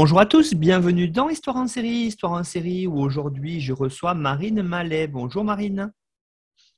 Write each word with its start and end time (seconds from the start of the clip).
Bonjour 0.00 0.20
à 0.20 0.26
tous, 0.26 0.54
bienvenue 0.54 1.08
dans 1.08 1.28
Histoire 1.28 1.56
en 1.56 1.66
série, 1.66 2.06
Histoire 2.06 2.30
en 2.30 2.44
série 2.44 2.86
où 2.86 3.00
aujourd'hui 3.00 3.60
je 3.60 3.72
reçois 3.72 4.14
Marine 4.14 4.62
Mallet. 4.62 5.08
Bonjour 5.08 5.42
Marine. 5.42 5.92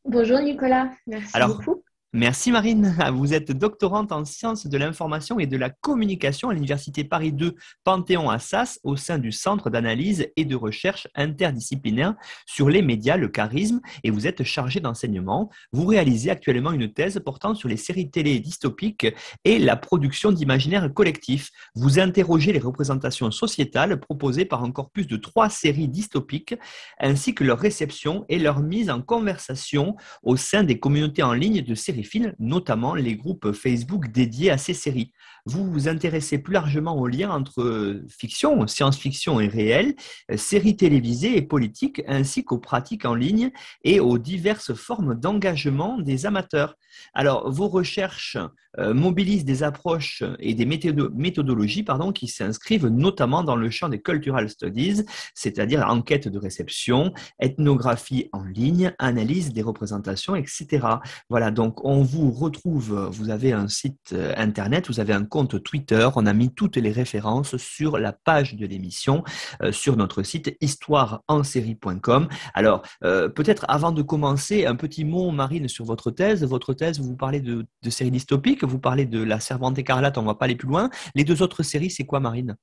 Bonjour 0.06 0.38
Nicolas, 0.38 0.90
merci 1.06 1.38
beaucoup. 1.38 1.84
Merci 2.12 2.50
Marine. 2.50 2.96
Vous 3.14 3.34
êtes 3.34 3.52
doctorante 3.52 4.10
en 4.10 4.24
sciences 4.24 4.66
de 4.66 4.76
l'information 4.76 5.38
et 5.38 5.46
de 5.46 5.56
la 5.56 5.70
communication 5.70 6.48
à 6.48 6.54
l'Université 6.54 7.04
Paris 7.04 7.32
2 7.32 7.54
Panthéon-Assas 7.84 8.80
au 8.82 8.96
sein 8.96 9.18
du 9.18 9.30
Centre 9.30 9.70
d'analyse 9.70 10.26
et 10.34 10.44
de 10.44 10.56
recherche 10.56 11.06
interdisciplinaire 11.14 12.16
sur 12.46 12.68
les 12.68 12.82
médias, 12.82 13.16
le 13.16 13.28
charisme, 13.28 13.80
et 14.02 14.10
vous 14.10 14.26
êtes 14.26 14.42
chargée 14.42 14.80
d'enseignement. 14.80 15.50
Vous 15.70 15.86
réalisez 15.86 16.30
actuellement 16.30 16.72
une 16.72 16.92
thèse 16.92 17.20
portant 17.24 17.54
sur 17.54 17.68
les 17.68 17.76
séries 17.76 18.10
télé 18.10 18.40
dystopiques 18.40 19.06
et 19.44 19.60
la 19.60 19.76
production 19.76 20.32
d'imaginaire 20.32 20.92
collectif. 20.92 21.50
Vous 21.76 22.00
interrogez 22.00 22.52
les 22.52 22.58
représentations 22.58 23.30
sociétales 23.30 24.00
proposées 24.00 24.46
par 24.46 24.64
encore 24.64 24.90
plus 24.90 25.06
de 25.06 25.16
trois 25.16 25.48
séries 25.48 25.86
dystopiques, 25.86 26.56
ainsi 26.98 27.36
que 27.36 27.44
leur 27.44 27.60
réception 27.60 28.24
et 28.28 28.40
leur 28.40 28.58
mise 28.58 28.90
en 28.90 29.00
conversation 29.00 29.94
au 30.24 30.36
sein 30.36 30.64
des 30.64 30.80
communautés 30.80 31.22
en 31.22 31.34
ligne 31.34 31.62
de 31.62 31.74
séries 31.76 31.99
notamment 32.38 32.94
les 32.94 33.16
groupes 33.16 33.52
Facebook 33.52 34.10
dédiés 34.10 34.50
à 34.50 34.58
ces 34.58 34.74
séries. 34.74 35.12
Vous 35.46 35.70
vous 35.70 35.88
intéressez 35.88 36.38
plus 36.38 36.54
largement 36.54 36.96
au 36.96 37.06
lien 37.06 37.30
entre 37.30 38.00
fiction, 38.08 38.66
science-fiction 38.66 39.40
et 39.40 39.48
réel, 39.48 39.94
séries 40.36 40.76
télévisées 40.76 41.36
et 41.36 41.42
politiques, 41.42 42.02
ainsi 42.06 42.44
qu'aux 42.44 42.58
pratiques 42.58 43.04
en 43.04 43.14
ligne 43.14 43.50
et 43.84 44.00
aux 44.00 44.18
diverses 44.18 44.74
formes 44.74 45.14
d'engagement 45.14 45.98
des 45.98 46.26
amateurs. 46.26 46.76
Alors, 47.14 47.50
vos 47.50 47.68
recherches 47.68 48.36
euh, 48.78 48.94
mobilisent 48.94 49.44
des 49.44 49.64
approches 49.64 50.22
et 50.38 50.54
des 50.54 50.64
méthodologies 50.64 51.82
pardon, 51.82 52.12
qui 52.12 52.28
s'inscrivent 52.28 52.86
notamment 52.86 53.42
dans 53.42 53.56
le 53.56 53.68
champ 53.68 53.88
des 53.88 54.00
cultural 54.00 54.48
studies, 54.48 55.02
c'est-à-dire 55.34 55.84
enquête 55.88 56.28
de 56.28 56.38
réception, 56.38 57.12
ethnographie 57.40 58.28
en 58.32 58.44
ligne, 58.44 58.94
analyse 58.98 59.52
des 59.52 59.62
représentations, 59.62 60.36
etc. 60.36 60.86
Voilà, 61.28 61.50
donc 61.50 61.84
on 61.84 62.02
vous 62.02 62.30
retrouve, 62.30 63.08
vous 63.10 63.30
avez 63.30 63.52
un 63.52 63.66
site 63.66 64.12
euh, 64.12 64.32
internet, 64.36 64.86
vous 64.86 65.00
avez 65.00 65.14
un 65.14 65.24
compte 65.24 65.39
Twitter, 65.46 66.08
on 66.16 66.26
a 66.26 66.32
mis 66.32 66.52
toutes 66.52 66.76
les 66.76 66.92
références 66.92 67.56
sur 67.56 67.98
la 67.98 68.12
page 68.12 68.54
de 68.54 68.66
l'émission, 68.66 69.24
euh, 69.62 69.72
sur 69.72 69.96
notre 69.96 70.22
site 70.22 70.56
histoireensérie.com. 70.60 72.28
Alors, 72.54 72.82
peut-être 73.00 73.64
avant 73.68 73.92
de 73.92 74.02
commencer, 74.02 74.66
un 74.66 74.76
petit 74.76 75.04
mot, 75.04 75.30
Marine, 75.30 75.68
sur 75.68 75.84
votre 75.84 76.10
thèse. 76.10 76.44
Votre 76.44 76.74
thèse, 76.74 77.00
vous 77.00 77.16
parlez 77.16 77.40
de, 77.40 77.66
séries 77.88 78.10
dystopiques 78.10 78.64
vous 78.64 78.78
parlez 78.78 79.04
de 79.04 79.22
La 79.22 79.40
Servante 79.40 79.78
écarlate, 79.78 80.16
on 80.18 80.22
ne 80.22 80.26
va 80.26 80.34
pas 80.34 80.46
aller 80.46 80.56
plus 80.56 80.68
loin. 80.68 80.90
Les 81.14 81.24
deux 81.24 81.42
autres 81.42 81.62
séries, 81.62 81.90
c'est 81.90 82.04
quoi, 82.04 82.20
Marine? 82.20 82.56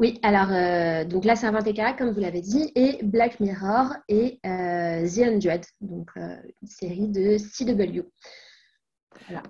Oui, 0.00 0.18
alors, 0.22 0.50
euh, 0.50 1.04
donc 1.04 1.24
La 1.24 1.36
Servante 1.36 1.66
écarlate, 1.66 1.98
comme 1.98 2.10
vous 2.10 2.20
l'avez 2.20 2.40
dit, 2.40 2.70
et 2.74 2.98
Black 3.02 3.40
Mirror 3.40 3.94
et 4.08 4.38
euh, 4.46 5.06
The 5.06 5.18
Undread, 5.18 5.64
donc 5.80 6.10
euh, 6.16 6.36
une 6.62 6.68
série 6.68 7.08
de 7.08 7.36
CW. 7.38 8.02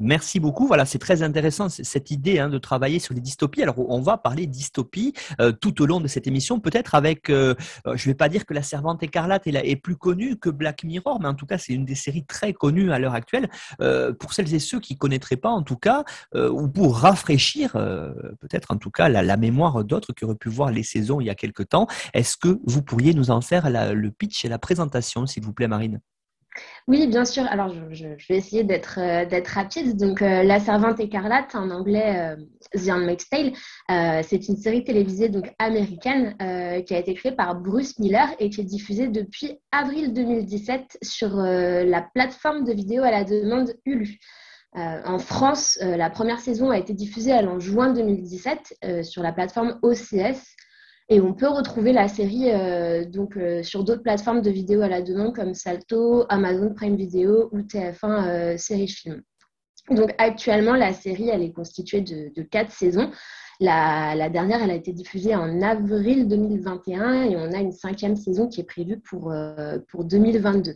Merci 0.01 0.41
beaucoup. 0.41 0.67
Voilà, 0.67 0.84
c'est 0.84 0.99
très 0.99 1.23
intéressant 1.23 1.69
cette 1.69 2.11
idée 2.11 2.39
hein, 2.39 2.49
de 2.49 2.59
travailler 2.59 2.99
sur 2.99 3.15
les 3.15 3.21
dystopies. 3.21 3.62
Alors, 3.62 3.79
on 3.79 4.01
va 4.01 4.17
parler 4.17 4.47
dystopie 4.47 5.15
euh, 5.41 5.53
tout 5.53 5.83
au 5.83 5.87
long 5.87 6.01
de 6.01 6.09
cette 6.09 6.27
émission, 6.27 6.61
peut-être 6.61 6.95
avec, 6.95 7.31
euh, 7.31 7.55
euh, 7.87 7.97
je 7.97 8.09
ne 8.09 8.12
vais 8.12 8.17
pas 8.17 8.28
dire 8.28 8.47
que 8.47 8.55
La 8.55 8.62
Servante 8.62 9.03
écarlate 9.03 9.47
est, 9.47 9.77
plus 9.77 9.97
connue 9.97 10.37
que 10.37 10.51
Black 10.51 10.84
Mirror, 10.84 11.21
mais 11.21 11.28
en 11.28 11.34
tout 11.34 11.47
cas, 11.47 11.59
c'est 11.59 11.73
une 11.73 11.84
des 11.84 11.95
séries 11.95 12.25
très 12.25 12.53
connues 12.53 12.93
à 12.93 12.99
l'heure 12.99 13.15
actuelle. 13.15 13.49
pour 14.19 14.33
celles 14.33 14.53
et 14.55 14.59
ceux 14.59 14.81
qui 14.81 14.95
ne 14.95 14.99
connaîtraient 14.99 15.37
pas, 15.37 15.51
en 15.51 15.62
tout 15.62 15.77
cas, 15.77 16.05
ou 16.34 16.69
pour 16.69 16.99
rafraîchir, 16.99 17.73
peut-être 17.73 18.73
en 18.73 18.77
tout 18.77 18.91
cas, 18.91 19.09
la, 19.09 19.37
mémoire 19.37 19.84
d'autres 19.84 20.12
qui 20.12 20.25
auraient 20.25 20.34
pu 20.34 20.49
voir 20.49 20.71
les 20.71 20.83
saisons 20.83 21.21
il 21.21 21.27
y 21.27 21.31
a 21.31 21.34
quelque 21.34 21.62
temps, 21.62 21.87
est-ce 22.12 22.37
que 22.37 22.59
vous 22.65 22.83
pourriez 22.83 23.15
nous 23.15 23.31
en 23.31 23.41
faire 23.41 23.71
le 23.71 24.11
pitch 24.11 24.45
et 24.45 24.49
la 24.49 24.59
présentation, 24.59 25.27
s'il 25.27 25.45
vous 25.45 25.53
plaît, 25.53 25.69
Marine? 25.69 26.01
Oui, 26.89 27.07
bien 27.07 27.27
sûr. 27.27 27.45
Alors, 27.51 27.69
je, 27.91 28.07
vais 28.07 28.37
essayer 28.37 28.65
d'être 28.65 28.99
euh, 28.99 29.41
rapide. 29.55 29.99
Donc, 29.99 30.23
euh, 30.23 30.43
La 30.43 30.59
Servante 30.59 30.99
écarlate, 31.01 31.55
en 31.55 31.71
anglais, 31.71 32.35
euh, 32.35 32.37
The 32.79 32.89
Handmaid's 32.89 33.29
Tale, 33.29 33.53
c'est 34.25 34.49
une 34.49 34.57
série 34.57 34.85
télévisée 34.85 35.29
donc 35.29 35.53
américaine 35.59 36.35
qui 36.87 36.95
a 36.95 36.99
été 36.99 37.15
créée 37.15 37.33
par 37.33 37.55
Bruce 37.57 37.99
Miller 37.99 38.29
et 38.39 38.51
qui 38.51 38.63
est 38.63 38.65
diffusée 38.65 39.09
depuis 39.09 39.59
avril 39.73 40.13
2017 40.13 40.99
sur 41.03 41.37
la 41.37 42.03
plateforme 42.03 42.65
de 42.65 42.73
vidéo 42.73 43.03
à 43.03 43.11
la 43.11 43.25
demande 43.25 43.75
Hulu. 43.87 44.19
en 44.75 45.19
France, 45.19 45.79
la 45.81 46.11
première 46.11 46.41
saison 46.41 46.71
a 46.71 46.79
été 46.79 46.93
diffusée 46.93 47.33
en 47.33 47.59
juin 47.59 47.93
2017 47.93 49.05
sur 49.05 49.23
la 49.23 49.33
plateforme 49.33 49.79
OCS. 49.83 50.57
Et 51.11 51.23
on 51.23 51.33
peut 51.33 51.49
retrouver 51.49 51.93
la 51.93 52.07
série 52.07 52.51
euh, 52.51 53.07
donc, 53.07 53.37
euh, 53.37 53.63
sur 53.63 53.83
d'autres 53.83 54.03
plateformes 54.03 54.43
de 54.43 54.51
vidéo 54.51 54.83
à 54.83 54.89
la 54.89 55.01
demande 55.01 55.35
comme 55.35 55.55
Salto, 55.55 56.27
Amazon 56.29 56.75
Prime 56.75 56.97
Video 56.97 57.49
ou 57.51 57.61
TF1 57.61 58.29
euh, 58.29 58.57
Série 58.59 58.89
Film. 58.89 59.23
Donc 59.91 60.15
actuellement, 60.19 60.75
la 60.75 60.93
série 60.93 61.31
elle 61.31 61.43
est 61.43 61.53
constituée 61.53 62.03
de, 62.03 62.43
quatre 62.43 62.73
saisons. 62.73 63.11
La, 63.59 64.29
dernière, 64.29 64.63
elle 64.63 64.71
a 64.71 64.75
été 64.75 64.93
diffusée 64.93 65.35
en 65.35 65.63
avril 65.63 66.29
2021 66.29 67.23
et 67.23 67.37
on 67.37 67.53
a 67.53 67.59
une 67.59 67.73
cinquième 67.73 68.15
saison 68.15 68.49
qui 68.49 68.61
est 68.61 68.65
prévue 68.65 69.01
pour, 69.01 69.35
pour 69.89 70.05
2022. 70.05 70.75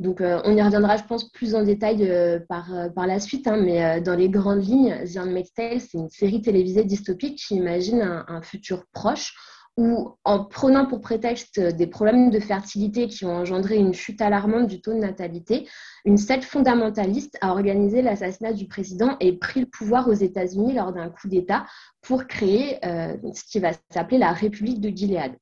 Donc, 0.00 0.22
on 0.22 0.56
y 0.56 0.62
reviendra, 0.62 0.96
je 0.96 1.04
pense, 1.04 1.30
plus 1.32 1.54
en 1.54 1.64
détail 1.64 2.40
par, 2.48 2.70
par 2.94 3.06
la 3.06 3.20
suite, 3.20 3.46
hein, 3.46 3.58
mais 3.58 4.00
dans 4.00 4.14
les 4.14 4.30
grandes 4.30 4.64
lignes, 4.64 5.04
The 5.04 5.18
Handmaid's 5.18 5.52
Tale, 5.52 5.80
c'est 5.80 5.98
une 5.98 6.08
série 6.08 6.40
télévisée 6.40 6.84
dystopique 6.84 7.36
qui 7.36 7.56
imagine 7.56 8.00
un 8.26 8.40
futur 8.40 8.84
proche 8.92 9.34
où, 9.76 10.16
en 10.24 10.44
prenant 10.44 10.86
pour 10.86 11.00
prétexte 11.00 11.58
des 11.58 11.86
problèmes 11.86 12.30
de 12.30 12.38
fertilité 12.38 13.08
qui 13.08 13.24
ont 13.24 13.34
engendré 13.34 13.76
une 13.76 13.92
chute 13.92 14.20
alarmante 14.20 14.68
du 14.68 14.80
taux 14.80 14.92
de 14.92 14.98
natalité, 14.98 15.68
une 16.04 16.16
secte 16.16 16.44
fondamentaliste 16.44 17.36
a 17.40 17.50
organisé 17.50 18.00
l'assassinat 18.00 18.52
du 18.52 18.66
président 18.66 19.16
et 19.18 19.36
pris 19.36 19.60
le 19.60 19.66
pouvoir 19.66 20.08
aux 20.08 20.12
États-Unis 20.12 20.74
lors 20.74 20.92
d'un 20.92 21.08
coup 21.08 21.28
d'État 21.28 21.66
pour 22.02 22.26
créer 22.26 22.78
euh, 22.86 23.16
ce 23.34 23.42
qui 23.44 23.58
va 23.58 23.72
s'appeler 23.90 24.18
la 24.18 24.32
République 24.32 24.80
de 24.80 24.90
Gilead. 24.90 25.32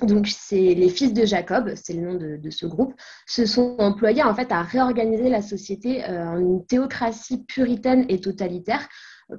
Donc, 0.00 0.26
c'est 0.26 0.74
les 0.74 0.88
fils 0.88 1.12
de 1.12 1.26
Jacob, 1.26 1.72
c'est 1.76 1.92
le 1.92 2.00
nom 2.00 2.14
de, 2.14 2.50
ce 2.50 2.66
groupe, 2.66 2.94
se 3.26 3.46
sont 3.46 3.76
employés 3.78 4.22
en 4.22 4.34
fait 4.34 4.50
à 4.50 4.62
réorganiser 4.62 5.28
la 5.28 5.42
société 5.42 6.04
euh, 6.04 6.26
en 6.26 6.38
une 6.38 6.66
théocratie 6.66 7.44
puritaine 7.44 8.06
et 8.08 8.20
totalitaire 8.20 8.88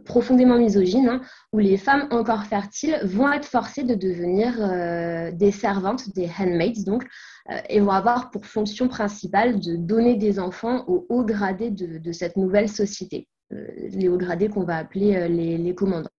profondément 0.05 0.57
misogyne, 0.57 1.07
hein, 1.07 1.21
où 1.51 1.59
les 1.59 1.77
femmes 1.77 2.07
encore 2.11 2.43
fertiles 2.43 2.99
vont 3.03 3.31
être 3.31 3.45
forcées 3.45 3.83
de 3.83 3.95
devenir 3.95 4.55
euh, 4.59 5.31
des 5.31 5.51
servantes, 5.51 6.13
des 6.13 6.29
handmaids, 6.39 6.83
donc, 6.85 7.05
euh, 7.51 7.57
et 7.69 7.79
vont 7.79 7.91
avoir 7.91 8.31
pour 8.31 8.45
fonction 8.45 8.87
principale 8.87 9.59
de 9.59 9.75
donner 9.75 10.15
des 10.15 10.39
enfants 10.39 10.85
aux 10.87 11.05
hauts 11.09 11.23
gradés 11.23 11.71
de, 11.71 12.11
cette 12.11 12.37
nouvelle 12.37 12.69
société, 12.69 13.27
euh, 13.51 13.67
les 13.89 14.07
hauts 14.07 14.17
gradés 14.17 14.49
qu'on 14.49 14.63
va 14.63 14.77
appeler 14.77 15.27
les, 15.29 15.57
les, 15.57 15.75
commandants. 15.75 16.09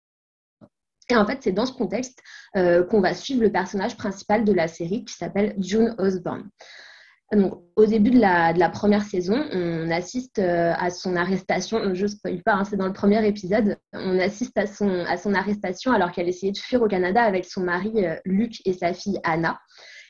Et 1.11 1.17
en 1.17 1.27
fait, 1.27 1.39
c'est 1.43 1.53
dans 1.53 1.67
ce 1.67 1.73
contexte 1.73 2.23
qu'on 2.55 3.03
va 3.03 3.13
suivre 3.13 3.43
le 3.43 3.53
personnage 3.53 3.95
principal 3.99 4.43
de 4.43 4.53
la 4.55 4.69
série 4.69 5.05
qui 5.05 5.13
s'appelle 5.13 5.55
June 5.59 5.95
Osborne 5.99 6.49
au 7.77 7.87
début 7.87 8.11
de 8.11 8.21
la, 8.21 8.69
première 8.69 9.03
saison, 9.03 9.45
on 9.53 9.91
assiste 9.91 10.39
euh, 10.39 10.73
à 10.79 10.91
son 10.91 11.17
arrestation. 11.17 11.95
Je 11.95 12.03
ne 12.03 12.09
spoil 12.09 12.43
pas, 12.43 12.55
hein, 12.55 12.65
c'est 12.65 12.77
dans 12.77 12.87
le 12.87 12.93
premier 12.93 13.27
épisode. 13.27 13.77
On 13.93 14.19
assiste 14.19 14.57
à 14.57 14.67
son, 14.67 15.35
arrestation 15.35 15.93
alors 15.93 16.13
qu'elle 16.13 16.29
essayait 16.29 16.53
de 16.53 16.59
fuir 16.59 16.83
au 16.83 16.89
Canada 16.89 17.23
avec 17.23 17.45
son 17.45 17.63
mari 17.63 17.93
euh, 17.97 18.17
Luc 18.25 18.61
et 18.65 18.73
sa 18.73 18.93
fille 18.93 19.19
Anna. 19.25 19.59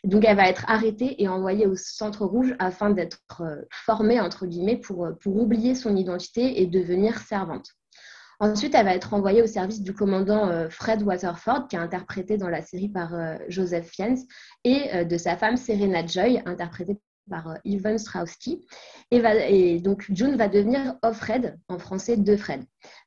Donc, 0.04 0.24
elle 0.26 0.36
va 0.36 0.48
être 0.48 0.64
arrêtée 0.68 1.22
et 1.22 1.28
envoyée 1.28 1.66
au 1.66 1.76
Centre 1.76 2.26
Rouge 2.26 2.54
afin 2.58 2.90
d'être 2.90 3.20
euh, 3.40 3.62
formée, 3.70 4.20
entre 4.20 4.44
guillemets, 4.44 4.76
pour, 4.76 5.08
pour 5.20 5.36
oublier 5.36 5.74
son 5.74 5.96
identité 5.96 6.60
et 6.60 6.66
devenir 6.66 7.18
servante. 7.18 7.68
Ensuite, 8.40 8.74
elle 8.74 8.84
va 8.84 8.94
être 8.94 9.14
envoyée 9.14 9.42
au 9.42 9.46
service 9.46 9.80
du 9.80 9.94
commandant 9.94 10.68
Fred 10.68 11.02
Waterford, 11.02 11.68
qui 11.68 11.76
est 11.76 11.78
interprété 11.78 12.36
dans 12.36 12.48
la 12.48 12.62
série 12.62 12.88
par 12.88 13.14
Joseph 13.48 13.88
Fiennes, 13.88 14.18
et 14.64 15.04
de 15.04 15.16
sa 15.16 15.36
femme 15.36 15.56
Serena 15.56 16.04
Joy, 16.04 16.42
interprétée 16.44 16.98
par 17.28 17.58
Ivan 17.64 17.98
Straussky. 17.98 18.66
Et, 19.10 19.22
et, 19.48 19.80
donc, 19.80 20.06
June 20.10 20.36
va 20.36 20.48
devenir 20.48 20.96
Offred, 21.02 21.58
en 21.68 21.78
français 21.78 22.16
de 22.16 22.36
Fred. 22.36 22.62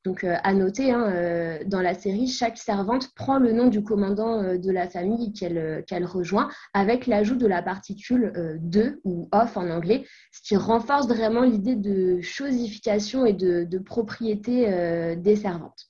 Donc, 0.06 0.24
à 0.24 0.54
noter, 0.54 0.92
hein, 0.92 1.60
dans 1.66 1.82
la 1.82 1.94
série, 1.94 2.28
chaque 2.28 2.58
servante 2.58 3.14
prend 3.16 3.38
le 3.38 3.52
nom 3.52 3.68
du 3.68 3.84
commandant 3.84 4.56
de 4.56 4.72
la 4.72 4.88
famille 4.88 5.34
qu'elle 5.34 6.06
rejoint, 6.06 6.50
avec 6.74 7.08
l'ajout 7.08 7.36
de 7.36 7.48
la 7.48 7.62
particule 7.62 8.60
de 8.62 9.00
ou 9.04 9.30
off 9.32 9.58
en 9.58 9.70
anglais, 9.70 10.06
ce 10.32 10.42
qui 10.42 10.56
renforce 10.56 11.08
vraiment 11.08 11.42
l'idée 11.42 11.76
de 11.76 12.22
chosification 12.22 13.26
et 13.26 13.34
de, 13.34 13.64
de 13.64 13.78
propriété 13.78 15.16
des 15.18 15.36
servantes. 15.36 15.90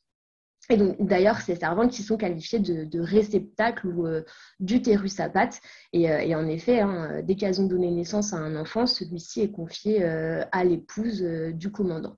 Et 0.70 0.76
donc, 0.76 0.98
d'ailleurs, 1.00 1.40
ces 1.40 1.56
servantes 1.56 1.92
qui 1.92 2.04
sont 2.04 2.18
qualifiées 2.18 2.60
de, 2.60 3.00
réceptacles 3.00 3.88
ou 3.88 4.06
euh, 4.06 4.24
d'utérus 4.60 5.20
à 5.20 5.30
pattes. 5.30 5.62
Et, 5.94 6.12
euh, 6.12 6.38
en 6.38 6.48
effet, 6.48 6.82
hein, 6.82 7.22
dès 7.24 7.36
qu'elles 7.36 7.62
ont 7.62 7.68
donné 7.68 7.90
naissance 7.90 8.34
à 8.34 8.38
un 8.38 8.56
enfant, 8.56 8.86
celui-ci 8.86 9.42
est 9.42 9.52
confié 9.52 10.04
euh, 10.04 10.44
à 10.52 10.66
l'épouse 10.66 11.22
du 11.22 11.72
commandant. 11.72 12.18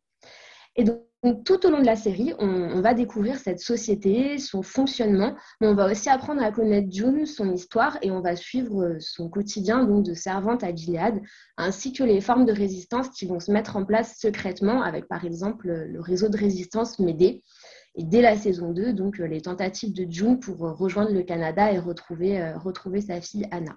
Et 0.76 0.84
donc, 0.84 1.02
tout 1.44 1.66
au 1.66 1.70
long 1.70 1.82
de 1.82 1.86
la 1.86 1.98
série, 1.98 2.34
on, 2.40 2.80
va 2.80 2.94
découvrir 2.94 3.38
cette 3.38 3.60
société, 3.60 4.38
son 4.38 4.62
fonctionnement, 4.62 5.36
mais 5.60 5.68
on 5.68 5.76
va 5.76 5.92
aussi 5.92 6.10
apprendre 6.10 6.42
à 6.42 6.50
connaître 6.52 6.88
June, 6.90 7.26
son 7.26 7.54
histoire, 7.54 7.98
et 8.02 8.10
on 8.10 8.22
va 8.22 8.38
suivre 8.38 8.96
son 9.00 9.30
quotidien 9.30 9.84
donc 9.84 10.06
de 10.06 10.14
servante 10.14 10.64
à 10.64 10.74
Gilead, 10.74 11.22
ainsi 11.58 11.92
que 11.92 12.04
les 12.04 12.22
formes 12.22 12.46
de 12.46 12.54
résistance 12.54 13.10
qui 13.10 13.26
vont 13.26 13.42
se 13.42 13.52
mettre 13.52 13.76
en 13.76 13.84
place 13.84 14.18
secrètement, 14.18 14.82
avec 14.82 15.10
par 15.10 15.26
exemple 15.26 15.68
le 15.68 16.00
réseau 16.00 16.30
de 16.30 16.38
résistance 16.38 17.00
Médée. 17.00 17.44
Et 17.96 18.04
dès 18.04 18.22
la 18.22 18.38
saison 18.38 18.72
2, 18.72 18.94
donc, 18.94 19.20
euh, 19.20 19.28
les 19.28 19.42
tentatives 19.42 19.94
de 19.94 20.10
June 20.10 20.40
pour 20.40 20.66
euh, 20.66 20.74
rejoindre 20.74 21.12
le 21.12 21.24
Canada 21.24 21.72
et 21.72 21.80
retrouver, 21.80 22.42
euh, 22.42 23.02
sa 23.02 23.22
fille 23.22 23.48
Anna. 23.52 23.76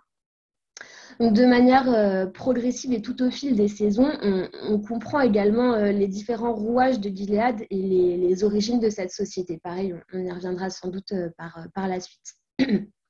De 1.21 1.45
manière 1.45 2.33
progressive 2.33 2.93
et 2.95 3.03
tout 3.03 3.23
au 3.23 3.31
fil 3.31 3.55
des 3.55 3.69
saisons, 3.69 4.11
on, 4.23 4.81
comprend 4.81 5.21
également 5.21 5.77
les 5.77 6.09
différents 6.09 6.55
rouages 6.55 7.01
de 7.01 7.11
Gilead 7.11 7.67
et 7.69 8.17
les, 8.17 8.45
origines 8.45 8.81
de 8.81 8.89
cette 8.89 9.11
société. 9.11 9.61
Pareil, 9.63 9.95
on, 10.15 10.19
y 10.19 10.33
reviendra 10.33 10.71
sans 10.71 10.89
doute 10.89 11.13
par 11.37 11.87
la 11.87 12.01
suite. 12.01 12.35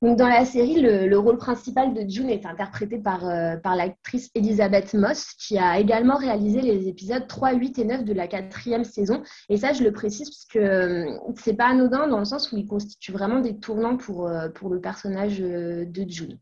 dans 0.00 0.28
la 0.28 0.44
série, 0.44 0.80
le, 0.80 1.18
rôle 1.18 1.38
principal 1.38 1.92
de 1.92 2.08
June 2.08 2.30
est 2.30 2.46
interprété 2.46 2.98
par, 2.98 3.28
euh, 3.28 3.56
par 3.56 3.74
l'actrice 3.74 4.30
Elizabeth 4.36 4.94
Moss, 4.94 5.34
qui 5.34 5.58
a 5.58 5.78
également 5.80 6.16
réalisé 6.16 6.60
les 6.60 6.86
épisodes 6.86 7.26
3, 7.26 7.54
8 7.54 7.78
et 7.80 7.84
9 7.84 8.04
de 8.04 8.12
la 8.12 8.28
quatrième 8.28 8.84
saison. 8.84 9.22
Et 9.48 9.56
ça, 9.56 9.72
je 9.72 9.82
le 9.82 9.92
précise 9.92 10.30
parce 10.30 10.44
que 10.44 10.58
euh, 10.58 11.18
c'est 11.36 11.54
pas 11.54 11.66
anodin 11.66 12.06
dans 12.06 12.20
le 12.20 12.24
sens 12.24 12.52
où 12.52 12.56
il 12.56 12.66
constitue 12.66 13.10
vraiment 13.10 13.40
des 13.40 13.58
tournants 13.58 13.96
pour, 13.96 14.28
euh, 14.28 14.48
pour 14.48 14.70
le 14.70 14.80
personnage 14.80 15.40
de 15.40 16.04
June. 16.08 16.38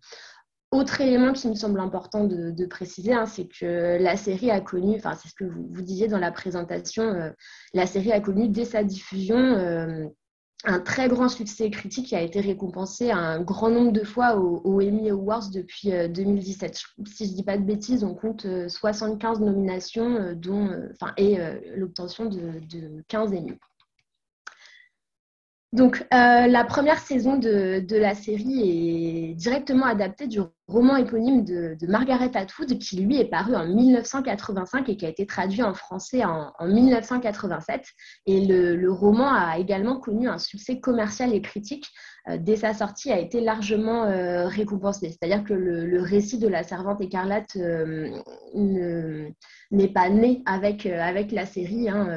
Autre 0.71 1.01
élément 1.01 1.33
qui 1.33 1.49
me 1.49 1.55
semble 1.55 1.81
important 1.81 2.25
de, 2.25 2.67
préciser, 2.67 3.15
hein, 3.15 3.25
c'est 3.25 3.47
que 3.47 3.97
la 4.03 4.17
série 4.19 4.51
a 4.51 4.61
connu, 4.61 4.97
enfin 4.97 5.15
c'est 5.15 5.29
ce 5.29 5.35
que 5.35 5.45
vous, 5.45 5.67
vous, 5.71 5.83
disiez 5.83 6.09
dans 6.09 6.19
la 6.19 6.33
présentation, 6.33 7.33
la 7.73 7.87
série 7.87 8.13
a 8.13 8.21
connu 8.21 8.49
dès 8.49 8.65
sa 8.65 8.83
diffusion 8.83 10.11
un 10.67 10.81
très 10.81 11.09
grand 11.09 11.29
succès 11.29 11.71
critique 11.71 12.07
qui 12.09 12.17
a 12.17 12.21
été 12.21 12.41
récompensé 12.41 13.11
un 13.13 13.41
grand 13.41 13.71
nombre 13.71 13.93
de 13.93 14.05
fois 14.05 14.37
aux, 14.37 14.83
Emmy 14.83 15.11
Awards 15.11 15.51
depuis 15.51 15.91
2017. 16.09 16.83
Euh, 16.99 17.05
si 17.07 17.27
je 17.27 17.31
ne 17.31 17.37
dis 17.37 17.43
pas 17.45 17.57
de 17.57 17.63
bêtises, 17.63 18.03
on 18.03 18.15
compte 18.15 18.47
75 18.69 19.41
euh, 19.41 19.45
nominations 19.45 20.17
euh, 20.17 20.35
dont, 20.35 20.71
et 21.17 21.39
l'obtention 21.77 22.27
de, 22.27 22.61
de, 22.69 23.05
15 23.09 23.33
Emmy. 23.33 23.53
Donc, 25.77 26.07
euh, 26.15 26.47
la 26.47 26.65
première 26.65 26.99
saison 26.99 27.37
de, 27.37 27.85
la 27.91 28.15
série 28.15 29.29
est 29.29 29.35
directement 29.35 29.85
adaptée 29.85 30.27
du 30.27 30.41
roman 30.69 30.97
éponyme 30.97 31.45
de, 31.45 31.77
Margaret 31.87 32.35
Atwood, 32.35 32.79
qui 32.79 32.97
lui 32.97 33.21
est 33.21 33.29
paru 33.29 33.55
en 33.55 33.67
1985 33.67 34.89
et 34.89 34.97
qui 34.97 35.05
a 35.05 35.11
été 35.11 35.27
traduit 35.27 35.63
en 35.63 35.75
français 35.75 36.25
en, 36.25 36.51
1987. 36.67 37.85
Et 38.25 38.47
le, 38.47 38.91
roman 38.91 39.31
a 39.31 39.59
également 39.59 40.01
connu 40.01 40.31
un 40.31 40.39
succès 40.39 40.81
commercial 40.81 41.35
et 41.35 41.43
critique. 41.43 41.91
Euh, 42.31 42.39
dès 42.39 42.57
sa 42.57 42.73
sortie, 42.73 43.13
a 43.13 43.19
été 43.19 43.43
largement 43.43 44.05
euh, 44.05 44.49
récompensé. 44.49 45.11
C'est-à-dire 45.11 45.45
que 45.45 45.53
le, 45.53 46.01
récit 46.01 46.39
de 46.39 46.49
la 46.49 46.63
servante 46.63 47.03
écarlate 47.03 47.55
n'est 48.55 49.93
pas 49.93 50.09
né 50.09 50.43
avec, 50.47 50.87
avec 50.87 51.33
la 51.33 51.45
série. 51.45 51.91
Hein. 51.91 52.09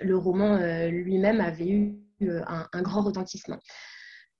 le 0.00 0.16
roman 0.16 0.56
lui-même 0.88 1.40
avait 1.40 1.68
eu 1.68 2.01
euh, 2.28 2.42
un, 2.72 2.82
grand 2.82 3.02
retentissement. 3.02 3.58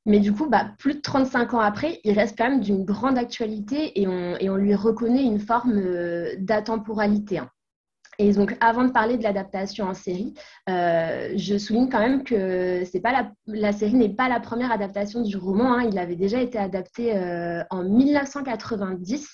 Mais 0.05 0.19
du 0.19 0.33
coup, 0.33 0.49
bah, 0.49 0.73
plus 0.79 0.95
de 0.95 1.01
35 1.01 1.55
ans 1.55 1.61
après, 1.61 2.01
il 2.05 2.13
reste 2.19 2.37
quand 2.37 2.49
même 2.49 2.61
d'une 2.61 2.85
grande 2.85 3.19
actualité 3.19 4.01
et 4.01 4.09
on, 4.09 4.57
lui 4.57 4.75
reconnaît 4.75 5.23
une 5.23 5.39
forme 5.39 5.75
euh, 5.77 6.35
d'atemporalité. 6.39 7.39
Hein. 7.39 7.49
Et 8.19 8.33
donc, 8.33 8.57
avant 8.61 8.85
de 8.85 8.91
parler 8.93 9.17
de 9.17 9.23
l'adaptation 9.23 9.87
en 9.87 9.95
série, 9.95 10.35
euh, 10.69 11.33
je 11.37 11.57
souligne 11.57 11.89
quand 11.89 12.01
même 12.01 12.25
que 12.25 12.85
c'est 12.85 13.01
pas 13.01 13.31
la, 13.47 13.73
série 13.73 13.95
n'est 13.95 14.15
pas 14.15 14.29
la 14.29 14.39
première 14.39 14.71
adaptation 14.71 15.23
du 15.23 15.37
roman. 15.37 15.75
Hein. 15.75 15.89
Il 15.91 15.99
avait 15.99 16.17
déjà 16.17 16.41
été 16.41 16.59
adapté 16.59 17.15
en 17.71 17.83
1990 17.83 19.29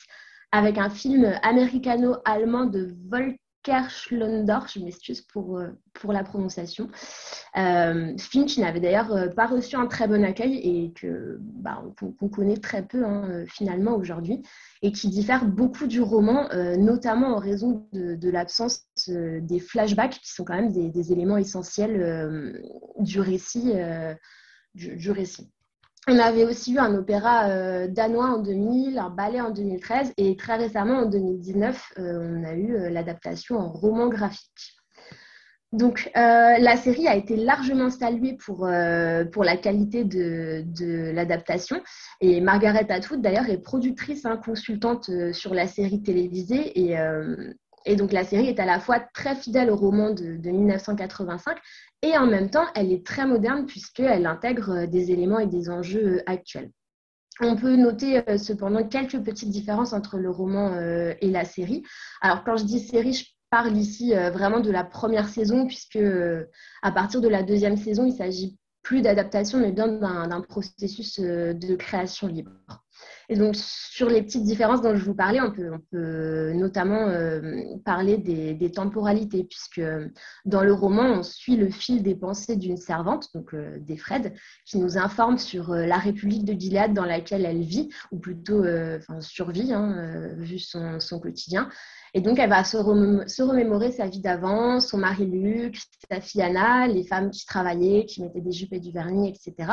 avec 0.53 0.79
un 0.79 0.91
film 0.91 1.35
américano-allemand 1.43 2.67
de 2.67 2.95
Voltaire 3.09 3.37
Schlondor, 3.89 4.67
je 4.69 4.81
m'excuse 4.81 5.21
pour, 5.21 5.59
euh, 5.59 5.69
la 6.09 6.25
prononciation. 6.25 6.89
Euh, 7.57 8.17
film 8.17 8.47
n'avait 8.59 8.81
d'ailleurs 8.81 9.13
euh, 9.13 9.29
pas 9.29 9.47
reçu 9.47 9.77
un 9.77 9.87
très 9.87 10.07
bon 10.07 10.25
accueil 10.25 10.57
et 10.57 10.93
que 10.93 11.39
bah, 11.41 11.83
qu'on 11.99 12.29
connaît 12.29 12.57
très 12.57 12.83
peu 12.83 13.05
hein, 13.05 13.45
finalement 13.47 13.97
aujourd'hui 13.97 14.43
et 14.83 14.93
qui 14.93 15.09
diffère 15.09 15.45
beaucoup 15.45 15.87
du 15.87 16.01
roman, 16.01 16.49
notamment 16.79 17.37
en 17.37 17.39
raison 17.39 17.89
de, 17.93 18.31
l'absence 18.31 18.87
des 19.09 19.59
flashbacks 19.59 20.21
qui 20.21 20.33
sont 20.33 20.45
quand 20.45 20.55
même 20.55 20.73
des, 20.73 21.13
éléments 21.13 21.37
essentiels 21.37 22.63
du 23.01 23.21
récit. 23.21 23.73
du 24.75 25.11
récit. 25.11 25.51
On 26.11 26.19
avait 26.19 26.45
aussi 26.45 26.73
eu 26.73 26.79
un 26.79 26.95
opéra 26.95 27.51
euh, 27.51 27.87
danois 27.87 28.31
en 28.31 28.39
2000, 28.39 28.99
un 28.99 29.11
ballet 29.11 29.43
en 29.43 29.51
2013 29.51 30.15
et 30.17 30.37
très 30.37 30.57
récemment 30.57 31.01
en 31.01 31.07
2019, 31.07 31.93
euh, 31.99 32.35
on 32.35 32.45
a 32.45 32.55
eu 32.55 32.75
euh, 32.75 32.89
l'adaptation 32.89 33.59
en 33.59 33.69
roman 33.69 34.09
graphique. 34.09 34.75
Donc 35.73 36.11
la 36.15 36.77
série 36.79 37.07
a 37.09 37.15
été 37.15 37.37
largement 37.37 37.91
saluée 37.91 38.39
pour, 38.43 38.67
la 38.67 39.57
qualité 39.59 40.03
de, 40.03 41.13
l'adaptation 41.13 41.83
et 42.23 42.41
Margaret 42.41 42.91
Atwood 42.91 43.21
d'ailleurs 43.21 43.51
est 43.51 43.59
productrice, 43.59 44.25
hein, 44.25 44.41
consultante 44.43 45.11
sur 45.35 45.53
la 45.53 45.67
série 45.67 46.03
télévisée 46.03 46.73
et 47.89 47.97
donc 47.97 48.13
la 48.13 48.23
série 48.23 48.49
est 48.49 48.61
à 48.61 48.67
la 48.67 48.79
fois 48.79 49.01
très 49.01 49.35
fidèle 49.35 49.71
au 49.71 49.77
roman 49.77 50.11
de, 50.11 50.37
1985 50.51 51.57
et 52.03 52.17
en 52.19 52.27
même 52.27 52.51
temps 52.51 52.67
elle 52.75 52.93
est 52.93 53.05
très 53.05 53.27
moderne 53.27 53.65
puisqu'elle 53.65 54.27
intègre 54.27 54.83
euh, 54.83 54.87
des 54.87 55.11
éléments 55.11 55.39
et 55.39 55.47
des 55.47 55.71
enjeux 55.71 56.19
euh, 56.19 56.23
actuels. 56.27 56.71
On 57.41 57.57
peut 57.57 57.77
noter 57.77 58.29
euh, 58.29 58.37
cependant 58.37 58.87
quelques 58.87 59.21
petites 59.23 59.49
différences 59.49 59.95
entre 59.95 60.19
le 60.19 60.29
roman 60.29 60.79
et 60.79 61.31
la 61.31 61.45
série. 61.45 61.83
Alors 62.21 62.45
quand 62.45 62.57
je 62.59 62.65
dis 62.65 62.81
série, 62.81 63.15
je 63.15 63.25
parle 63.49 63.75
ici 63.77 64.13
vraiment 64.13 64.61
de 64.61 64.71
la 64.71 64.85
première 64.85 65.29
saison 65.29 65.67
puisque 65.67 65.99
à 66.83 66.93
partir 66.93 67.23
de 67.23 67.29
la 67.29 67.43
deuxième 67.43 67.79
saison, 67.79 68.05
il 68.05 68.13
s'agit 68.13 68.59
plus 68.83 69.01
d'adaptation 69.01 69.59
mais 69.59 69.73
bien 69.73 69.89
d'un 69.89 70.41
processus 70.43 71.21
de 71.21 71.75
création 71.77 72.27
libre. 72.27 72.51
Et 73.31 73.37
donc, 73.37 73.57
sur 73.57 74.09
les 74.09 74.23
petites 74.23 74.45
différences 74.45 74.81
dont 74.81 74.97
je 74.97 75.05
vous 75.05 75.15
parlais, 75.15 75.41
on 75.41 75.53
peut, 75.53 76.53
notamment 76.55 77.09
euh, 77.09 77.63
parler 77.85 78.17
des, 78.17 78.73
temporalités, 78.73 79.45
puisque 79.45 79.83
dans 80.47 80.63
le 80.63 80.73
roman, 80.73 81.19
on 81.19 81.23
suit 81.23 81.57
le 81.57 81.69
fil 81.69 82.03
des 82.03 82.15
pensées 82.15 82.57
d'une 82.57 82.79
servante, 82.79 83.29
donc 83.35 83.53
euh, 83.53 83.79
des 83.81 83.99
Fred, 83.99 84.33
qui 84.65 84.79
nous 84.79 84.97
informe 84.97 85.37
sur 85.37 85.73
euh, 85.73 85.85
la 85.85 85.99
République 85.99 86.45
de 86.45 86.59
Gilead 86.59 86.95
dans 86.95 87.05
laquelle 87.05 87.45
elle 87.45 87.63
vit, 87.63 87.91
ou 88.13 88.19
plutôt 88.19 88.65
survit, 89.21 89.75
hein, 89.75 90.35
vu 90.39 90.59
son, 90.59 90.99
quotidien. 91.21 91.69
Et 92.15 92.23
donc, 92.23 92.39
elle 92.39 92.49
va 92.49 92.65
se, 92.65 92.77
remémorer 92.79 93.93
sa 93.93 94.07
vie 94.07 94.21
d'avant, 94.21 94.81
son 94.81 94.97
mari 94.97 95.27
Luc, 95.27 95.79
sa 96.11 96.21
fille 96.21 96.43
Anna, 96.43 96.87
les 96.87 97.05
femmes 97.05 97.31
qui 97.31 97.45
travaillaient, 97.45 98.07
qui 98.07 98.23
mettaient 98.23 98.41
des 98.41 98.53
jupes 98.53 98.73
et 98.73 98.81
du 98.81 98.93
vernis, 98.93 99.29
etc. 99.29 99.73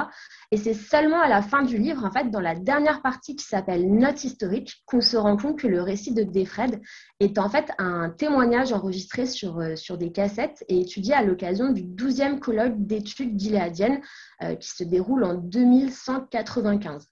Et 0.52 0.58
c'est 0.58 0.74
seulement 0.74 1.22
à 1.22 1.30
la 1.30 1.42
fin 1.42 1.64
du 1.64 1.78
livre, 1.78 2.04
en 2.04 2.12
fait, 2.12 2.30
dans 2.30 2.42
la 2.42 2.56
dernière 2.56 3.02
partie 3.02 3.36
qui 3.36 3.45
s'appelle 3.50 3.92
Note 3.94 4.24
historique, 4.24 4.84
qu'on 4.86 5.02
se 5.02 5.18
rend 5.18 5.38
compte 5.38 5.60
que 5.60 5.68
le 5.68 5.82
récit 5.82 6.14
de 6.14 6.24
Defred 6.24 6.82
est 7.20 7.38
en 7.38 7.50
fait 7.50 7.72
un 7.78 8.10
témoignage 8.10 8.74
enregistré 8.74 9.26
sur, 9.26 9.60
euh, 9.60 9.76
des 9.98 10.12
cassettes 10.12 10.64
et 10.68 10.82
étudié 10.82 11.14
à 11.14 11.24
l'occasion 11.24 11.72
du 11.72 11.84
12e 11.84 12.40
colloque 12.40 12.76
d'études 12.78 13.40
gileadiennes 13.40 14.02
euh, 14.44 14.56
qui 14.56 14.70
se 14.70 14.84
déroule 14.84 15.24
en 15.24 15.36
2195. 15.36 17.08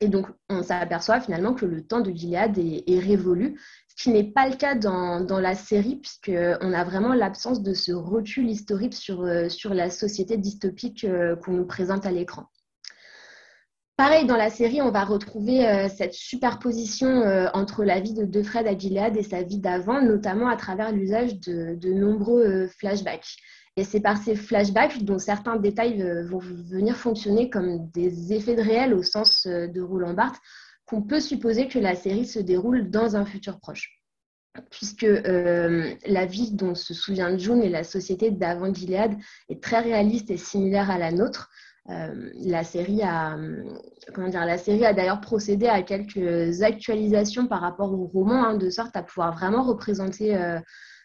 Et 0.00 0.08
donc, 0.08 0.26
on 0.48 0.62
s'aperçoit 0.62 1.20
finalement 1.20 1.52
que 1.52 1.66
le 1.66 1.86
temps 1.86 2.00
de 2.00 2.10
Gilead 2.10 2.56
est, 2.56 2.98
révolu, 2.98 3.60
ce 3.88 4.02
qui 4.02 4.10
n'est 4.10 4.32
pas 4.32 4.48
le 4.48 4.56
cas 4.56 4.74
dans, 4.74 5.40
la 5.40 5.54
série, 5.54 5.96
puisqu'on 5.96 6.72
a 6.72 6.84
vraiment 6.84 7.12
l'absence 7.12 7.62
de 7.62 7.74
ce 7.74 7.92
recul 7.92 8.48
historique 8.48 8.94
sur, 8.94 9.22
euh, 9.22 9.50
sur 9.50 9.74
la 9.74 9.90
société 9.90 10.38
dystopique 10.38 11.06
qu'on 11.44 11.52
nous 11.52 11.66
présente 11.66 12.06
à 12.06 12.10
l'écran. 12.10 12.46
Pareil, 14.00 14.24
dans 14.24 14.38
la 14.38 14.48
série, 14.48 14.80
on 14.80 14.90
va 14.90 15.04
retrouver 15.04 15.68
euh, 15.68 15.90
cette 15.90 16.14
superposition 16.14 17.06
euh, 17.06 17.48
entre 17.52 17.84
la 17.84 18.00
vie 18.00 18.14
de, 18.14 18.24
de 18.24 18.42
Fred 18.42 18.66
à 18.66 18.74
Gilead 18.74 19.14
et 19.14 19.22
sa 19.22 19.42
vie 19.42 19.58
d'avant, 19.58 20.00
notamment 20.00 20.48
à 20.48 20.56
travers 20.56 20.90
l'usage 20.90 21.38
de, 21.38 21.92
nombreux 21.92 22.42
euh, 22.42 22.68
flashbacks. 22.78 23.36
Et 23.76 23.84
c'est 23.84 24.00
par 24.00 24.16
ces 24.16 24.36
flashbacks 24.36 25.02
dont 25.02 25.18
certains 25.18 25.56
détails 25.56 26.02
vont 26.24 26.38
venir 26.38 26.96
fonctionner 26.96 27.50
comme 27.50 27.90
des 27.90 28.32
effets 28.32 28.56
de 28.56 28.62
réel 28.62 28.94
au 28.94 29.02
sens 29.02 29.46
de 29.46 29.80
Roland 29.82 30.14
Barthes 30.14 30.40
qu'on 30.86 31.02
peut 31.02 31.20
supposer 31.20 31.68
que 31.68 31.78
la 31.78 31.94
série 31.94 32.24
se 32.24 32.38
déroule 32.38 32.88
dans 32.88 33.16
un 33.16 33.26
futur 33.26 33.60
proche. 33.60 34.00
Puisque 34.70 35.06
la 35.06 36.24
vie 36.24 36.52
dont 36.52 36.74
se 36.74 36.94
souvient 36.94 37.36
June 37.36 37.62
et 37.62 37.68
la 37.68 37.84
société 37.84 38.30
d'avant 38.30 38.72
Gilead 38.72 39.14
est 39.50 39.62
très 39.62 39.80
réaliste 39.80 40.30
et 40.30 40.38
similaire 40.38 40.90
à 40.90 40.96
la 40.96 41.12
nôtre, 41.12 41.50
euh, 41.88 42.30
la 42.34 42.62
série 42.62 43.02
a, 43.02 43.36
comment 44.14 44.28
dire, 44.28 44.44
la 44.44 44.58
série 44.58 44.84
a 44.84 44.92
d'ailleurs 44.92 45.20
procédé 45.20 45.66
à 45.66 45.82
quelques 45.82 46.62
actualisations 46.62 47.46
par 47.46 47.60
rapport 47.60 47.92
au 47.92 48.06
roman, 48.06 48.44
hein, 48.44 48.56
de 48.56 48.68
sorte 48.70 48.96
à 48.96 49.02
pouvoir 49.02 49.34
vraiment 49.34 49.62
représenter 49.62 50.36
euh, 50.36 50.58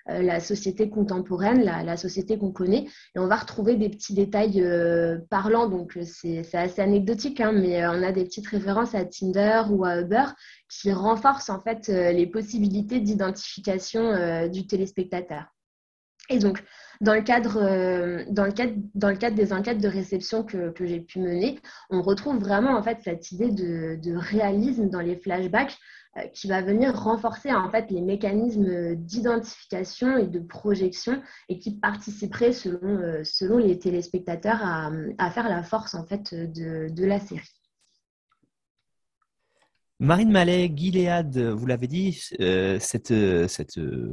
euh, 0.10 0.22
la 0.22 0.40
société 0.40 0.90
contemporaine, 0.90 1.64
la, 1.64 1.98
société 1.98 2.38
qu'on 2.38 2.52
connaît. 2.52 2.88
Et 3.16 3.20
on 3.20 3.28
va 3.28 3.38
retrouver 3.38 3.78
des 3.78 3.90
petits 3.90 4.14
détails 4.14 4.64
parlants, 5.30 5.70
donc 5.70 5.98
c'est 6.04 6.54
assez 6.54 6.82
anecdotique, 6.82 7.40
hein, 7.40 7.54
mais 7.54 7.88
on 7.88 8.04
a 8.04 8.12
des 8.12 8.26
petites 8.26 8.48
références 8.48 8.94
à 8.94 9.06
Tinder 9.06 9.64
ou 9.72 9.86
à 9.86 10.02
Uber 10.02 10.26
qui 10.70 10.92
renforcent 10.92 11.50
en 11.50 11.62
fait 11.62 11.88
les 11.88 12.28
possibilités 12.28 13.00
d'identification 13.00 14.48
du 14.50 14.68
téléspectateur. 14.68 15.46
Et 16.30 16.38
donc, 16.38 16.64
dans 17.02 17.14
le 17.14 17.22
cadre, 17.22 17.58
euh, 17.62 18.24
dans 18.30 18.46
le 18.46 18.52
cadre, 18.52 19.36
des 19.36 19.54
enquêtes 19.54 19.82
de 19.82 19.88
réception 19.88 20.44
que, 20.44 20.74
j'ai 20.82 21.00
pu 21.00 21.20
mener, 21.20 21.60
on 21.90 22.02
retrouve 22.02 22.38
vraiment 22.38 22.78
en 22.78 22.84
fait 22.84 23.00
cette 23.04 23.32
idée 23.32 23.52
de, 23.52 24.16
réalisme 24.16 24.90
dans 24.90 25.02
les 25.02 25.18
flashbacks 25.18 25.78
euh, 26.18 26.22
qui 26.34 26.48
va 26.48 26.62
venir 26.62 26.96
renforcer 26.96 27.52
en 27.52 27.70
fait 27.70 27.92
les 27.92 28.02
mécanismes 28.02 28.96
d'identification 28.96 30.18
et 30.18 30.28
de 30.28 30.40
projection 30.40 31.22
et 31.50 31.60
qui 31.60 31.78
participerait 31.78 32.54
selon, 32.54 32.80
euh, 32.84 33.24
selon 33.24 33.58
les 33.58 33.78
téléspectateurs 33.78 34.62
à, 34.64 35.32
faire 35.32 35.50
la 35.50 35.64
force 35.64 35.96
en 35.96 36.06
fait 36.06 36.34
de 36.34 37.06
la 37.06 37.20
série. 37.20 37.55
Marine 40.02 40.30
Mallet, 40.30 40.70
Gilead, 40.76 41.38
vous 41.38 41.66
l'avez 41.66 41.88
dit, 41.88 42.22
euh, 42.42 42.78
cette, 42.82 43.14
cette 43.48 43.78
euh, 43.78 44.12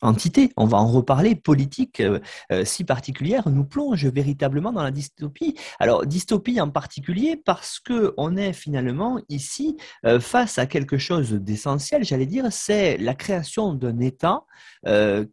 entité, 0.00 0.52
on 0.56 0.66
va 0.66 0.78
en 0.78 0.86
reparler, 0.86 1.34
politique 1.34 2.00
euh, 2.00 2.20
si 2.64 2.84
particulière, 2.84 3.48
nous 3.48 3.64
plonge 3.64 4.06
véritablement 4.06 4.70
dans 4.70 4.84
la 4.84 4.92
dystopie. 4.92 5.56
Alors, 5.80 6.06
dystopie 6.06 6.60
en 6.60 6.70
particulier 6.70 7.34
parce 7.34 7.80
qu'on 7.80 8.36
est 8.36 8.52
finalement 8.52 9.20
ici 9.28 9.76
face 10.20 10.58
à 10.58 10.66
quelque 10.66 10.98
chose 10.98 11.32
d'essentiel, 11.32 12.04
j'allais 12.04 12.26
dire, 12.26 12.52
c'est 12.52 12.96
la 12.96 13.14
création 13.14 13.74
d'un 13.74 13.98
État 13.98 14.44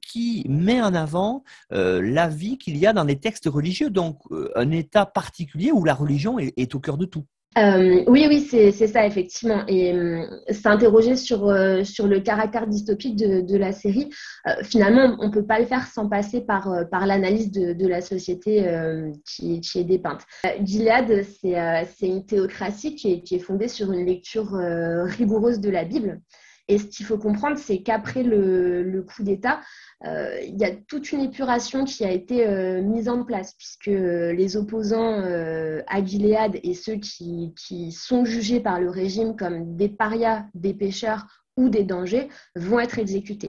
qui 0.02 0.46
met 0.50 0.82
en 0.82 0.94
avant 0.96 1.44
la 1.70 2.28
vie 2.28 2.58
qu'il 2.58 2.78
y 2.78 2.88
a 2.88 2.94
dans 2.94 3.04
les 3.04 3.20
textes 3.20 3.48
religieux, 3.48 3.92
donc 3.92 4.20
un 4.56 4.72
État 4.72 5.06
particulier 5.06 5.72
où 5.72 5.84
la 5.84 5.94
religion 5.94 6.40
est 6.40 6.76
au 6.76 6.80
cœur 6.80 6.98
de 6.98 7.06
tout. 7.06 7.26
Euh, 7.58 8.04
oui, 8.08 8.26
oui, 8.28 8.42
c'est 8.42 8.88
ça, 8.88 9.06
effectivement. 9.06 9.64
Et 9.68 9.94
euh, 9.94 10.26
s'interroger 10.52 11.16
sur, 11.16 11.48
euh, 11.48 11.84
sur 11.84 12.08
le 12.08 12.20
caractère 12.20 12.68
dystopique 12.68 13.16
de, 13.16 13.42
de 13.42 13.58
la 13.58 13.72
série, 13.72 14.10
finalement, 14.64 15.16
on 15.20 15.28
ne 15.28 15.32
peut 15.32 15.46
pas 15.46 15.60
le 15.60 15.66
faire 15.66 15.88
sans 15.88 16.10
passer 16.10 16.42
par, 16.42 16.70
par 16.92 17.06
l'analyse 17.06 17.52
de, 17.52 17.74
de, 17.74 17.88
la 17.88 18.02
société 18.02 18.66
qui, 19.26 19.62
qui, 19.62 19.80
est 19.80 19.84
dépeinte. 19.84 20.22
Gilead, 20.64 21.24
c'est 21.24 22.08
une 22.08 22.26
théocratie 22.26 22.96
qui 22.96 23.14
est, 23.14 23.22
qui 23.22 23.36
est, 23.36 23.40
fondée 23.40 23.68
sur 23.68 23.92
une 23.92 24.06
lecture 24.06 24.52
rigoureuse 24.52 25.60
de 25.60 25.70
la 25.70 25.84
Bible. 25.84 26.22
Et 26.68 26.80
ce 26.80 26.86
qu'il 26.86 27.06
faut 27.06 27.18
comprendre, 27.18 27.58
c'est 27.58 27.80
qu'après 27.80 28.24
le, 28.24 29.04
coup 29.04 29.24
d'État, 29.24 29.62
euh, 30.06 30.40
il 30.42 30.58
y 30.58 30.66
a 30.66 30.72
toute 30.88 31.12
une 31.12 31.22
épuration 31.22 31.86
qui 31.86 32.04
a 32.04 32.12
été 32.12 32.48
euh, 32.48 32.82
mise 32.82 33.08
en 33.08 33.24
place, 33.24 33.54
puisque 33.54 33.86
les 33.86 34.58
opposants 34.58 35.22
euh, 35.22 35.82
à 35.88 36.04
Gilead 36.04 36.60
et 36.64 36.74
ceux 36.74 36.96
qui, 36.96 37.54
qui, 37.56 37.92
sont 37.92 38.26
jugés 38.26 38.60
par 38.60 38.80
le 38.80 38.90
régime 38.90 39.36
comme 39.36 39.76
des 39.76 39.90
parias, 39.90 40.46
des 40.56 40.74
pêcheurs 40.74 41.28
ou 41.58 41.70
des 41.70 41.84
dangers 41.84 42.28
vont 42.56 42.80
être 42.80 43.00
exécutés. 43.00 43.48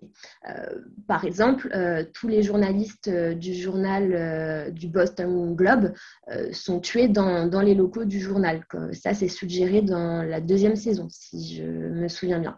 par 1.09 1.25
exemple, 1.25 1.69
tous 2.15 2.29
les 2.29 2.45
journalistes 2.45 3.11
du 3.11 3.53
journal 3.53 4.73
du 4.73 4.87
Boston 4.87 5.57
Globe 5.57 5.93
sont 6.53 6.79
tués 6.79 7.09
dans, 7.09 7.49
dans, 7.49 7.63
les 7.63 7.75
locaux 7.75 8.05
du 8.05 8.21
journal. 8.21 8.65
Ça, 8.93 9.13
c'est 9.13 9.27
suggéré 9.27 9.83
dans 9.83 10.23
la 10.23 10.41
deuxième 10.41 10.77
saison, 10.77 11.09
si 11.11 11.57
je 11.57 11.65
me 11.65 12.07
souviens 12.07 12.39
bien. 12.39 12.57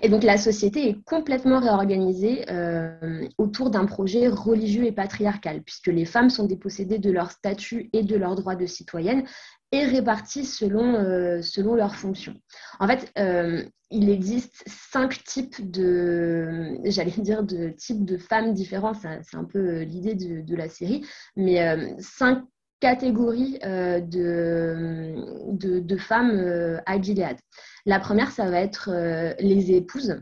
Et 0.00 0.08
donc 0.08 0.22
la 0.22 0.38
société 0.38 0.88
est 0.88 1.02
complètement 1.04 1.60
réorganisée 1.60 2.44
euh, 2.50 3.26
autour 3.38 3.70
d'un 3.70 3.84
projet 3.84 4.28
religieux 4.28 4.84
et 4.84 4.92
patriarcal, 4.92 5.62
puisque 5.62 5.88
les 5.88 6.04
femmes 6.04 6.30
sont 6.30 6.46
dépossédées 6.46 6.98
de 6.98 7.10
leur 7.10 7.30
statut 7.30 7.90
et 7.92 8.02
de 8.02 8.16
leurs 8.16 8.36
droits 8.36 8.56
de 8.56 8.66
citoyenne 8.66 9.24
et 9.72 9.84
réparties 9.84 10.44
selon, 10.44 10.94
euh, 10.94 11.42
selon 11.42 11.74
leurs 11.74 11.96
fonctions. 11.96 12.34
En 12.80 12.86
fait, 12.86 13.12
euh, 13.18 13.64
il 13.90 14.08
existe 14.08 14.64
cinq 14.66 15.22
types 15.24 15.70
de, 15.70 16.78
j'allais 16.84 17.10
dire, 17.10 17.42
de 17.42 17.68
types 17.70 18.04
de 18.04 18.16
femmes 18.16 18.54
différents, 18.54 18.94
c'est 18.94 19.36
un 19.36 19.44
peu 19.44 19.82
l'idée 19.82 20.14
de, 20.14 20.40
de, 20.40 20.56
la 20.56 20.68
série, 20.68 21.04
mais 21.36 21.94
cinq 21.98 22.42
catégories 22.82 23.58
de, 23.62 25.14
de, 25.52 25.78
de, 25.78 25.96
femmes 25.96 26.80
à 26.84 27.00
Gilead. 27.00 27.38
La 27.84 27.98
première, 27.98 28.30
ça 28.30 28.48
va 28.48 28.60
être 28.60 28.90
euh, 28.92 29.34
les 29.40 29.72
épouses. 29.72 30.20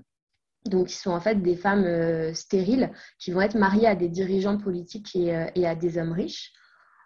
Donc, 0.67 0.89
qui 0.89 0.97
sont 0.97 1.11
en 1.11 1.21
fait 1.21 1.37
des 1.37 1.57
femmes 1.57 1.85
euh, 1.85 2.35
stériles 2.35 2.91
qui 3.19 3.31
vont 3.33 3.41
être 3.41 3.57
mariées 3.57 3.87
à 3.87 3.95
des 3.95 4.09
dirigeants 4.09 4.59
politiques 4.59 5.15
et, 5.17 5.35
euh, 5.35 5.47
à 5.65 5.75
des 5.75 5.99
hommes 5.99 6.13
riches. 6.13 6.53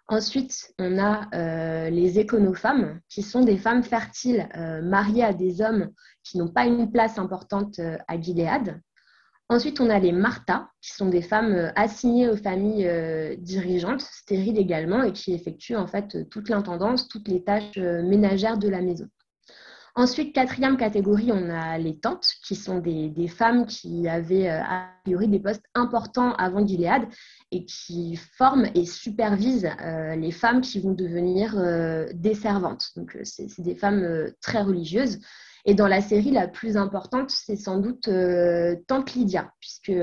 Ensuite, 0.07 0.71
on 0.77 0.99
a 0.99 1.89
les 1.89 2.19
éconofemmes, 2.19 2.99
qui 3.09 3.23
sont 3.23 3.43
des 3.43 3.57
femmes 3.57 3.81
fertiles 3.81 4.47
mariées 4.83 5.23
à 5.23 5.33
des 5.33 5.61
hommes 5.61 5.89
qui 6.21 6.37
n'ont 6.37 6.51
pas 6.51 6.67
une 6.67 6.91
place 6.91 7.17
importante 7.17 7.79
à 8.07 8.21
Gilead. 8.21 8.79
Ensuite, 9.47 9.79
on 9.79 9.89
a 9.91 9.99
les 9.99 10.11
Martha, 10.11 10.69
qui 10.81 10.91
sont 10.91 11.07
des 11.07 11.21
femmes 11.21 11.71
assignées 11.75 12.29
aux 12.29 12.35
familles 12.35 13.37
dirigeantes, 13.37 14.01
stériles 14.01 14.57
également, 14.57 15.03
et 15.03 15.13
qui 15.13 15.33
effectuent 15.33 15.75
en 15.75 15.85
fait 15.85 16.27
toute 16.29 16.49
l'intendance, 16.49 17.07
toutes 17.07 17.27
les 17.27 17.43
tâches 17.43 17.77
ménagères 17.77 18.57
de 18.57 18.69
la 18.69 18.81
maison. 18.81 19.07
Ensuite, 19.97 20.35
quatrième 20.35 20.75
catégorie, 20.75 21.31
on 21.31 21.49
a 21.49 21.77
les 21.77 21.97
tantes, 21.97 22.27
qui 22.45 22.55
sont 22.55 22.79
des, 22.79 23.27
femmes 23.29 23.65
qui 23.65 24.09
avaient 24.09 24.49
euh, 24.49 24.61
a 24.61 24.89
priori 25.05 25.29
des 25.29 25.39
postes 25.39 25.63
importants 25.73 26.33
avant 26.33 26.67
Gilead 26.67 27.03
et 27.51 27.63
qui 27.63 28.17
forment 28.17 28.67
et 28.75 28.85
supervisent 28.85 29.69
euh, 29.79 30.17
les 30.17 30.31
femmes 30.31 30.59
qui 30.59 30.81
vont 30.81 30.91
devenir 30.91 31.57
euh, 31.57 32.07
des 32.13 32.33
servantes. 32.33 32.89
Donc, 32.97 33.17
c'est 33.23 33.61
des 33.61 33.75
femmes 33.75 34.29
très 34.41 34.61
religieuses. 34.61 35.21
Et 35.65 35.73
dans 35.73 35.87
la 35.87 36.01
série, 36.01 36.29
la 36.31 36.47
plus 36.47 36.77
importante, 36.77 37.31
c'est 37.31 37.55
sans 37.55 37.79
doute 37.79 38.07
Tante 38.87 39.13
Lydia, 39.15 39.51
puisque 39.59 39.99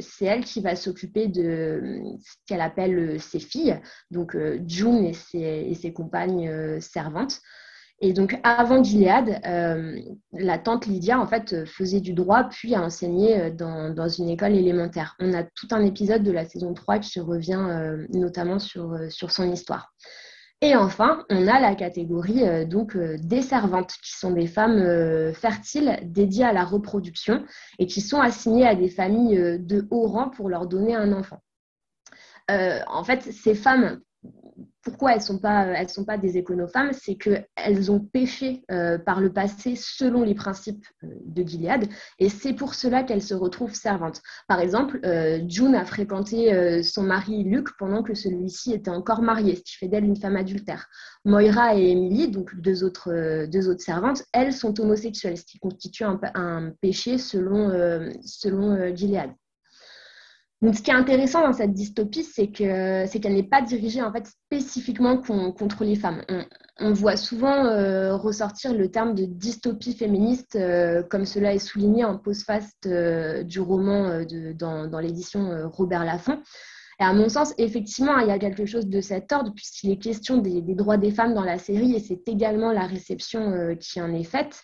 c'est 0.00 0.24
elle 0.24 0.44
qui 0.44 0.60
va 0.60 0.74
s'occuper 0.74 1.28
de 1.28 2.02
ce 2.20 2.34
qu'elle 2.46 2.60
appelle 2.60 3.20
ses 3.20 3.38
filles, 3.38 3.80
donc 4.10 4.36
June 4.66 5.04
et 5.04 5.74
ses, 5.74 5.92
compagnes 5.92 6.80
servantes. 6.80 7.40
Et 8.00 8.12
donc, 8.12 8.38
avant 8.42 8.82
Gilead, 8.82 9.40
euh, 9.46 9.98
la 10.32 10.58
tante 10.58 10.86
Lydia, 10.86 11.18
en 11.18 11.26
fait, 11.26 11.64
faisait 11.64 12.00
du 12.00 12.12
droit, 12.12 12.44
puis 12.44 12.74
a 12.74 12.82
enseigné 12.82 13.40
euh, 13.40 13.50
dans, 13.50 14.08
une 14.08 14.28
école 14.28 14.54
élémentaire. 14.54 15.16
On 15.18 15.32
a 15.32 15.44
tout 15.44 15.68
un 15.70 15.82
épisode 15.82 16.22
de 16.22 16.30
la 16.30 16.44
saison 16.44 16.74
3 16.74 16.98
qui 16.98 17.20
revient 17.20 17.64
euh, 17.70 18.06
notamment 18.10 18.58
sur 18.58 19.30
son 19.30 19.50
histoire. 19.50 19.94
Et 20.62 20.74
enfin, 20.74 21.24
on 21.28 21.46
a 21.48 21.60
la 21.60 21.74
catégorie 21.74 22.66
donc 22.66 22.96
des 22.96 23.42
servantes, 23.42 23.92
qui 24.02 24.12
sont 24.12 24.30
des 24.30 24.46
femmes 24.46 25.34
fertiles 25.34 25.98
dédiées 26.02 26.44
à 26.44 26.52
la 26.52 26.64
reproduction 26.64 27.44
et 27.78 27.86
qui 27.86 28.00
sont 28.00 28.20
assignées 28.20 28.66
à 28.66 28.74
des 28.74 28.88
familles 28.88 29.58
de 29.60 29.86
haut 29.90 30.06
rang 30.06 30.30
pour 30.30 30.48
leur 30.48 30.66
donner 30.66 30.94
un 30.94 31.12
enfant. 31.12 31.42
en 32.48 33.04
fait, 33.04 33.22
ces 33.22 33.54
femmes 33.54 34.00
pourquoi 34.86 35.10
elles 35.12 35.18
ne 35.18 35.88
sont, 35.88 36.04
pas, 36.04 36.16
des 36.16 36.38
éconofemmes 36.38 36.92
C'est 36.92 37.16
qu'elles 37.16 37.90
ont 37.90 37.98
péché 37.98 38.62
euh, 38.70 38.98
par 38.98 39.20
le 39.20 39.32
passé 39.32 39.74
selon 39.74 40.22
les 40.22 40.34
principes 40.36 40.86
euh, 41.02 41.08
de 41.24 41.42
Gilead 41.42 41.88
et 42.20 42.28
c'est 42.28 42.52
pour 42.52 42.74
cela 42.74 43.02
qu'elles 43.02 43.22
se 43.22 43.34
retrouvent 43.34 43.74
servantes. 43.74 44.22
Par 44.46 44.60
exemple, 44.60 45.00
euh, 45.04 45.40
June 45.48 45.74
a 45.74 45.84
fréquenté 45.84 46.82
son 46.84 47.02
mari 47.02 47.42
Luc 47.42 47.76
pendant 47.78 48.04
que 48.04 48.14
celui-ci 48.14 48.74
était 48.74 48.90
encore 48.90 49.22
marié, 49.22 49.56
ce 49.56 49.62
qui 49.62 49.76
fait 49.76 49.88
d'elle 49.88 50.04
une 50.04 50.16
femme 50.16 50.36
adultère. 50.36 50.86
Moira 51.24 51.76
et 51.76 51.90
Emily, 51.90 52.30
donc 52.30 52.54
deux 52.54 52.84
autres, 52.84 53.10
servantes, 53.78 54.22
elles 54.32 54.52
sont 54.52 54.78
homosexuelles, 54.80 55.36
ce 55.36 55.44
qui 55.44 55.58
constitue 55.58 56.04
un, 56.04 56.20
un 56.34 56.70
péché 56.80 57.18
selon, 57.18 57.70
selon 58.22 58.94
Gilead. 58.94 59.30
Donc, 60.62 60.74
ce 60.74 60.82
qui 60.82 60.90
est 60.90 60.94
intéressant 60.94 61.42
dans 61.42 61.52
cette 61.52 61.74
dystopie, 61.74 62.24
c'est 62.24 62.48
que 62.48 63.04
c'est 63.06 63.20
qu'elle 63.20 63.34
n'est 63.34 63.42
pas 63.42 63.60
dirigée 63.60 64.00
en 64.00 64.10
fait 64.10 64.26
spécifiquement 64.26 65.18
contre 65.18 65.84
les 65.84 65.96
femmes. 65.96 66.22
on 66.78 66.92
voit 66.92 67.16
souvent 67.16 67.64
ressortir 68.16 68.72
le 68.72 68.90
terme 68.90 69.14
de 69.14 69.26
dystopie 69.26 69.94
féministe, 69.94 70.58
comme 71.10 71.26
cela 71.26 71.52
est 71.52 71.58
souligné 71.58 72.04
en 72.04 72.16
post-faste 72.16 72.88
du 72.88 73.60
roman 73.60 74.24
dans, 74.54 74.86
dans 74.86 74.98
l'édition 74.98 75.70
Robert 75.70 76.06
Laffont. 76.06 76.40
Et 76.98 77.04
à 77.04 77.12
mon 77.12 77.28
sens, 77.28 77.52
effectivement, 77.58 78.18
il 78.18 78.28
y 78.28 78.30
a 78.30 78.38
quelque 78.38 78.64
chose 78.64 78.86
de 78.86 79.00
cet 79.00 79.30
ordre, 79.32 79.52
puisqu'il 79.54 79.90
est 79.90 79.98
question 79.98 80.38
des, 80.38 80.62
droits 80.62 80.96
des 80.96 81.10
femmes 81.10 81.34
dans 81.34 81.44
la 81.44 81.58
série, 81.58 81.94
et 81.94 82.00
c'est 82.00 82.26
également 82.26 82.72
la 82.72 82.86
réception 82.86 83.52
euh, 83.52 83.74
qui 83.74 84.00
en 84.00 84.14
est 84.14 84.24
faite. 84.24 84.62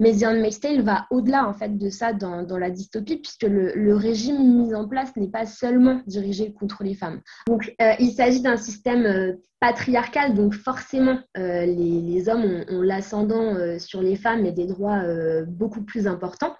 Mais 0.00 0.16
The 0.16 0.24
Handmaid's 0.24 0.58
Tale 0.58 0.82
va 0.82 1.06
au-delà 1.10 1.46
en 1.48 1.52
fait 1.52 1.76
de 1.78 1.88
ça 1.90 2.12
dans, 2.12 2.58
la 2.58 2.70
dystopie, 2.70 3.18
puisque 3.18 3.44
le, 3.44 3.94
régime 3.94 4.62
mis 4.62 4.74
en 4.74 4.88
place 4.88 5.14
n'est 5.16 5.30
pas 5.30 5.46
seulement 5.46 6.00
dirigé 6.06 6.52
contre 6.52 6.82
les 6.82 6.94
femmes. 6.94 7.20
Donc, 7.46 7.72
euh, 7.80 7.92
il 8.00 8.10
s'agit 8.10 8.42
d'un 8.42 8.56
système 8.56 9.06
euh, 9.06 9.34
patriarcal, 9.60 10.34
donc 10.34 10.54
forcément, 10.54 11.20
les, 11.36 12.28
hommes 12.28 12.64
ont 12.68 12.82
l'ascendant 12.82 13.54
sur 13.78 14.02
les 14.02 14.16
femmes 14.16 14.46
et 14.46 14.52
des 14.52 14.66
droits 14.66 15.02
beaucoup 15.46 15.82
plus 15.82 16.06
importants. 16.06 16.56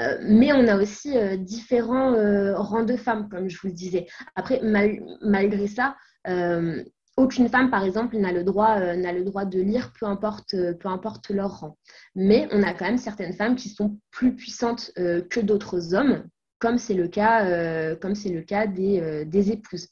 Euh, 0.00 0.18
mais 0.22 0.52
on 0.52 0.66
a 0.66 0.76
aussi 0.76 1.16
euh, 1.16 1.36
différents 1.36 2.14
euh, 2.14 2.56
rangs 2.56 2.84
de 2.84 2.96
femmes, 2.96 3.28
comme 3.28 3.48
je 3.50 3.58
vous 3.60 3.68
le 3.68 3.74
disais. 3.74 4.06
Après, 4.34 4.60
malgré 4.62 5.66
ça, 5.66 5.96
aucune 7.20 7.48
femme, 7.48 7.70
par 7.70 7.84
exemple, 7.84 8.16
n'a 8.16 8.32
le, 8.32 8.42
droit, 8.44 8.78
le 8.78 9.22
droit 9.22 9.44
de 9.44 9.60
lire, 9.60 9.92
peu 9.98 10.06
importe, 10.06 10.54
peu 10.78 10.88
importe 10.88 11.30
leur 11.30 11.60
rang. 11.60 11.76
Mais 12.14 12.48
on 12.52 12.62
a 12.62 12.72
quand 12.72 12.86
même 12.86 12.98
certaines 12.98 13.34
femmes 13.34 13.56
qui 13.56 13.68
sont 13.68 13.98
plus 14.10 14.34
puissantes 14.34 14.92
que 14.96 15.40
d'autres 15.40 15.94
hommes, 15.94 16.24
comme 16.58 16.78
c'est 16.78 16.94
le 16.94 17.08
cas, 17.08 17.44
des 18.66 19.50
épouses 19.52 19.88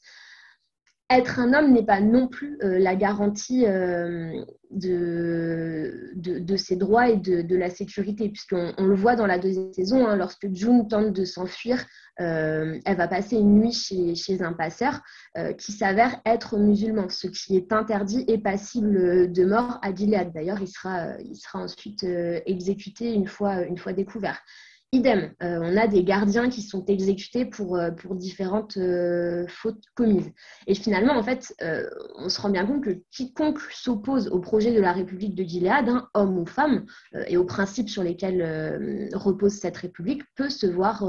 être 1.09 1.39
un 1.39 1.53
homme 1.53 1.73
n'est 1.73 1.85
pas 1.85 2.01
non 2.01 2.27
plus 2.27 2.57
euh, 2.63 2.77
la 2.77 2.95
garantie 2.95 3.65
euh, 3.65 4.43
de, 4.69 6.55
ses 6.55 6.75
droits 6.75 7.09
et 7.09 7.17
de, 7.17 7.55
la 7.55 7.69
sécurité, 7.69 8.29
puisqu'on 8.29 8.73
on 8.77 8.85
le 8.85 8.95
voit 8.95 9.15
dans 9.15 9.25
la 9.25 9.39
deuxième 9.39 9.73
saison, 9.73 10.05
hein, 10.05 10.15
lorsque 10.15 10.53
June 10.53 10.87
tente 10.87 11.13
de 11.13 11.25
s'enfuir, 11.25 11.83
euh, 12.19 12.77
elle 12.85 12.97
va 12.97 13.07
passer 13.07 13.37
une 13.37 13.59
nuit 13.59 13.71
chez, 13.71 14.41
un 14.43 14.53
passeur 14.53 15.01
qui 15.57 15.71
s'avère 15.71 16.21
être 16.25 16.57
musulman, 16.57 17.09
ce 17.09 17.27
qui 17.27 17.55
est 17.55 17.71
interdit 17.71 18.25
et 18.27 18.37
passible 18.37 19.31
de 19.31 19.45
mort 19.45 19.79
à 19.81 19.93
Gilead. 19.93 20.31
D'ailleurs, 20.33 20.61
il 20.61 20.67
sera, 20.67 21.17
il 21.19 21.35
sera 21.35 21.59
ensuite 21.59 22.05
exécuté 22.45 23.13
une 23.13 23.27
fois 23.27 23.93
découvert. 23.93 24.39
Idem, 24.91 25.35
euh, 25.43 25.59
on 25.61 25.77
a 25.77 25.87
des 25.87 26.03
gardiens 26.03 26.49
qui 26.49 26.63
sont 26.63 26.83
exécutés 26.85 27.45
pour, 27.45 27.77
euh, 27.77 27.91
différentes 28.13 28.77
euh, 28.77 29.45
fautes 29.47 29.83
commises. 29.93 30.31
Et 30.65 30.73
finalement, 30.73 31.13
en 31.13 31.21
fait, 31.21 31.53
on 32.15 32.27
se 32.27 32.41
rend 32.41 32.49
bien 32.49 32.65
compte 32.65 32.83
que 32.83 32.99
quiconque 33.11 33.59
s'oppose 33.71 34.29
au 34.29 34.39
projet 34.39 34.73
de 34.73 34.79
la 34.81 34.91
République 34.91 35.35
de 35.35 35.43
Gilead, 35.43 35.89
hein, 35.89 36.09
homme 36.15 36.39
ou 36.39 36.45
femme, 36.47 36.87
et 37.27 37.37
aux 37.37 37.45
principes 37.45 37.89
sur 37.89 38.01
lesquels 38.01 39.09
repose 39.13 39.53
cette 39.53 39.77
République, 39.77 40.23
peut 40.35 40.49
se 40.49 40.65
voir 40.65 41.05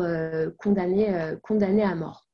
condamné, 0.59 1.37
condamné 1.43 1.83
à 1.83 1.95
mort. 1.95 2.27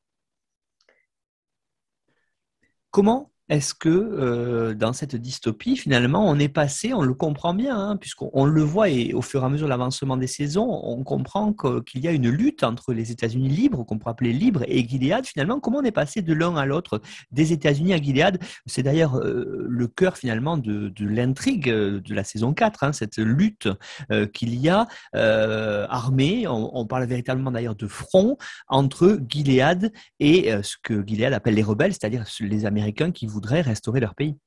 Comment 2.90 3.30
est-ce 3.48 3.74
que 3.74 3.88
euh, 3.88 4.74
dans 4.74 4.92
cette 4.92 5.14
dystopie, 5.14 5.76
finalement, 5.76 6.28
on 6.28 6.36
est 6.38 6.48
passé, 6.48 6.92
on 6.92 7.02
le 7.02 7.14
comprend 7.14 7.54
bien, 7.54 7.78
hein, 7.78 7.96
puisqu'on 7.96 8.44
le 8.44 8.62
voit 8.62 8.88
et 8.88 9.14
au 9.14 9.22
fur 9.22 9.42
et 9.42 9.46
à 9.46 9.48
mesure 9.48 9.66
de 9.66 9.70
l'avancement 9.70 10.16
des 10.16 10.26
saisons, 10.26 10.68
on 10.82 11.04
comprend 11.04 11.52
qu'il 11.52 12.00
y 12.00 12.08
a 12.08 12.10
une 12.10 12.28
lutte 12.28 12.64
entre 12.64 12.92
les 12.92 13.12
États-Unis 13.12 13.48
libres, 13.48 13.84
qu'on 13.84 13.98
pourrait 13.98 14.12
appeler 14.12 14.32
libres, 14.32 14.64
et 14.66 14.86
Gilead. 14.86 15.26
Finalement, 15.26 15.60
comment 15.60 15.78
on 15.78 15.84
est 15.84 15.92
passé 15.92 16.22
de 16.22 16.34
l'un 16.34 16.56
à 16.56 16.66
l'autre, 16.66 17.00
des 17.30 17.52
États-Unis 17.52 17.94
à 17.94 18.02
Gilead 18.02 18.40
C'est 18.66 18.82
d'ailleurs 18.82 19.16
euh, 19.18 19.64
le 19.68 19.86
cœur 19.86 20.16
finalement 20.16 20.56
de, 20.56 20.92
l'intrigue 20.98 21.68
de 21.68 22.14
la 22.14 22.24
saison 22.24 22.52
4, 22.52 22.82
hein, 22.82 22.92
cette 22.92 23.18
lutte 23.18 23.68
euh, 24.10 24.26
qu'il 24.26 24.56
y 24.56 24.68
a 24.68 24.88
armée. 25.12 26.48
On, 26.48 26.76
on, 26.76 26.86
parle 26.86 27.04
véritablement 27.04 27.52
d'ailleurs 27.52 27.76
de 27.76 27.86
front 27.86 28.36
entre 28.68 29.18
Gilead 29.28 29.92
et 30.18 30.50
ce 30.62 30.76
que 30.82 31.04
Gilead 31.06 31.32
appelle 31.32 31.54
les 31.54 31.62
rebelles, 31.62 31.92
c'est-à-dire 31.92 32.24
les 32.40 32.64
Américains 32.64 33.10
qui 33.10 33.26
voudraient 33.36 33.60
restaurer 33.60 34.00
leur 34.00 34.14
pays. 34.14 34.38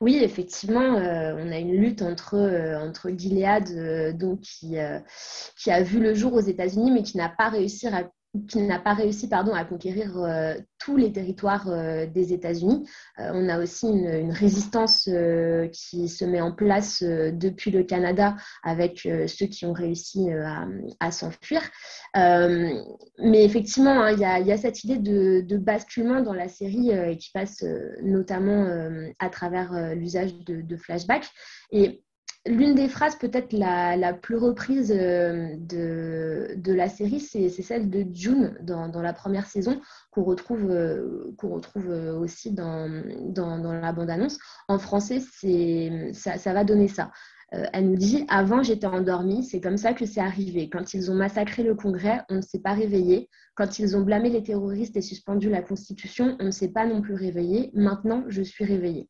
Oui, 0.00 0.18
effectivement, 0.22 0.96
euh, 0.96 1.34
on 1.36 1.50
a 1.50 1.58
une 1.58 1.76
lutte 1.76 2.02
entre, 2.02 2.36
euh, 2.36 3.16
Gilead, 3.16 3.70
euh, 3.70 4.12
donc, 4.12 4.40
qui, 4.40 4.76
qui, 5.56 5.70
a 5.70 5.82
vu 5.82 6.00
le 6.00 6.14
jour 6.14 6.32
aux 6.34 6.40
États-Unis, 6.40 6.90
mais 6.92 7.02
qui 7.02 7.16
n'a 7.16 7.28
pas 7.28 7.48
réussi 7.48 7.86
à 7.88 7.90
qui 8.48 8.62
n'a 8.62 8.78
pas 8.78 8.94
réussi 8.94 9.28
pardon, 9.28 9.52
à 9.52 9.64
conquérir 9.64 10.16
euh, 10.16 10.54
tous 10.78 10.96
les 10.96 11.12
territoires 11.12 11.68
euh, 11.68 12.06
des 12.06 12.32
États-Unis. 12.32 12.88
Euh, 13.18 13.30
on 13.34 13.48
a 13.48 13.58
aussi 13.58 13.86
une, 13.86 14.32
résistance 14.32 15.08
qui 15.72 16.08
se 16.08 16.24
met 16.24 16.40
en 16.40 16.52
place 16.52 17.02
depuis 17.02 17.70
le 17.70 17.84
Canada 17.84 18.36
avec 18.62 19.00
ceux 19.26 19.46
qui 19.46 19.66
ont 19.66 19.72
réussi 19.72 20.28
à, 21.00 21.10
s'enfuir. 21.10 21.60
mais 22.14 23.44
effectivement, 23.44 24.02
hein, 24.02 24.12
il 24.12 24.46
y, 24.46 24.52
a 24.52 24.56
cette 24.56 24.84
idée 24.84 24.98
de, 24.98 25.56
basculement 25.56 26.22
dans 26.22 26.32
la 26.32 26.48
série 26.48 26.90
qui 27.18 27.30
passe 27.32 27.64
notamment 28.02 28.66
à 29.18 29.28
travers 29.28 29.94
l'usage 29.94 30.34
de, 30.38 30.62
de 30.62 30.76
flashbacks. 30.76 31.28
Et 31.70 32.02
L'une 32.44 32.74
des 32.74 32.88
phrases 32.88 33.14
peut-être 33.14 33.52
la, 33.52 34.12
plus 34.14 34.36
reprise 34.36 34.92
euh, 34.92 35.54
de, 35.58 36.72
la 36.72 36.88
série, 36.88 37.20
c'est 37.20 37.48
celle 37.50 37.88
de 37.88 38.04
June 38.12 38.58
dans, 38.62 39.00
la 39.00 39.12
première 39.12 39.46
saison, 39.46 39.80
qu'on 40.10 40.24
retrouve, 40.24 40.68
euh, 40.68 41.32
retrouve 41.40 41.88
euh, 41.88 42.18
aussi 42.18 42.50
dans, 42.50 42.88
la 43.80 43.92
bande-annonce. 43.92 44.38
En 44.66 44.80
français, 44.80 45.20
ça, 46.12 46.36
ça 46.36 46.52
va 46.52 46.64
donner 46.64 46.88
ça. 46.88 47.12
elle 47.52 47.88
nous 47.88 47.96
dit 47.96 48.26
Avant, 48.28 48.64
j'étais 48.64 48.86
endormie, 48.86 49.44
c'est 49.44 49.60
comme 49.60 49.76
ça 49.76 49.94
que 49.94 50.04
c'est 50.04 50.20
arrivé. 50.20 50.68
Quand 50.68 50.94
ils 50.94 51.12
ont 51.12 51.14
massacré 51.14 51.62
le 51.62 51.76
Congrès, 51.76 52.22
on 52.28 52.36
ne 52.36 52.40
s'est 52.40 52.60
pas 52.60 52.72
réveillé. 52.72 53.28
Quand 53.54 53.78
ils 53.78 53.96
ont 53.96 54.00
blâmé 54.00 54.30
les 54.30 54.42
terroristes 54.42 54.96
et 54.96 55.02
suspendu 55.02 55.48
la 55.48 55.62
Constitution, 55.62 56.36
on 56.40 56.46
ne 56.46 56.50
s'est 56.50 56.72
pas 56.72 56.86
non 56.86 57.02
plus 57.02 57.14
réveillé. 57.14 57.70
Maintenant, 57.72 58.24
je 58.26 58.42
suis 58.42 58.64
réveillée 58.64 59.08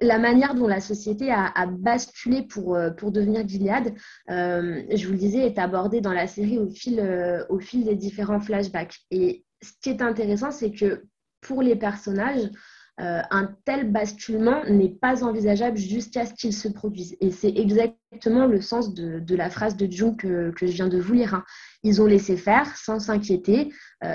la 0.00 0.18
manière 0.18 0.54
dont 0.54 0.66
la 0.66 0.80
société 0.80 1.30
a, 1.30 1.66
basculé 1.66 2.42
pour, 2.42 2.74
euh, 2.74 2.90
pour 2.90 3.12
devenir 3.12 3.46
Gilead, 3.46 3.94
euh, 4.30 4.82
je 4.94 5.06
vous 5.06 5.12
le 5.12 5.18
disais, 5.18 5.46
est 5.46 5.58
abordée 5.58 6.00
dans 6.00 6.12
la 6.12 6.26
série 6.26 6.58
au 6.58 6.68
fil, 6.68 7.00
euh, 7.00 7.44
au 7.48 7.58
fil 7.58 7.84
des 7.84 7.94
différents 7.94 8.40
flashbacks. 8.40 8.98
Et 9.10 9.44
ce 9.62 9.72
qui 9.82 9.90
est 9.90 10.02
intéressant, 10.02 10.50
c'est 10.50 10.72
que 10.72 11.04
pour 11.40 11.62
les 11.62 11.76
personnages, 11.76 12.50
un 12.98 13.54
tel 13.64 13.92
basculement 13.92 14.64
n'est 14.64 14.88
pas 14.88 15.22
envisageable 15.22 15.76
jusqu'à 15.76 16.24
ce 16.24 16.32
qu'il 16.34 16.52
se 16.52 16.68
produise. 16.68 17.16
Et 17.20 17.30
c'est 17.30 17.54
exactement 17.54 18.46
le 18.46 18.60
sens 18.60 18.94
de, 18.94 19.34
la 19.34 19.50
phrase 19.50 19.76
de 19.76 19.90
Jung 19.90 20.16
que, 20.16 20.52
je 20.58 20.66
viens 20.66 20.88
de 20.88 20.98
vous 20.98 21.12
lire. 21.12 21.34
Hein. 21.34 21.44
Ils 21.82 22.00
ont 22.00 22.06
laissé 22.06 22.36
faire 22.36 22.74
sans 22.76 22.98
s'inquiéter, 22.98 23.70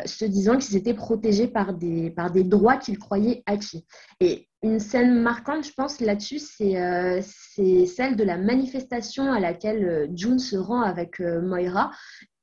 se 0.05 0.25
disant 0.25 0.57
qu'ils 0.57 0.77
étaient 0.77 0.95
protégés 0.95 1.47
par 1.47 1.73
des, 1.73 2.13
droits 2.43 2.77
qu'ils 2.77 2.97
croyaient 2.97 3.43
acquis. 3.45 3.85
Et 4.19 4.47
une 4.63 4.79
scène 4.79 5.19
marquante, 5.19 5.65
je 5.65 5.73
pense, 5.73 5.99
là-dessus, 5.99 6.39
euh, 6.61 7.19
c'est 7.23 7.85
celle 7.87 8.15
de 8.15 8.23
la 8.23 8.37
manifestation 8.37 9.31
à 9.31 9.39
laquelle 9.39 9.83
euh, 9.83 10.07
June 10.13 10.37
se 10.37 10.55
rend 10.55 10.81
avec 10.81 11.19
euh, 11.19 11.41
Moira 11.41 11.91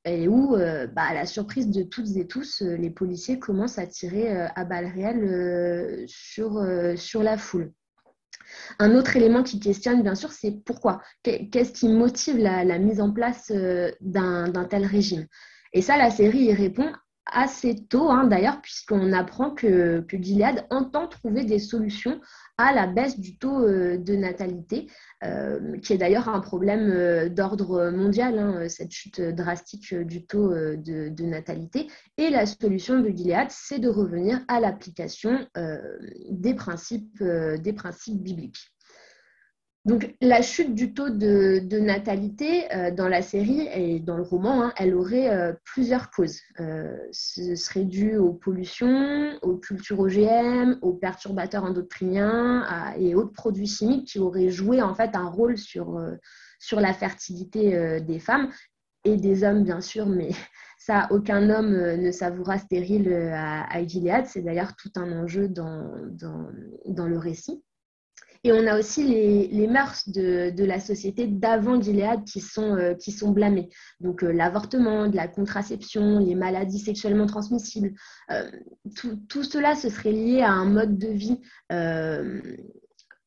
et 0.05 0.27
où, 0.27 0.55
bah, 0.55 1.03
à 1.03 1.13
la 1.13 1.25
surprise 1.25 1.69
de 1.69 1.83
toutes 1.83 2.15
et 2.15 2.25
tous, 2.25 2.61
les 2.61 2.89
policiers 2.89 3.37
commencent 3.37 3.77
à 3.77 3.85
tirer 3.85 4.31
à 4.31 4.65
balles 4.65 4.91
réelles 4.93 6.05
sur, 6.07 6.53
la 6.59 7.37
foule. 7.37 7.73
Un 8.79 8.95
autre 8.95 9.15
élément 9.17 9.43
qui 9.43 9.59
questionne, 9.59 10.01
bien 10.01 10.15
sûr, 10.15 10.31
c'est 10.31 10.63
pourquoi? 10.63 11.01
Qu'est-ce 11.23 11.73
qui 11.73 11.89
motive 11.89 12.37
la, 12.37 12.63
la 12.63 12.79
mise 12.79 13.01
en 13.01 13.11
place 13.11 13.51
d'un 14.01 14.67
tel 14.69 14.85
régime? 14.85 15.27
Et 15.73 15.81
ça, 15.81 15.97
la 15.97 16.11
série 16.11 16.45
y 16.45 16.53
répond 16.53 16.91
assez 17.31 17.85
tôt, 17.87 18.09
hein, 18.09 18.25
d'ailleurs, 18.25 18.61
puisqu'on 18.61 19.13
apprend 19.13 19.51
que, 19.51 20.01
que, 20.01 20.17
Gilead 20.17 20.65
entend 20.69 21.07
trouver 21.07 21.43
des 21.43 21.59
solutions 21.59 22.19
à 22.59 22.73
la 22.73 22.87
baisse 22.87 23.17
du 23.17 23.37
taux 23.37 23.63
euh, 23.63 23.97
de 23.97 24.15
natalité, 24.15 24.87
euh, 25.23 25.77
qui 25.77 25.93
est 25.93 25.97
d'ailleurs 25.97 26.27
un 26.27 26.41
problème 26.41 26.91
euh, 26.91 27.29
d'ordre 27.29 27.89
mondial, 27.89 28.37
hein, 28.37 28.67
cette 28.67 28.91
chute 28.91 29.21
drastique 29.21 29.95
du 29.95 30.25
taux 30.25 30.49
de, 30.49 31.23
natalité. 31.23 31.87
Et 32.17 32.29
la 32.29 32.45
solution 32.45 32.99
de 32.99 33.09
Gilead, 33.09 33.47
c'est 33.49 33.79
de 33.79 33.87
revenir 33.87 34.41
à 34.49 34.59
l'application 34.59 35.47
des, 36.29 36.53
principes, 36.53 37.23
des 37.23 37.73
principes 37.73 38.21
bibliques. 38.21 38.71
Donc, 39.85 40.13
la 40.19 40.41
chute 40.41 40.75
du 40.75 40.93
taux 40.93 41.09
de, 41.09 41.79
natalité 41.79 42.71
euh, 42.75 42.91
dans 42.91 43.07
la 43.07 43.21
série 43.21 43.67
et 43.73 43.99
dans 43.99 44.17
le 44.17 44.23
roman, 44.23 44.63
hein, 44.63 44.73
elle 44.77 44.93
aurait 44.93 45.29
euh, 45.29 45.53
plusieurs 45.63 46.11
causes. 46.11 46.41
Euh, 46.59 46.97
ce 47.11 47.55
serait 47.55 47.85
dû 47.85 48.17
aux 48.17 48.33
pollutions, 48.33 49.39
aux 49.41 49.55
cultures 49.55 49.99
OGM, 50.01 50.77
aux 50.81 50.93
perturbateurs 50.93 51.63
endocriniens 51.63 52.93
et 52.97 53.15
autres 53.15 53.31
produits 53.31 53.67
chimiques 53.67 54.07
qui 54.07 54.19
auraient 54.19 54.49
joué 54.49 54.81
en 54.81 54.93
fait 54.93 55.15
un 55.15 55.29
rôle 55.29 55.57
sur, 55.57 55.97
la 56.73 56.93
fertilité 56.93 58.01
des 58.01 58.19
femmes 58.19 58.51
et 59.05 59.15
des 59.15 59.45
hommes, 59.45 59.63
bien 59.63 59.79
sûr, 59.79 60.07
mais 60.07 60.29
ça, 60.77 61.07
aucun 61.09 61.49
homme 61.49 61.71
ne 61.71 62.11
savoura 62.11 62.57
stérile 62.57 63.13
à, 63.33 63.83
Gilead. 63.85 64.25
C'est 64.25 64.41
d'ailleurs 64.41 64.75
tout 64.75 64.91
un 64.97 65.23
enjeu 65.23 65.47
dans 65.47 67.07
le 67.07 67.17
récit. 67.17 67.63
Et 68.45 68.53
on 68.53 68.67
a 68.67 68.79
aussi 68.79 69.03
les, 69.03 69.47
les 69.47 69.67
mœurs 69.67 70.07
de, 70.07 70.49
de, 70.51 70.63
la 70.63 70.79
société 70.79 71.27
d'avant 71.27 71.81
Gilead 71.81 72.23
qui 72.23 72.39
sont, 72.39 72.75
euh, 72.75 72.93
qui 72.93 73.11
sont 73.11 73.31
blâmées. 73.31 73.69
Donc 73.99 74.23
euh, 74.23 74.31
l'avortement, 74.31 75.07
la 75.07 75.27
contraception, 75.27 76.19
les 76.19 76.35
maladies 76.35 76.79
sexuellement 76.79 77.25
transmissibles. 77.25 77.93
Euh, 78.31 78.49
tout, 78.95 79.17
tout, 79.27 79.43
cela, 79.43 79.75
ce 79.75 79.89
serait 79.89 80.13
lié 80.13 80.41
à 80.41 80.51
un 80.51 80.65
mode 80.65 80.97
de 80.97 81.09
vie 81.09 81.39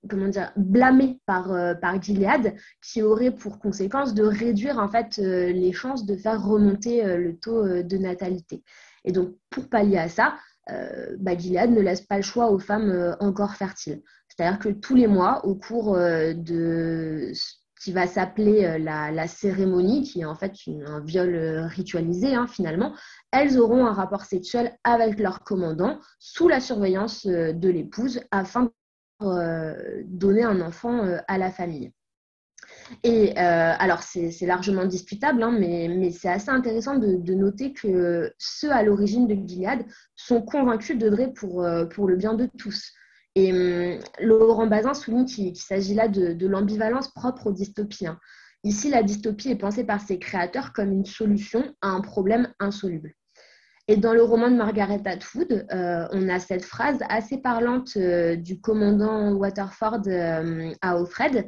comment 0.09 0.27
dire, 0.27 0.51
blâmé 0.57 1.21
par, 1.27 1.55
par 1.81 2.03
Gilead, 2.03 2.57
qui 2.83 3.03
aurait 3.03 3.31
pour 3.31 3.61
conséquence 3.61 4.15
de 4.15 4.25
réduire 4.25 4.79
en 4.79 4.89
fait 4.89 5.19
les 5.19 5.73
chances 5.73 6.05
de 6.07 6.17
faire 6.17 6.43
remonter 6.45 7.05
le 7.19 7.39
taux 7.39 7.65
de 7.85 7.97
natalité. 7.99 8.65
Et 9.05 9.13
donc, 9.13 9.37
pour 9.49 9.69
pallier 9.69 9.99
à 9.99 10.09
ça, 10.09 10.35
bah, 10.69 11.37
Gilead 11.37 11.71
ne 11.71 11.81
laisse 11.81 12.03
pas 12.03 12.17
le 12.17 12.23
choix 12.23 12.51
aux 12.51 12.59
femmes 12.59 13.17
encore 13.21 13.55
fertiles. 13.55 14.03
C'est-à-dire 14.35 14.59
que 14.59 14.71
tous 14.71 14.95
les 14.95 15.07
mois, 15.07 15.45
au 15.45 15.55
cours 15.55 15.95
euh, 15.95 16.33
de 16.33 17.33
ce 17.35 17.55
qui 17.83 17.93
va 17.93 18.07
s'appeler 18.07 18.65
euh, 18.65 18.79
la, 18.79 19.29
cérémonie, 19.29 20.03
qui 20.03 20.21
est 20.21 20.25
en 20.25 20.35
fait 20.35 20.55
un 20.87 21.01
viol 21.01 21.35
euh, 21.35 21.67
ritualisé 21.67 22.35
hein, 22.35 22.47
finalement, 22.47 22.95
elles 23.31 23.59
auront 23.59 23.85
un 23.85 23.93
rapport 23.93 24.25
sexuel 24.25 24.79
avec 24.85 25.19
leur 25.19 25.41
commandant 25.41 25.99
sous 26.19 26.49
la 26.49 26.61
surveillance 26.61 27.27
de 27.27 27.69
l'épouse 27.69 28.21
afin 28.31 28.71
de 29.21 30.03
donner 30.07 30.43
un 30.43 30.61
enfant 30.61 31.03
à 31.29 31.39
la 31.39 31.51
famille. 31.51 31.93
Et 33.05 33.37
alors, 33.37 34.03
c'est 34.03 34.47
largement 34.47 34.85
discutable, 34.85 35.43
hein, 35.43 35.57
mais, 35.59 36.11
c'est 36.11 36.29
assez 36.29 36.51
intéressant 36.51 36.99
de, 36.99 37.35
noter 37.35 37.73
que 37.73 38.33
ceux 38.39 38.71
à 38.71 38.83
l'origine 38.83 39.27
de 39.27 39.35
Gilead 39.35 39.85
sont 40.17 40.43
convaincus 40.43 40.99
de 40.99 41.27
pour, 41.27 41.67
pour 41.91 42.09
le 42.09 42.17
bien 42.17 42.35
de 42.35 42.49
tous. 42.59 42.93
Et 43.35 43.53
hum, 43.53 44.01
Laurent 44.21 44.67
Bazin 44.67 44.95
souligne 44.95 45.25
qu'il 45.25 45.57
s'agit 45.57 45.95
là 45.95 46.09
de, 46.09 46.47
l'ambivalence 46.47 47.09
propre 47.09 47.49
aux 47.49 47.53
dystopiens. 47.53 48.19
Ici, 48.65 48.91
la 48.91 49.03
dystopie 49.03 49.51
est 49.51 49.57
pensée 49.57 49.85
par 49.85 50.01
ses 50.01 50.19
créateurs 50.19 50.73
comme 50.73 50.93
une 50.93 51.07
solution 51.07 51.75
à 51.81 51.89
un 51.89 52.01
problème 52.01 52.53
insoluble. 52.61 53.15
Et 53.93 53.99
dans 53.99 54.15
le 54.15 54.23
roman 54.23 54.51
de 54.51 54.57
Margaret 54.57 55.03
Atwood, 55.05 55.67
euh, 55.71 56.09
on 56.13 56.27
a 56.31 56.39
cette 56.39 56.65
phrase 56.65 57.01
assez 57.11 57.37
parlante 57.37 57.91
euh, 57.99 58.37
du 58.37 58.59
commandant 58.59 59.33
Waterford 59.35 60.01
euh, 60.07 60.73
à 60.81 60.93
Alfred 60.93 61.47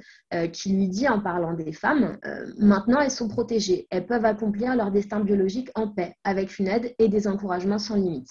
qui 0.53 0.75
lui 0.75 0.89
dit 0.89 1.09
en 1.09 1.21
parlant 1.21 1.55
des 1.55 1.73
femmes 1.73 2.19
Maintenant, 2.59 3.01
elles 3.01 3.11
sont 3.11 3.29
protégées. 3.29 3.87
Elles 3.91 4.05
peuvent 4.05 4.27
accomplir 4.27 4.77
leur 4.77 4.91
destin 4.91 5.21
biologique 5.21 5.71
en 5.75 5.89
paix, 5.89 6.17
avec 6.25 6.59
une 6.59 6.67
aide 6.67 6.93
et 6.99 7.09
des 7.09 7.29
encouragements 7.29 7.79
sans 7.79 7.95
limite. 7.95 8.29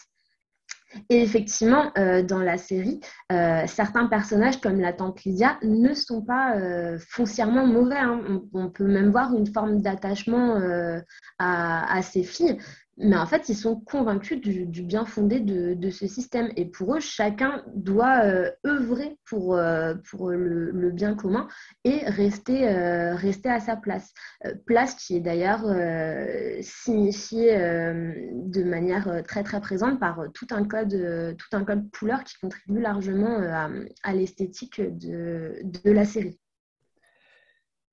Et 1.09 1.21
effectivement, 1.21 1.91
dans 1.95 2.39
la 2.39 2.57
série, 2.57 2.99
certains 3.29 4.07
personnages 4.07 4.59
comme 4.59 4.81
la 4.81 4.91
tante 4.91 5.23
Lydia 5.23 5.57
ne 5.63 5.93
sont 5.93 6.21
pas 6.21 6.57
foncièrement 6.99 7.65
mauvais. 7.65 7.95
Hein. 7.97 8.41
On, 8.53 8.69
peut 8.69 8.85
même 8.85 9.09
voir 9.09 9.33
une 9.33 9.47
forme 9.47 9.81
d'attachement 9.81 10.59
à, 11.39 11.95
à, 11.97 12.01
ces 12.01 12.23
filles. 12.23 12.57
Mais 12.97 13.15
en 13.17 13.25
fait, 13.25 13.49
ils 13.49 13.55
sont 13.55 13.79
convaincus 13.79 14.39
du, 14.39 14.83
bien 14.83 15.05
fondé 15.05 15.39
de, 15.39 15.89
ce 15.89 16.07
système. 16.07 16.51
Et 16.55 16.65
pour 16.65 16.95
eux, 16.95 16.99
chacun 16.99 17.63
doit 17.73 18.23
euh, 18.23 18.51
œuvrer 18.65 19.17
pour, 19.25 19.55
euh, 19.55 19.95
le, 20.21 20.91
bien 20.91 21.15
commun 21.15 21.47
et 21.83 22.05
rester, 22.05 22.67
euh, 22.69 23.15
rester 23.15 23.49
à 23.49 23.59
sa 23.59 23.75
place. 23.75 24.13
place 24.67 24.93
qui 24.93 25.15
est 25.15 25.21
d'ailleurs 25.21 25.63
signifiée 26.61 27.55
de 27.55 28.63
manière 28.63 29.23
très 29.27 29.43
très 29.43 29.59
présente 29.59 29.99
par 29.99 30.25
tout 30.33 30.47
un 30.51 30.63
code, 30.65 31.35
tout 31.37 31.57
un 31.57 31.63
code 31.63 31.89
couleur 31.91 32.23
qui 32.23 32.37
contribue 32.39 32.79
largement 32.79 33.39
à, 33.39 33.69
à 34.03 34.13
l'esthétique 34.13 34.81
de, 34.81 35.55
de 35.63 35.91
la 35.91 36.05
série. 36.05 36.39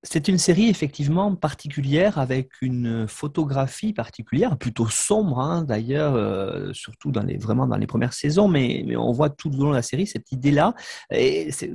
C'est 0.02 0.28
une 0.28 0.38
série 0.38 0.68
effectivement 0.70 1.34
particulière 1.34 2.18
avec 2.18 2.62
une 2.62 3.06
photographie 3.06 3.92
particulière, 3.92 4.56
plutôt 4.56 4.88
sombre 4.88 5.40
hein, 5.40 5.62
d'ailleurs, 5.62 6.14
euh, 6.14 6.72
surtout 6.72 7.12
dans 7.12 7.22
les, 7.22 7.36
vraiment 7.36 7.66
dans 7.66 7.76
les 7.76 7.86
premières 7.86 8.14
saisons, 8.14 8.48
mais, 8.48 8.82
mais, 8.86 8.96
on 8.96 9.12
voit 9.12 9.28
tout 9.28 9.50
au 9.50 9.64
long 9.64 9.70
de 9.70 9.76
la 9.76 9.82
série 9.82 10.06
cette 10.06 10.32
idée-là. 10.32 10.74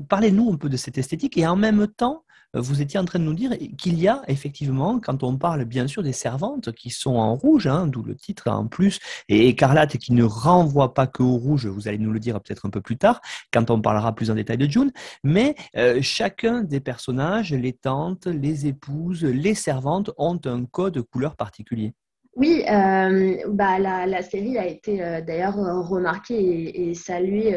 Parlez-nous 0.10 0.54
un 0.54 0.58
peu 0.58 0.70
de 0.70 0.78
cette 0.78 0.98
esthétique 0.98 1.38
et 1.38 1.46
en 1.46 1.56
même 1.56 1.88
temps, 1.88 2.25
vous 2.56 2.82
étiez 2.82 3.00
en 3.00 3.06
train 3.06 3.20
de 3.20 3.24
nous 3.24 3.34
dire 3.34 3.52
qu'il 3.78 4.00
y 4.00 4.08
a 4.08 4.22
effectivement, 4.28 5.00
quand 5.00 5.24
on 5.24 5.38
parle 5.38 5.66
bien 5.66 5.88
sûr 5.88 6.04
des 6.04 6.14
servantes 6.14 6.72
qui 6.72 6.90
sont 6.90 7.16
en 7.16 7.36
rouge, 7.36 7.68
hein, 7.68 7.88
d'où 7.88 8.04
le 8.04 8.16
titre 8.16 8.50
en 8.50 8.68
plus, 8.68 9.00
et 9.30 9.48
écarlate 9.50 9.98
qui 9.98 10.14
ne 10.14 10.24
renvoie 10.24 10.94
pas 10.94 11.08
que 11.08 11.24
au 11.24 11.36
rouge, 11.36 11.68
vous 11.68 11.88
allez 11.88 11.98
nous 11.98 12.12
le 12.12 12.20
dire 12.20 12.40
peut-être 12.42 12.66
un 12.66 12.70
peu 12.70 12.82
plus 12.82 12.98
tard, 12.98 13.22
quand 13.52 13.70
on 13.70 13.82
parlera 13.82 14.14
plus 14.16 14.32
en 14.32 14.36
détail 14.36 14.58
de 14.58 14.70
June, 14.70 14.92
mais 15.24 15.56
euh, 15.76 16.00
chacun 16.02 16.62
des 16.62 16.80
personnages, 16.80 17.54
les 17.54 17.74
tantes, 17.74 18.28
les 18.28 18.68
épouses, 18.68 19.24
les 19.24 19.54
servantes, 19.56 20.12
ont 20.18 20.40
un 20.46 20.66
code 20.66 21.02
couleur 21.02 21.36
particulier. 21.36 21.94
Oui, 22.36 22.66
euh, 22.70 23.38
bah, 23.48 23.80
la, 23.80 24.22
série 24.22 24.58
a 24.58 24.66
été 24.66 25.02
euh, 25.02 25.22
d'ailleurs 25.22 25.58
euh, 25.58 25.80
remarquée 25.80 26.90
et, 26.90 26.94
saluée 26.94 27.56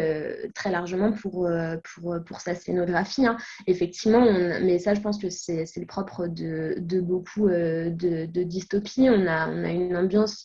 très 0.54 0.70
largement 0.70 1.12
pour, 1.12 1.50
pour, 1.82 2.16
pour 2.24 2.40
sa 2.40 2.54
scénographie. 2.54 3.26
Hein. 3.26 3.36
Effectivement, 3.66 4.24
mais 4.62 4.78
ça, 4.78 4.94
je 4.94 5.00
pense 5.00 5.18
que 5.18 5.30
c'est 5.30 5.66
le 5.76 5.86
propre 5.86 6.28
de, 6.28 6.76
de 6.78 7.00
beaucoup 7.00 7.48
de, 7.48 7.90
de 8.26 8.42
dystopies. 8.44 9.08
On 9.10 9.26
a, 9.26 9.48
on 9.48 9.64
a 9.64 9.70
une 9.70 9.96
ambiance 9.96 10.44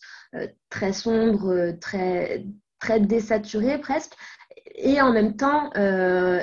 très 0.70 0.94
sombre, 0.94 1.72
très, 1.80 2.46
très 2.80 3.00
désaturée 3.00 3.78
presque. 3.78 4.14
Et 4.76 5.00
en 5.00 5.12
même 5.12 5.36
temps, 5.36 5.70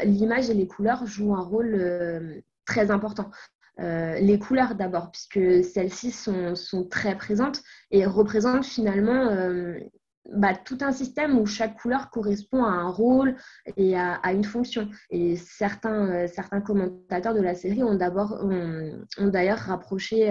l'image 0.05 0.49
et 0.49 0.55
les 0.55 0.69
couleurs 0.69 1.07
jouent 1.07 1.35
un 1.35 1.43
rôle 1.43 2.43
très 2.67 2.93
important. 2.93 3.31
Euh, 3.79 4.19
les 4.19 4.39
couleurs 4.39 4.75
d'abord, 4.75 5.11
puisque 5.11 5.65
celles-ci 5.65 6.11
sont, 6.11 6.55
très 6.91 7.17
présentes 7.17 7.63
et 7.91 8.05
représentent 8.05 8.65
finalement 8.65 9.29
euh, 9.31 9.79
bah, 10.33 10.55
tout 10.55 10.79
un 10.81 10.93
système 10.93 11.39
où 11.39 11.47
chaque 11.47 11.79
couleur 11.79 12.11
correspond 12.11 12.65
à 12.65 12.71
un 12.71 12.89
rôle 12.89 13.37
et 13.77 13.97
à, 13.97 14.21
une 14.33 14.45
fonction. 14.45 14.89
Et 15.11 15.37
certains, 15.37 16.25
euh, 16.25 16.27
certains 16.27 16.61
commentateurs 16.61 17.35
de 17.35 17.41
la 17.41 17.55
série 17.55 17.83
ont 17.83 17.95
d'ailleurs 17.95 19.59
rapproché 19.59 20.27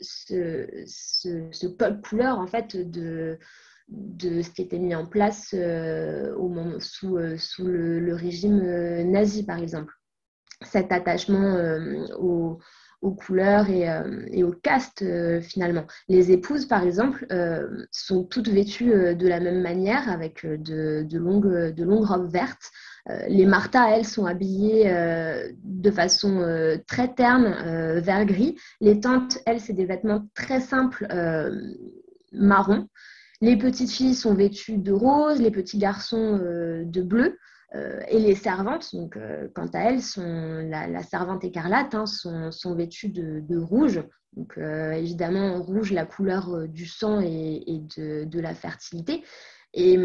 ce, 0.00 1.66
code 1.76 2.02
couleur 2.02 2.38
en 2.38 2.46
fait 2.46 2.76
de 2.76 3.38
ce 3.88 4.50
qui 4.50 4.62
était 4.62 4.78
mis 4.78 4.94
en 4.94 5.06
place 5.06 5.48
sous 5.48 5.56
le, 7.16 8.14
régime 8.14 8.62
nazi, 9.10 9.44
par 9.44 9.58
exemple 9.58 9.92
cet 10.66 10.92
attachement 10.92 11.54
euh, 11.56 12.06
aux, 12.18 12.58
couleurs 13.12 13.68
et, 13.68 13.88
euh, 13.88 14.24
et, 14.28 14.44
au 14.44 14.52
caste 14.52 15.02
euh, 15.02 15.40
finalement. 15.42 15.84
Les 16.08 16.32
épouses, 16.32 16.64
par 16.64 16.82
exemple, 16.82 17.26
sont 17.90 18.24
toutes 18.24 18.48
vêtues 18.48 19.14
de 19.14 19.28
la 19.28 19.40
même 19.40 19.60
manière 19.60 20.10
avec 20.10 20.46
de, 20.46 21.18
longues, 21.18 21.74
de 21.74 21.84
longues 21.84 22.06
robes 22.06 22.30
vertes. 22.30 22.70
les 23.28 23.44
Martha, 23.44 23.94
elles, 23.94 24.06
sont 24.06 24.24
habillées 24.24 24.90
de 25.62 25.90
façon 25.90 26.78
très 26.86 27.12
terne, 27.12 28.00
vert 28.00 28.24
gris. 28.24 28.56
Les 28.80 29.00
tantes, 29.00 29.38
elles, 29.44 29.60
c'est 29.60 29.74
des 29.74 29.84
vêtements 29.84 30.26
très 30.34 30.60
simples, 30.60 31.06
marron. 32.32 32.88
Les 33.42 33.58
petites 33.58 33.90
filles 33.90 34.14
sont 34.14 34.34
vêtues 34.34 34.78
de 34.78 34.92
rose, 34.92 35.42
les 35.42 35.50
petits 35.50 35.78
garçons 35.78 36.38
de 36.38 37.02
bleu. 37.02 37.36
Euh, 37.74 38.00
et 38.08 38.20
les 38.20 38.34
servantes, 38.34 38.94
donc, 38.94 39.16
euh, 39.16 39.48
quant 39.54 39.66
à 39.72 39.80
elles, 39.80 40.00
la, 40.68 41.02
servante 41.02 41.44
écarlate, 41.44 41.94
hein, 41.94 42.06
sont, 42.06 42.74
vêtues 42.74 43.08
de, 43.08 43.58
rouge. 43.58 44.02
Donc, 44.36 44.58
euh, 44.58 44.92
évidemment, 44.92 45.60
rouge, 45.62 45.92
la 45.92 46.06
couleur 46.06 46.68
du 46.68 46.86
sang 46.86 47.20
et, 47.20 47.82
de, 47.96 48.40
la 48.40 48.54
fertilité. 48.54 49.24
Et 49.72 49.98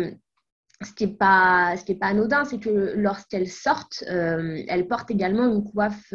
ce 0.82 0.94
qui 0.94 1.06
n'est 1.06 1.14
pas, 1.14 1.76
pas 2.00 2.08
anodin, 2.08 2.46
c'est 2.46 2.60
que 2.60 2.94
lorsqu'elles 2.96 3.50
sortent, 3.50 4.04
elles 4.08 4.88
portent 4.88 5.12
également 5.12 5.46
une 5.46 5.64
coiffe 5.64 6.14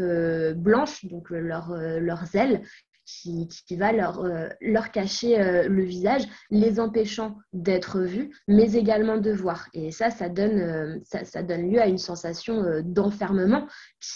blanche, 0.56 1.04
donc 1.04 1.30
leurs 1.30 2.34
ailes, 2.34 2.62
qui, 3.06 3.76
va 3.76 3.92
leur, 3.92 4.24
euh, 4.24 4.48
leur 4.60 4.90
cacher 4.90 5.40
euh, 5.40 5.68
le 5.68 5.82
visage, 5.82 6.22
les 6.50 6.80
empêchant 6.80 7.36
d'être 7.52 8.00
vus, 8.00 8.30
mais 8.48 8.72
également 8.72 9.18
de 9.18 9.30
voir. 9.30 9.68
Et 9.74 9.90
ça, 9.90 10.10
ça 10.10 10.28
donne, 10.28 10.58
euh, 10.58 10.98
ça, 11.24 11.42
donne 11.42 11.70
lieu 11.70 11.80
à 11.80 11.86
une 11.86 11.98
sensation 11.98 12.82
d'enfermement 12.82 13.66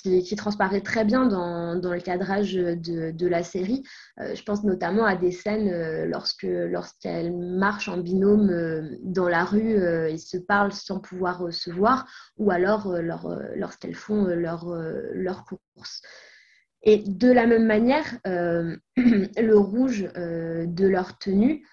qui, 0.03 0.37
transparaît 0.37 0.81
très 0.81 1.05
bien 1.05 1.27
dans, 1.27 1.77
dans 1.77 1.93
le 1.93 2.01
cadrage 2.01 2.55
de, 2.55 3.27
la 3.27 3.43
série. 3.43 3.83
je 4.19 4.43
pense 4.43 4.65
notamment 4.65 5.05
à 5.05 5.17
des 5.17 5.33
scènes 5.33 6.05
lorsque 6.05 6.45
lorsqu'elles 6.45 7.37
marchent 7.37 7.89
en 7.89 7.99
binôme 7.99 8.97
dans 9.03 9.29
la 9.29 9.45
rue 9.45 9.77
et 10.09 10.17
se 10.17 10.39
parlent 10.39 10.73
sans 10.73 11.01
pouvoir 11.01 11.53
se 11.53 11.71
voir, 11.71 12.07
ou 12.37 12.51
alors 12.51 12.95
lorsqu'elles 13.57 13.97
font 13.97 14.25
leur, 14.25 14.67
leur 15.13 15.45
course. 15.45 16.03
Et 16.83 16.99
de 16.99 17.31
la 17.31 17.47
même 17.47 17.67
manière, 17.67 18.19
euh, 18.27 18.77
le 18.97 19.57
rouge 19.57 20.09
euh, 20.17 20.67
de 20.67 20.87
leur 20.87 21.19
tenue 21.19 21.65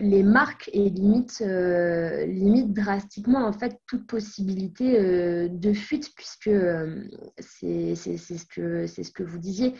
les 0.00 0.22
marque 0.22 0.70
et 0.72 0.88
limite, 0.88 1.40
limite 1.40 2.72
drastiquement 2.72 3.44
en 3.46 3.52
fait 3.52 3.76
toute 3.86 4.06
possibilité 4.06 4.98
de 5.50 5.72
fuite 5.74 6.08
puisque 6.16 6.48
c'est 7.38 7.94
ce, 7.94 8.46
que, 8.46 8.86
ce 8.86 9.10
que 9.10 9.22
vous 9.22 9.36
disiez. 9.36 9.74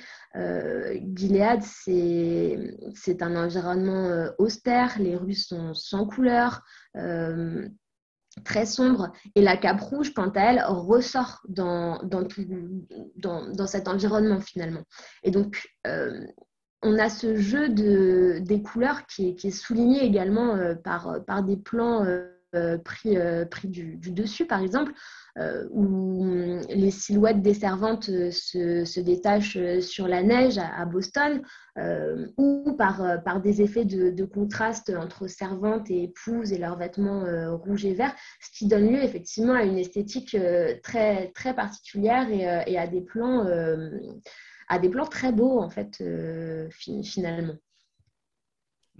Gilead, 1.14 1.62
c'est 1.62 3.22
un 3.22 3.34
environnement 3.34 4.26
austère, 4.36 4.98
les 4.98 5.16
rues 5.16 5.32
sont 5.32 5.72
sans 5.72 6.04
couleur 6.06 6.62
très 8.44 8.66
sombre. 8.66 9.12
Et 9.34 9.42
la 9.42 9.56
cape 9.56 9.80
rouge, 9.80 10.14
quant 10.14 10.30
à 10.30 10.40
elle, 10.40 10.64
ressort 10.66 11.40
dans, 11.48 12.02
dans, 12.02 12.26
dans, 13.16 13.66
cet 13.66 13.88
environnement 13.88 14.40
finalement. 14.40 14.82
Et 15.22 15.30
donc, 15.30 15.68
euh, 15.86 16.26
on 16.82 16.98
a 16.98 17.08
ce 17.08 17.36
jeu 17.36 17.68
de, 17.68 18.38
des 18.40 18.62
couleurs 18.62 19.06
qui 19.06 19.28
est, 19.28 19.50
souligné 19.50 20.04
également 20.04 20.56
euh, 20.56 20.74
par, 20.74 21.24
par 21.24 21.42
des 21.42 21.56
plans. 21.56 22.04
Euh, 22.04 22.28
pris, 22.78 23.16
euh, 23.16 23.44
pris 23.44 23.68
du, 23.68 23.96
dessus, 23.96 24.46
par 24.46 24.60
exemple, 24.60 24.92
euh, 25.38 25.66
où 25.70 26.26
les 26.68 26.90
silhouettes 26.90 27.40
des 27.40 27.54
servantes 27.54 28.04
se, 28.04 29.00
détachent 29.00 29.58
sur 29.80 30.06
la 30.06 30.22
neige 30.22 30.58
à, 30.58 30.84
Boston, 30.84 31.42
ou 32.36 32.74
par, 32.76 33.40
des 33.40 33.62
effets 33.62 33.84
de, 33.84 34.24
contraste 34.24 34.92
entre 34.94 35.26
servantes 35.26 35.90
et 35.90 36.04
épouses 36.04 36.52
et 36.52 36.58
leurs 36.58 36.76
vêtements 36.76 37.24
rouges 37.56 37.86
et 37.86 37.94
verts, 37.94 38.14
ce 38.40 38.58
qui 38.58 38.66
donne 38.66 38.92
lieu 38.92 39.02
effectivement 39.02 39.54
à 39.54 39.64
une 39.64 39.78
esthétique 39.78 40.36
très, 40.82 41.32
particulière 41.56 42.28
et, 42.30 42.72
et 42.72 42.78
à, 42.78 42.86
des 42.86 43.00
plans, 43.00 43.46
à 44.68 44.78
des 44.78 44.90
plans 44.90 45.06
très 45.06 45.32
beaux, 45.32 45.58
en 45.58 45.70
fait, 45.70 46.02
finalement. 46.70 47.54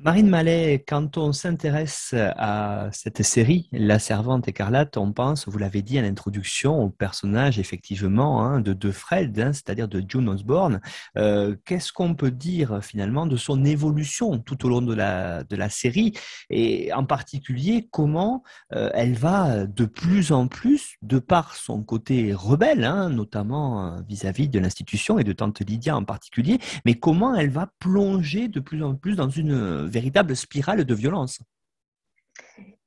Marine 0.04 0.28
Mallet, 0.28 0.84
quand 0.84 1.16
on 1.16 1.32
s'intéresse 1.32 2.12
à 2.12 2.88
cette 2.90 3.22
série, 3.22 3.68
La 3.70 4.00
Servante 4.00 4.48
écarlate, 4.48 4.96
on 4.96 5.12
pense, 5.12 5.46
vous 5.46 5.58
l'avez 5.58 5.80
dit 5.80 5.96
à 5.96 6.02
l'introduction, 6.02 6.82
au 6.82 6.90
personnage 6.90 7.60
effectivement 7.60 8.42
hein, 8.42 8.60
de, 8.60 8.72
de, 8.72 8.90
Fred, 8.90 9.38
hein, 9.38 9.52
c'est-à-dire 9.52 9.86
de 9.86 10.02
June 10.04 10.28
Osborne. 10.28 10.80
Euh, 11.16 11.54
qu'est-ce 11.64 11.92
qu'on 11.92 12.16
peut 12.16 12.32
dire 12.32 12.82
finalement 12.82 13.26
de 13.26 13.36
son 13.36 13.64
évolution 13.64 14.40
tout 14.40 14.66
au 14.66 14.70
long 14.70 14.82
de 14.82 14.92
la, 14.92 15.44
de 15.44 15.54
la 15.54 15.68
série? 15.68 16.14
Et 16.50 16.92
en 16.92 17.04
particulier 17.04 17.86
comment 17.88 18.42
euh, 18.74 18.90
elle 18.94 19.14
va 19.14 19.66
de 19.66 19.84
plus 19.84 20.32
en 20.32 20.48
plus, 20.48 20.96
de 21.02 21.20
par 21.20 21.54
son 21.54 21.84
côté 21.84 22.34
rebelle, 22.34 22.82
hein, 22.82 23.08
notamment 23.08 24.00
vis-à-vis 24.08 24.48
de 24.48 24.58
l'institution 24.58 25.20
et 25.20 25.24
de 25.24 25.32
Tante 25.32 25.60
Lydia 25.60 25.96
en 25.96 26.02
particulier, 26.02 26.58
mais 26.84 26.94
comment 26.94 27.36
elle 27.36 27.50
va 27.50 27.70
plonger 27.78 28.48
de 28.48 28.58
plus 28.58 28.82
en 28.82 28.96
plus 28.96 29.14
dans 29.14 29.30
une 29.30 29.91
véritable 29.92 30.35
spirale 30.35 30.85
de 30.85 30.94
violence. 30.94 31.40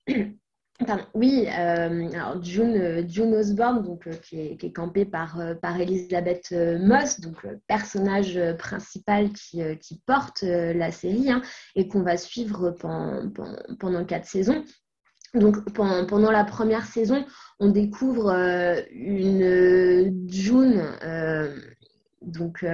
oui, 1.13 1.47
euh, 1.47 2.09
alors 2.13 2.43
June, 2.43 3.33
Osborne, 3.33 3.83
donc, 3.83 4.07
euh, 4.07 4.13
qui, 4.13 4.39
est, 4.39 4.73
campée 4.73 5.05
par, 5.05 5.39
euh, 5.39 5.55
par 5.55 5.79
Elisabeth 5.79 6.51
Moss, 6.51 7.19
donc 7.21 7.41
le 7.43 7.59
personnage 7.67 8.39
principal 8.57 9.29
qui, 9.31 10.01
porte 10.05 10.41
la 10.43 10.91
série 10.91 11.31
hein, 11.31 11.41
et 11.75 11.87
qu'on 11.87 12.01
va 12.01 12.17
suivre 12.17 12.71
pendant, 12.71 13.31
pendant, 13.79 14.05
quatre 14.05 14.25
saisons. 14.25 14.63
Donc 15.33 15.69
pendant, 15.73 16.05
pendant, 16.05 16.31
la 16.31 16.43
première 16.45 16.85
saison, 16.85 17.25
on 17.59 17.69
découvre 17.69 18.31
une 18.91 20.27
June 20.29 20.81
donc 22.21 22.65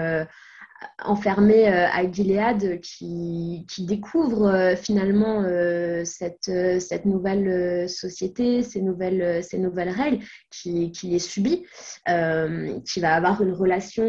enfermé 1.03 1.67
euh, 1.67 1.87
à 1.91 2.09
Gilead 2.09 2.79
qui, 2.81 3.65
découvre 3.79 4.47
euh, 4.47 4.75
finalement 4.75 5.43
euh, 5.43 6.03
cette, 6.05 6.51
cette, 6.79 7.05
nouvelle 7.05 7.89
société, 7.89 8.63
ces 8.63 8.81
nouvelles, 8.81 9.43
ces 9.43 9.57
nouvelles 9.57 9.89
règles, 9.89 10.23
qui, 10.49 10.91
qui 10.91 11.07
les 11.07 11.19
subit, 11.19 11.65
qui 12.05 12.99
va 12.99 13.15
avoir 13.15 13.41
une 13.41 13.53
relation 13.53 14.03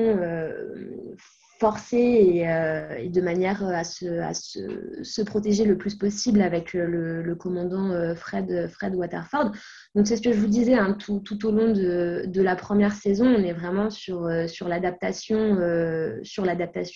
forcée 1.62 2.42
euh, 2.44 2.96
et, 2.96 3.08
de 3.08 3.20
manière 3.20 3.62
à, 3.62 3.84
se, 3.84 4.18
à 4.18 4.34
se, 4.34 5.22
protéger 5.22 5.64
le 5.64 5.78
plus 5.78 5.94
possible 5.94 6.42
avec 6.42 6.72
le, 6.72 7.36
commandant 7.36 7.92
euh, 7.92 8.16
Fred, 8.16 8.68
Fred 8.68 8.96
Waterford. 8.96 9.52
Donc 9.94 10.08
c'est 10.08 10.16
ce 10.16 10.22
que 10.22 10.32
je 10.32 10.40
vous 10.40 10.48
disais 10.48 10.74
hein, 10.74 10.96
tout, 10.98 11.46
au 11.46 11.52
long 11.52 11.72
de, 11.72 12.42
la 12.42 12.56
première 12.56 12.94
saison, 12.94 13.26
on 13.26 13.44
est 13.44 13.52
vraiment 13.52 13.90
sur, 13.90 14.26
euh, 14.26 14.46
l'adaptation 14.66 15.54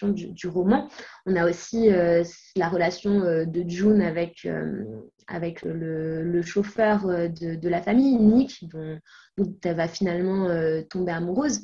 du, 0.08 0.48
roman. 0.48 0.88
On 1.26 1.36
a 1.36 1.48
aussi 1.48 1.88
la 2.56 2.68
relation 2.68 3.20
de 3.44 3.64
June 3.68 4.02
avec, 4.02 4.48
avec 5.28 5.62
le, 5.62 6.42
chauffeur 6.42 7.06
de, 7.06 7.54
de, 7.54 7.68
la 7.68 7.82
famille, 7.82 8.16
Nick, 8.16 8.68
dont, 8.68 8.98
dont 9.38 9.54
elle 9.64 9.76
va 9.76 9.86
finalement 9.86 10.48
tomber 10.90 11.12
amoureuse 11.12 11.62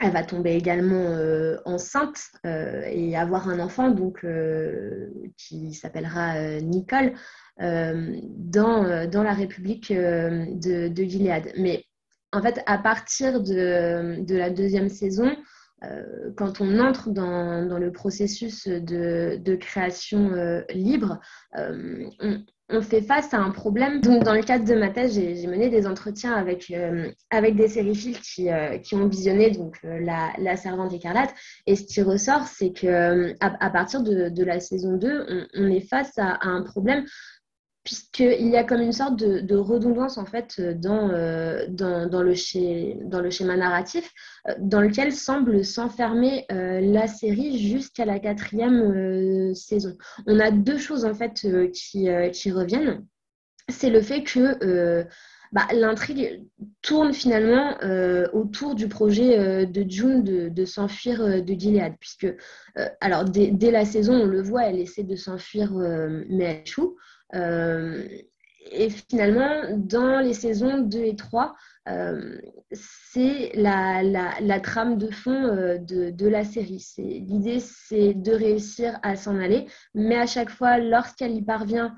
elle 0.00 0.12
va 0.12 0.22
tomber 0.22 0.54
également 0.54 1.06
euh, 1.12 1.56
enceinte 1.64 2.30
euh, 2.44 2.82
et 2.86 3.16
avoir 3.16 3.48
un 3.48 3.60
enfant 3.60 3.90
donc, 3.90 4.24
euh, 4.24 5.08
qui 5.36 5.72
s'appellera 5.74 6.60
Nicole 6.60 7.14
dans, 7.58 8.82
la 8.82 9.32
République 9.32 9.90
de, 9.92 10.88
de, 10.88 11.02
Gilead. 11.04 11.52
Mais 11.56 11.84
en 12.32 12.42
fait, 12.42 12.62
à 12.66 12.76
partir 12.76 13.42
de, 13.42 14.36
la 14.36 14.50
deuxième 14.50 14.90
saison, 14.90 15.34
quand 16.36 16.60
on 16.60 16.78
entre 16.80 17.10
dans, 17.10 17.78
le 17.78 17.92
processus 17.92 18.68
de, 18.68 19.38
de 19.42 19.56
création 19.56 20.32
libre, 20.68 21.18
on 22.68 22.82
fait 22.82 23.00
face 23.00 23.32
à 23.32 23.38
un 23.38 23.50
problème. 23.50 24.00
Donc, 24.00 24.24
dans 24.24 24.34
le 24.34 24.42
cadre 24.42 24.64
de 24.64 24.74
ma 24.74 24.90
thèse, 24.90 25.14
j'ai 25.14 25.46
mené 25.46 25.68
des 25.68 25.86
entretiens 25.86 26.32
avec, 26.32 26.70
euh, 26.70 27.10
avec 27.30 27.54
des 27.54 27.68
sériphiles 27.68 28.18
qui, 28.20 28.50
euh, 28.50 28.78
qui 28.78 28.94
ont 28.96 29.06
visionné 29.06 29.50
donc, 29.50 29.78
euh, 29.84 30.00
la, 30.00 30.32
la, 30.38 30.56
Servante 30.56 30.92
écarlate. 30.92 31.32
Et 31.66 31.76
ce 31.76 31.84
qui 31.84 32.02
ressort, 32.02 32.46
c'est 32.46 32.72
qu'à 32.72 33.14
à 33.40 33.70
partir 33.70 34.02
de, 34.02 34.28
de, 34.28 34.44
la 34.44 34.58
saison 34.58 34.96
2, 34.96 35.48
on, 35.54 35.68
est 35.68 35.88
face 35.88 36.12
à, 36.18 36.38
un 36.42 36.62
problème 36.62 37.04
puisqu'il 37.86 38.48
y 38.48 38.56
a 38.56 38.64
comme 38.64 38.82
une 38.82 38.92
sorte 38.92 39.16
de, 39.16 39.56
redondance 39.56 40.18
en 40.18 40.26
fait 40.26 40.60
dans, 40.60 41.08
euh, 41.10 41.66
dans, 41.68 42.20
le, 42.20 42.34
schéma 42.34 43.56
narratif 43.56 44.10
euh, 44.48 44.54
dans 44.58 44.80
lequel 44.80 45.12
semble 45.12 45.64
s'enfermer 45.64 46.46
euh, 46.50 46.80
la 46.80 47.06
série 47.06 47.58
jusqu'à 47.58 48.04
la 48.04 48.18
quatrième 48.18 49.54
saison. 49.54 49.96
On 50.26 50.40
a 50.40 50.50
deux 50.50 50.78
choses 50.78 51.04
en 51.04 51.14
fait 51.14 51.46
qui, 51.72 52.08
qui 52.32 52.50
reviennent. 52.50 53.06
C'est 53.68 53.90
le 53.90 54.00
fait 54.00 54.24
que 54.24 55.06
bah, 55.52 55.68
l'intrigue 55.72 56.44
tourne 56.82 57.12
finalement 57.12 57.76
autour 58.32 58.74
du 58.74 58.88
projet 58.88 59.66
de 59.66 59.88
June 59.88 60.22
de, 60.24 60.64
s'enfuir 60.64 61.42
de 61.42 61.52
Gilead, 61.52 61.94
puisque 62.00 62.26
alors 63.00 63.24
dès, 63.24 63.52
dès, 63.52 63.70
la 63.70 63.84
saison, 63.84 64.22
on 64.22 64.26
le 64.26 64.42
voit, 64.42 64.64
elle 64.64 64.80
essaie 64.80 65.04
de 65.04 65.16
s'enfuir, 65.16 65.72
mais 65.72 66.44
elle 66.44 66.62
échoue. 66.64 66.96
Euh, 67.34 68.06
et 68.72 68.90
finalement, 68.90 69.76
dans 69.76 70.20
les 70.20 70.34
saisons 70.34 70.78
2 70.78 70.98
et 70.98 71.16
3, 71.16 71.54
euh, 71.88 72.40
c'est 72.72 73.52
la, 73.54 74.02
la, 74.02 74.60
trame 74.60 74.98
de 74.98 75.10
fond 75.10 75.44
euh, 75.44 75.78
de, 75.78 76.10
de, 76.10 76.26
la 76.26 76.44
série. 76.44 76.84
L'idée, 76.98 77.60
c'est 77.60 78.14
de 78.14 78.32
réussir 78.32 78.98
à 79.02 79.14
s'en 79.14 79.38
aller, 79.38 79.66
mais 79.94 80.16
à 80.16 80.26
chaque 80.26 80.50
fois, 80.50 80.78
lorsqu'elle 80.78 81.34
y 81.34 81.42
parvient, 81.42 81.94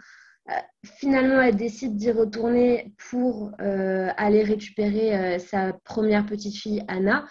finalement, 0.83 1.43
elle 1.43 1.57
décide 1.57 1.97
d'y 1.97 2.11
retourner 2.11 2.95
pour 3.11 3.53
aller 3.59 4.43
récupérer 4.43 5.39
sa 5.39 5.75
première 5.85 6.25
petite 6.25 6.57
fille, 6.57 6.83
Anna. 6.89 7.27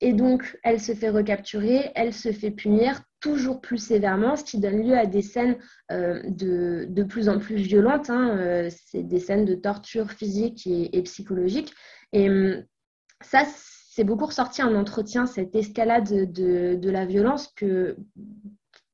Et 0.00 0.12
donc, 0.12 0.58
elle 0.62 0.80
se 0.80 0.92
fait 0.92 1.08
recapturer, 1.08 1.90
elle 1.94 2.12
se 2.12 2.30
fait 2.32 2.50
punir, 2.50 3.02
toujours 3.20 3.62
plus 3.62 3.78
sévèrement, 3.78 4.36
ce 4.36 4.44
qui 4.44 4.58
donne 4.58 4.86
lieu 4.86 4.98
à 4.98 5.06
des 5.06 5.22
scènes 5.22 5.56
euh, 5.90 6.20
de, 6.28 6.86
de, 6.88 7.02
plus 7.04 7.30
en 7.30 7.38
plus 7.38 7.56
violentes. 7.56 8.10
Hein, 8.10 8.36
euh, 8.36 8.68
c'est 8.70 9.02
des 9.02 9.18
scènes 9.18 9.46
de 9.46 9.54
torture 9.54 10.10
physique 10.10 10.66
et, 10.66 11.02
psychologique. 11.04 11.72
Et 12.12 12.28
hum, 12.28 12.64
ça, 13.22 13.44
c'est 13.46 14.04
beaucoup 14.04 14.26
ressorti 14.26 14.62
en 14.62 14.74
entretien, 14.74 15.24
cette 15.24 15.54
escalade 15.54 16.32
de, 16.32 16.74
de 16.74 16.90
la 16.90 17.06
violence 17.06 17.48
que 17.56 17.96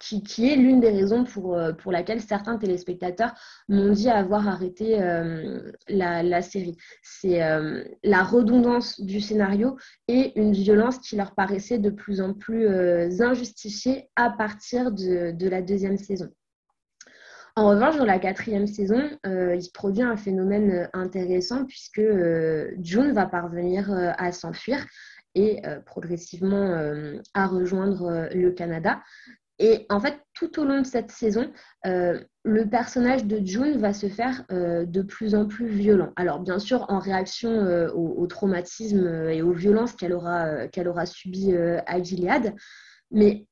qui, 0.00 0.50
est 0.50 0.56
l'une 0.56 0.80
des 0.80 0.90
raisons 0.90 1.24
pour, 1.24 1.56
euh, 1.56 1.72
pour 1.72 1.92
laquelle 1.92 2.20
certains 2.20 2.56
téléspectateurs 2.56 3.34
m'ont 3.68 3.92
dit 3.92 4.08
avoir 4.08 4.48
arrêté 4.48 5.00
euh, 5.00 5.70
la, 5.88 6.42
série. 6.42 6.76
C'est 7.02 7.42
euh, 7.42 7.84
la 8.02 8.22
redondance 8.22 9.00
du 9.00 9.20
scénario 9.20 9.76
et 10.08 10.38
une 10.40 10.52
violence 10.52 10.98
qui 10.98 11.16
leur 11.16 11.34
paraissait 11.34 11.78
de 11.78 11.90
plus 11.90 12.20
en 12.20 12.32
plus 12.32 12.66
injustifiée 13.20 14.08
à 14.16 14.30
partir 14.30 14.90
de, 14.90 15.32
de, 15.32 15.48
la 15.48 15.60
deuxième 15.60 15.98
saison. 15.98 16.30
En 17.56 17.68
revanche, 17.68 17.98
dans 17.98 18.06
la 18.06 18.18
quatrième 18.18 18.66
saison, 18.66 19.10
il 19.24 19.62
se 19.62 19.70
produit 19.72 20.02
un 20.02 20.16
phénomène 20.16 20.88
intéressant 20.94 21.66
puisque 21.66 22.00
June 22.80 23.12
va 23.12 23.26
parvenir 23.26 23.92
à 24.16 24.32
s'enfuir 24.32 24.86
et 25.34 25.60
progressivement 25.84 27.12
à 27.34 27.46
rejoindre 27.46 28.28
le 28.32 28.52
Canada 28.52 29.02
Et 29.62 29.86
en 29.90 30.00
fait, 30.00 30.18
tout 30.34 30.58
au 30.58 30.64
long 30.64 30.80
de 30.80 30.86
cette 30.86 31.10
saison, 31.10 31.52
le 31.84 32.64
personnage 32.64 33.26
de 33.26 33.44
June 33.44 33.76
va 33.78 33.92
se 33.92 34.08
faire 34.08 34.44
de 34.50 35.02
plus 35.02 35.34
en 35.34 35.46
plus 35.46 35.68
violent. 35.68 36.12
Alors, 36.16 36.40
bien 36.40 36.58
sûr, 36.58 36.86
en 36.88 36.98
réaction 36.98 37.90
au, 37.94 38.26
traumatisme 38.26 39.06
et 39.28 39.42
aux 39.42 39.52
violences 39.52 39.92
qu'elle 39.92 40.14
aura, 40.14 40.66
qu'elle 40.68 40.88
aura 40.88 41.04
subies 41.04 41.54
à 41.54 42.02
Gilead. 42.02 42.54
Mais 43.10 43.46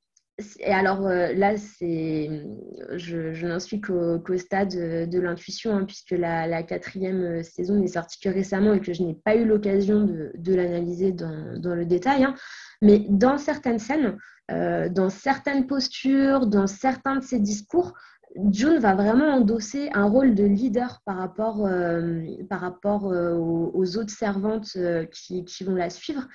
et 0.60 0.72
alors 0.72 1.02
là, 1.02 1.56
c'est, 1.56 2.30
je, 2.96 3.46
n'en 3.46 3.58
suis 3.58 3.80
qu'au, 3.80 4.20
stade 4.36 4.70
de, 5.10 5.18
l'intuition, 5.18 5.74
hein, 5.74 5.84
puisque 5.84 6.12
la, 6.12 6.62
quatrième 6.62 7.42
saison 7.42 7.74
n'est 7.74 7.88
sortie 7.88 8.20
que 8.20 8.28
récemment 8.28 8.74
et 8.74 8.80
que 8.80 8.92
je 8.92 9.02
n'ai 9.02 9.14
pas 9.14 9.34
eu 9.34 9.44
l'occasion 9.44 10.04
de, 10.04 10.54
l'analyser 10.54 11.12
dans, 11.12 11.74
le 11.74 11.84
détail. 11.84 12.24
Hein. 12.24 12.34
Mais 12.82 13.04
dans 13.08 13.36
certaines 13.38 13.80
scènes, 13.80 14.16
dans 14.48 15.10
certaines 15.10 15.66
postures, 15.66 16.46
dans 16.46 16.68
certains 16.68 17.16
de 17.16 17.24
ses 17.24 17.40
discours, 17.40 17.94
June 18.50 18.78
va 18.78 18.94
vraiment 18.94 19.26
endosser 19.26 19.90
un 19.92 20.04
rôle 20.04 20.34
de 20.34 20.44
leader 20.44 21.00
par 21.04 21.16
rapport, 21.16 21.66
euh, 21.66 22.24
euh, 22.84 23.34
aux, 23.34 23.96
autres 23.96 24.12
servantes 24.12 24.70
euh, 24.76 25.04
qui, 25.06 25.44
qui, 25.44 25.64
vont 25.64 25.74
la 25.74 25.90
suivre. 25.90 26.26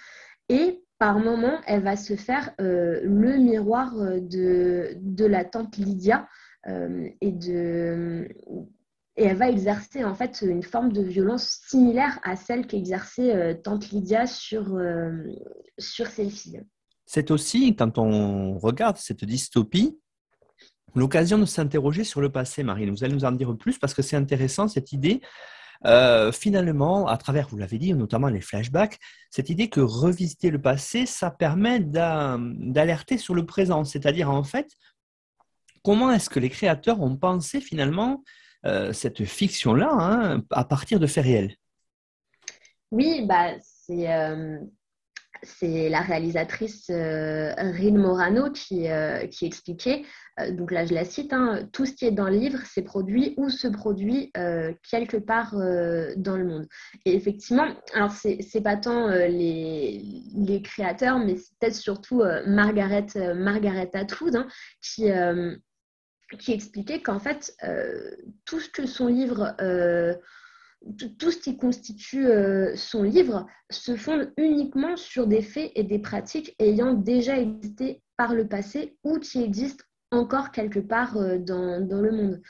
Et 0.49 0.82
par 0.99 1.19
moment, 1.19 1.59
elle 1.67 1.83
va 1.83 1.95
se 1.95 2.15
faire 2.15 2.53
le 2.59 3.37
miroir 3.37 3.93
de, 3.95 4.95
de, 5.01 5.25
la 5.25 5.43
tante 5.43 5.77
Lydia 5.77 6.27
et, 6.67 7.31
de, 7.31 8.27
et 9.17 9.25
elle 9.25 9.37
va 9.37 9.49
exercer 9.49 10.03
en 10.03 10.15
fait 10.15 10.41
une 10.41 10.63
forme 10.63 10.93
de 10.93 11.01
violence 11.01 11.61
similaire 11.67 12.19
à 12.23 12.35
celle 12.35 12.67
qu'exerçait 12.67 13.59
tante 13.63 13.89
Lydia 13.89 14.27
sur, 14.27 14.79
sur 15.77 16.07
ses 16.07 16.29
filles. 16.29 16.63
C'est 17.05 17.31
aussi, 17.31 17.75
quand 17.75 17.97
on 17.97 18.57
regarde 18.57 18.97
cette 18.97 19.25
dystopie, 19.25 19.99
l'occasion 20.95 21.37
de 21.37 21.45
s'interroger 21.45 22.03
sur 22.03 22.21
le 22.21 22.31
passé, 22.31 22.63
Marine. 22.63 22.91
Vous 22.91 23.03
allez 23.03 23.13
nous 23.13 23.25
en 23.25 23.31
dire 23.31 23.55
plus 23.57 23.77
parce 23.77 23.93
que 23.93 24.01
c'est 24.01 24.15
intéressant 24.15 24.67
cette 24.67 24.91
idée. 24.91 25.21
Euh, 25.85 26.31
finalement, 26.31 27.07
à 27.07 27.17
travers, 27.17 27.47
vous 27.49 27.57
l'avez 27.57 27.77
dit, 27.77 27.93
notamment 27.93 28.29
les 28.29 28.41
flashbacks, 28.41 28.99
cette 29.29 29.49
idée 29.49 29.69
que 29.69 29.81
revisiter 29.81 30.49
le 30.49 30.61
passé, 30.61 31.05
ça 31.05 31.29
permet 31.29 31.79
d'alerter 31.79 33.17
sur 33.17 33.35
le 33.35 33.45
présent. 33.45 33.83
C'est-à-dire, 33.83 34.29
en 34.29 34.43
fait, 34.43 34.69
comment 35.83 36.11
est-ce 36.11 36.29
que 36.29 36.39
les 36.39 36.49
créateurs 36.49 37.01
ont 37.01 37.17
pensé 37.17 37.59
finalement 37.59 38.23
euh, 38.65 38.93
cette 38.93 39.25
fiction-là 39.25 39.89
hein, 39.91 40.43
à 40.51 40.63
partir 40.63 40.99
de 40.99 41.07
faits 41.07 41.25
réels? 41.25 41.55
Oui, 42.91 43.25
bah, 43.27 43.51
c'est 43.59 44.13
euh, 44.13 44.59
c'est 45.41 45.89
la 45.89 46.01
réalisatrice 46.01 46.87
euh, 46.89 47.53
Rin 47.57 47.97
Morano 47.97 48.51
qui, 48.51 48.89
euh, 48.89 49.25
expliquait, 49.41 50.03
euh, 50.39 50.51
donc 50.51 50.71
là 50.71 50.85
je 50.85 50.93
la 50.93 51.05
cite, 51.05 51.33
hein, 51.33 51.67
tout 51.73 51.85
ce 51.85 51.93
qui 51.93 52.05
est 52.05 52.11
dans 52.11 52.29
le 52.29 52.37
livre, 52.37 52.59
c'est 52.65 52.83
produit 52.83 53.33
ou 53.37 53.49
se 53.49 53.67
produit 53.67 54.31
quelque 54.89 55.17
part 55.17 55.53
dans 55.55 56.37
le 56.37 56.45
monde. 56.45 56.67
Et 57.05 57.15
effectivement, 57.15 57.67
alors 57.93 58.11
c'est 58.11 58.63
pas 58.63 58.77
tant 58.77 59.07
les, 59.07 60.61
créateurs, 60.63 61.19
mais 61.19 61.35
c'est 61.37 61.57
peut-être 61.59 61.75
surtout 61.75 62.23
Margaret, 62.45 63.07
Margaret 63.35 63.89
Atwood 63.93 64.35
hein, 64.35 64.47
qui 66.39 66.53
expliquait 66.53 67.01
qu'en 67.01 67.19
fait, 67.19 67.55
tout 68.45 68.59
ce 68.59 68.69
que 68.69 68.85
son 68.85 69.07
livre 69.07 69.55
tout 71.17 71.31
ce 71.31 71.37
qui 71.37 71.57
constitue 71.57 72.27
euh, 72.27 72.75
son 72.75 73.03
livre 73.03 73.47
se 73.69 73.95
fonde 73.95 74.33
uniquement 74.37 74.97
sur 74.97 75.27
des 75.27 75.41
faits 75.41 75.71
et 75.75 75.83
des 75.83 75.99
pratiques 75.99 76.55
ayant 76.59 76.93
déjà 76.93 77.39
existé 77.39 78.01
par 78.17 78.33
le 78.33 78.47
passé 78.47 78.97
ou 79.03 79.19
qui 79.19 79.41
existent 79.41 79.85
encore 80.11 80.51
quelque 80.51 80.79
part 80.79 81.17
euh, 81.17 81.37
dans, 81.37 82.01
le 82.01 82.11
monde. 82.11 82.41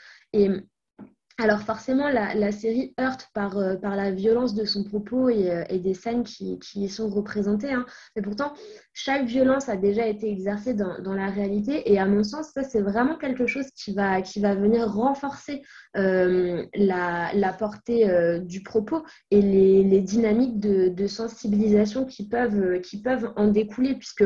Alors 1.36 1.62
forcément, 1.62 2.08
la, 2.10 2.52
série 2.52 2.94
heurte 3.00 3.28
par, 3.34 3.58
euh, 3.58 3.74
par, 3.74 3.96
la 3.96 4.12
violence 4.12 4.54
de 4.54 4.64
son 4.64 4.84
propos 4.84 5.28
et, 5.28 5.50
euh, 5.50 5.78
des 5.78 5.92
scènes 5.92 6.22
qui, 6.22 6.60
y 6.76 6.88
sont 6.88 7.08
représentées. 7.08 7.72
Hein. 7.72 7.84
Mais 8.14 8.22
pourtant, 8.22 8.52
chaque 8.92 9.24
violence 9.24 9.68
a 9.68 9.76
déjà 9.76 10.06
été 10.06 10.30
exercée 10.30 10.74
dans, 10.74 11.12
la 11.12 11.30
réalité. 11.30 11.90
Et 11.92 11.98
à 11.98 12.06
mon 12.06 12.22
sens, 12.22 12.50
ça, 12.54 12.62
c'est 12.62 12.80
vraiment 12.80 13.16
quelque 13.16 13.48
chose 13.48 13.66
qui 13.74 13.92
va, 13.94 14.20
venir 14.54 14.88
renforcer 14.88 15.62
euh, 15.96 16.64
la, 16.76 17.56
portée 17.58 18.08
du 18.42 18.62
propos 18.62 19.02
et 19.32 19.42
les, 19.42 20.00
dynamiques 20.02 20.60
de, 20.60 21.06
sensibilisation 21.08 22.04
qui 22.06 22.28
peuvent, 22.28 22.80
qui 22.80 23.02
peuvent 23.02 23.32
en 23.34 23.48
découler, 23.48 23.96
puisque 23.96 24.24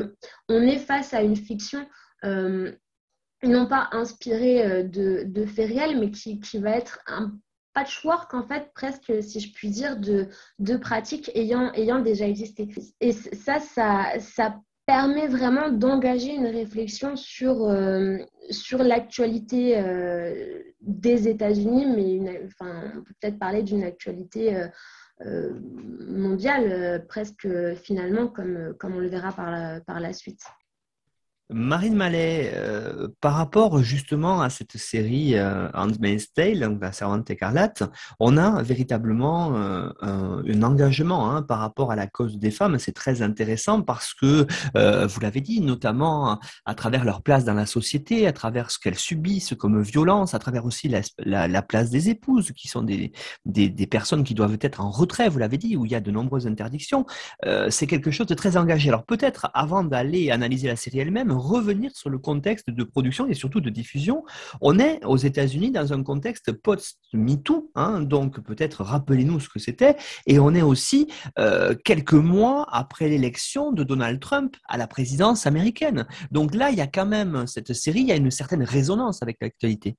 on 0.50 0.60
est 0.60 0.78
face 0.78 1.14
à 1.14 1.22
une 1.22 1.36
fiction 1.36 1.86
non 3.42 3.66
pas 3.66 3.88
inspiré 3.92 4.64
euh, 4.64 4.82
de, 4.82 5.46
faits 5.46 5.68
réels, 5.68 5.98
mais 5.98 6.10
qui, 6.10 6.58
va 6.58 6.70
être 6.70 7.00
un 7.06 7.32
patchwork, 7.74 8.34
en 8.34 8.46
fait, 8.46 8.70
presque, 8.74 9.12
si 9.22 9.40
je 9.40 9.52
puis 9.52 9.70
dire, 9.70 9.96
de, 9.96 10.28
de 10.58 10.76
pratiques 10.76 11.30
ayant, 11.34 11.72
ayant 11.74 12.00
déjà 12.00 12.26
existé. 12.26 12.68
Et 13.00 13.12
ça, 13.12 13.60
ça, 13.60 14.60
permet 14.86 15.26
vraiment 15.26 15.68
d'engager 15.68 16.34
une 16.34 16.46
réflexion 16.46 17.14
sur, 17.14 17.62
euh, 17.68 18.16
sur 18.48 18.82
l'actualité 18.82 19.76
euh, 19.76 20.62
des 20.80 21.28
États-Unis, 21.28 21.84
mais 21.94 22.42
enfin, 22.46 22.92
on 22.96 23.02
peut 23.02 23.12
peut-être 23.20 23.38
parler 23.38 23.62
d'une 23.62 23.84
actualité 23.84 24.66
mondiale, 25.20 27.04
presque 27.06 27.46
finalement, 27.74 28.28
comme, 28.28 28.74
comme 28.78 28.96
on 28.96 29.00
le 29.00 29.08
verra 29.08 29.30
par 29.32 29.82
par 29.84 30.00
la 30.00 30.14
suite. 30.14 30.40
Marine 31.50 31.94
Mallet, 31.94 32.52
euh, 32.54 33.08
par 33.22 33.34
rapport 33.34 33.82
justement 33.82 34.42
à 34.42 34.50
cette 34.50 34.76
série 34.76 35.34
euh, 35.34 35.68
Handmaid's 35.72 36.32
Tale, 36.34 36.60
donc 36.60 36.82
la 36.82 36.92
servante 36.92 37.30
écarlate, 37.30 37.84
on 38.20 38.36
a 38.36 38.62
véritablement 38.62 39.54
euh, 39.56 39.88
un, 40.02 40.62
engagement 40.62 41.30
hein, 41.30 41.42
par 41.42 41.60
rapport 41.60 41.90
à 41.90 41.96
la 41.96 42.06
cause 42.06 42.38
des 42.38 42.50
femmes. 42.50 42.78
C'est 42.78 42.92
très 42.92 43.22
intéressant 43.22 43.80
parce 43.80 44.12
que, 44.12 44.46
euh, 44.76 45.06
vous 45.06 45.20
l'avez 45.20 45.40
dit, 45.40 45.62
notamment 45.62 46.38
à 46.66 46.74
travers 46.74 47.04
leur 47.04 47.22
place 47.22 47.44
dans 47.44 47.54
la 47.54 47.64
société, 47.64 48.26
à 48.26 48.32
travers 48.32 48.70
ce 48.70 48.78
qu'elles 48.78 48.98
subissent 48.98 49.54
comme 49.58 49.80
violence, 49.80 50.34
à 50.34 50.38
travers 50.38 50.66
aussi 50.66 50.88
la, 50.88 51.00
la, 51.48 51.62
place 51.62 51.88
des 51.90 52.10
épouses, 52.10 52.52
qui 52.52 52.68
sont 52.68 52.82
des, 52.82 53.12
des, 53.46 53.86
personnes 53.86 54.24
qui 54.24 54.34
doivent 54.34 54.58
être 54.60 54.80
en 54.80 54.90
retrait, 54.90 55.28
vous 55.28 55.38
l'avez 55.38 55.56
dit, 55.56 55.76
où 55.76 55.86
il 55.86 55.92
y 55.92 55.94
a 55.94 56.00
de 56.00 56.10
nombreuses 56.10 56.46
interdictions. 56.46 57.06
c'est 57.70 57.86
quelque 57.86 58.10
chose 58.10 58.26
de 58.26 58.34
très 58.34 58.56
engagé. 58.56 58.88
Alors 58.88 59.04
peut-être, 59.04 59.50
avant 59.54 59.84
d'aller 59.84 60.30
analyser 60.30 60.68
la 60.68 60.76
série 60.76 60.98
elle-même, 60.98 61.37
revenir 61.38 61.90
sur 61.94 62.10
le 62.10 62.18
contexte 62.18 62.70
de 62.70 62.84
production 62.84 63.26
et 63.26 63.34
surtout 63.34 63.60
de 63.60 63.70
diffusion. 63.70 64.24
On 64.60 64.78
est 64.78 65.04
aux 65.04 65.16
États-Unis 65.16 65.70
dans 65.70 65.92
un 65.92 66.02
contexte 66.02 66.52
post-MeToo, 66.52 67.70
hein, 67.74 68.00
donc 68.00 68.40
peut-être 68.40 68.82
rappelez-nous 68.82 69.40
ce 69.40 69.48
que 69.48 69.58
c'était, 69.58 69.96
et 70.26 70.38
on 70.38 70.54
est 70.54 70.62
aussi 70.62 71.08
euh, 71.38 71.74
quelques 71.84 72.12
mois 72.12 72.66
après 72.70 73.08
l'élection 73.08 73.72
de 73.72 73.84
Donald 73.84 74.20
Trump 74.20 74.56
à 74.68 74.76
la 74.76 74.86
présidence 74.86 75.46
américaine. 75.46 76.06
Donc 76.30 76.54
là, 76.54 76.70
il 76.70 76.78
y 76.78 76.80
a 76.80 76.86
quand 76.86 77.06
même 77.06 77.46
cette 77.46 77.72
série, 77.72 78.00
il 78.00 78.08
y 78.08 78.12
a 78.12 78.16
une 78.16 78.30
certaine 78.30 78.62
résonance 78.62 79.22
avec 79.22 79.38
l'actualité. 79.40 79.96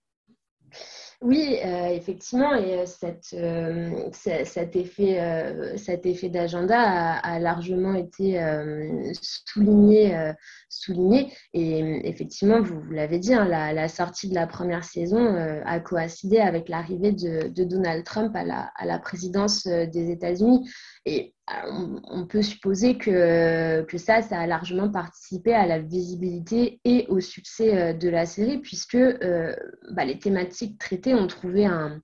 Oui, 1.21 1.57
euh, 1.65 1.87
effectivement, 1.87 2.55
et 2.55 2.79
euh, 2.79 2.85
cet 2.85 4.75
effet, 4.77 5.75
cet 5.75 6.05
effet 6.05 6.29
d'agenda 6.29 6.79
a, 6.79 7.39
largement 7.39 7.93
été 7.93 8.39
souligné, 9.21 10.33
souligné. 10.69 11.33
Et 11.53 12.07
effectivement, 12.07 12.61
vous, 12.61 12.81
l'avez 12.91 13.19
dit, 13.19 13.33
hein, 13.33 13.45
la, 13.45 13.87
sortie 13.87 14.29
de 14.29 14.35
la 14.35 14.47
première 14.47 14.83
saison 14.83 15.35
a 15.65 15.79
coïncidé 15.79 16.37
avec 16.37 16.69
l'arrivée 16.69 17.11
de, 17.11 17.63
Donald 17.63 18.03
Trump 18.03 18.35
à 18.35 18.43
la, 18.43 18.99
présidence 18.99 19.67
des 19.67 20.11
États-Unis. 20.11 20.69
Et 21.05 21.33
on, 21.65 22.25
peut 22.25 22.41
supposer 22.41 22.97
que, 22.97 23.85
ça, 23.97 24.21
ça 24.21 24.39
a 24.39 24.47
largement 24.47 24.89
participé 24.89 25.53
à 25.53 25.65
la 25.65 25.79
visibilité 25.79 26.79
et 26.85 27.05
au 27.09 27.19
succès 27.19 27.75
euh, 27.75 27.93
de 27.93 28.09
la 28.09 28.25
série, 28.25 28.59
puisque 28.59 28.95
euh, 28.95 29.55
bah, 29.91 30.05
les 30.05 30.19
thématiques 30.19 30.77
traitées 30.77 31.13
ont 31.13 31.27
trouvé 31.27 31.65
un, 31.65 32.01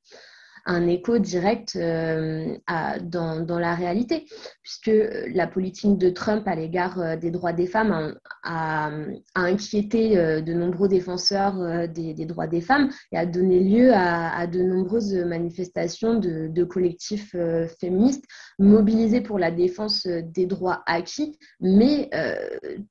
un 0.65 0.87
écho 0.87 1.19
direct 1.19 1.75
euh, 1.75 2.57
dans, 3.01 3.59
la 3.59 3.75
réalité, 3.75 4.25
puisque 4.63 4.91
la 5.33 5.47
politique 5.47 5.97
de 5.97 6.09
Trump 6.09 6.47
à 6.47 6.55
l'égard 6.55 6.99
euh, 6.99 7.15
des 7.15 7.31
droits 7.31 7.53
des 7.53 7.67
femmes 7.67 8.17
a, 8.43 8.91
inquiété 9.35 10.17
euh, 10.17 10.41
de 10.41 10.53
nombreux 10.53 10.87
défenseurs 10.87 11.87
des, 11.87 12.13
droits 12.25 12.47
des 12.47 12.61
femmes 12.61 12.89
et 13.11 13.17
a 13.17 13.25
donné 13.25 13.59
lieu 13.59 13.91
à, 13.93 14.47
de 14.47 14.61
nombreuses 14.61 15.13
manifestations 15.13 16.19
de, 16.19 16.63
collectifs 16.63 17.35
féministes 17.79 18.25
mobilisés 18.57 19.21
pour 19.21 19.37
la 19.37 19.51
défense 19.51 20.07
des 20.07 20.45
droits 20.47 20.81
acquis, 20.87 21.37
mais 21.59 22.09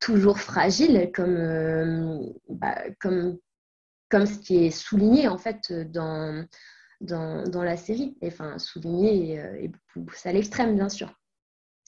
toujours 0.00 0.38
fragiles, 0.38 1.10
comme, 1.12 2.32
bah, 2.48 2.76
comme, 3.00 3.38
comme 4.08 4.26
ce 4.26 4.38
qui 4.38 4.64
est 4.66 4.70
souligné 4.70 5.26
en 5.28 5.38
fait 5.38 5.72
dans 5.72 6.46
dans, 7.04 7.62
la 7.62 7.76
série, 7.76 8.16
et, 8.20 8.28
enfin 8.28 8.58
souligné 8.58 9.34
et, 9.34 9.40
euh, 9.40 9.68
poussé 10.06 10.28
à 10.28 10.32
l'extrême, 10.32 10.74
bien 10.74 10.88
sûr. 10.88 11.12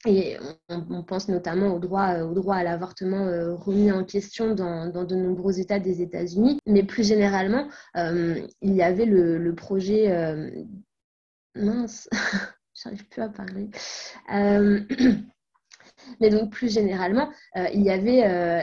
et 0.06 0.36
on, 0.68 1.02
pense 1.02 1.28
notamment 1.28 1.74
au 1.74 1.78
droit, 1.78 2.20
au 2.20 2.34
droit 2.34 2.56
à 2.56 2.64
l'avortement 2.64 3.26
remis 3.56 3.90
en 3.92 4.04
question 4.04 4.54
dans, 4.54 4.88
de 4.90 5.16
nombreux 5.16 5.58
États 5.58 5.80
des 5.80 6.02
États-Unis. 6.02 6.58
Mais 6.66 6.82
plus 6.82 7.06
généralement, 7.06 7.68
il 7.94 8.46
y 8.62 8.82
avait 8.82 9.06
le 9.06 9.54
projet... 9.54 10.54
mince, 11.54 12.08
j'arrive 12.74 13.08
plus 13.08 13.22
à 13.22 13.28
parler. 13.28 13.70
Mais 16.20 16.30
donc, 16.30 16.50
plus 16.50 16.72
généralement, 16.72 17.28
euh, 17.56 17.66
il 17.74 17.82
y 17.82 17.90
avait 17.90 18.24
euh, 18.24 18.60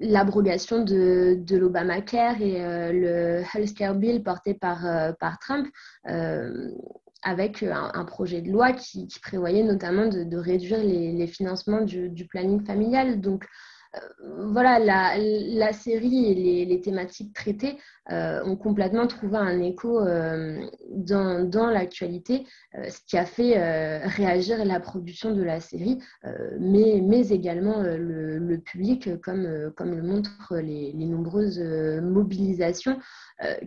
l'abrogation 0.00 0.82
de, 0.82 1.42
l'Obamacare 1.50 2.40
et 2.40 2.64
euh, 2.64 2.92
le 2.92 3.42
Healthcare 3.54 3.94
Bill 3.94 4.22
porté 4.22 4.54
par, 4.54 4.84
par 5.18 5.38
Trump 5.38 5.66
avec 7.22 7.62
un, 7.62 8.04
projet 8.04 8.40
de 8.40 8.50
loi 8.50 8.72
qui, 8.72 9.08
prévoyait 9.22 9.64
notamment 9.64 10.06
de, 10.06 10.36
réduire 10.36 10.78
les, 10.78 11.12
les 11.12 11.26
financements 11.26 11.80
du, 11.80 12.08
du, 12.08 12.26
planning 12.26 12.64
familial. 12.64 13.20
Donc, 13.20 13.44
voilà, 14.52 14.78
la, 14.78 15.72
série 15.72 16.26
et 16.26 16.64
les, 16.64 16.80
thématiques 16.80 17.32
traitées 17.32 17.78
euh, 18.10 18.44
ont 18.44 18.56
complètement 18.56 19.06
trouvé 19.06 19.36
un 19.36 19.60
écho 19.60 20.00
euh, 20.00 20.66
dans, 20.90 21.70
l'actualité, 21.70 22.46
euh, 22.76 22.88
ce 22.88 23.00
qui 23.06 23.16
a 23.16 23.24
fait 23.24 23.56
réagir 24.06 24.64
la 24.64 24.80
production 24.80 25.34
de 25.34 25.42
la 25.42 25.60
série, 25.60 25.98
mais, 26.60 27.26
également 27.30 27.82
le, 27.82 28.58
public, 28.58 29.20
comme, 29.20 29.42
le 29.42 30.02
montrent 30.02 30.56
les, 30.56 30.92
nombreuses 30.94 31.60
mobilisations 32.02 32.98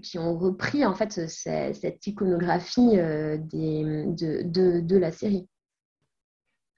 qui 0.02 0.20
ont 0.20 0.38
repris 0.38 0.86
en 0.86 0.94
fait 0.94 1.28
cette, 1.28 2.08
iconographie 2.08 2.98
de 2.98 4.98
la 4.98 5.12
série. 5.12 5.48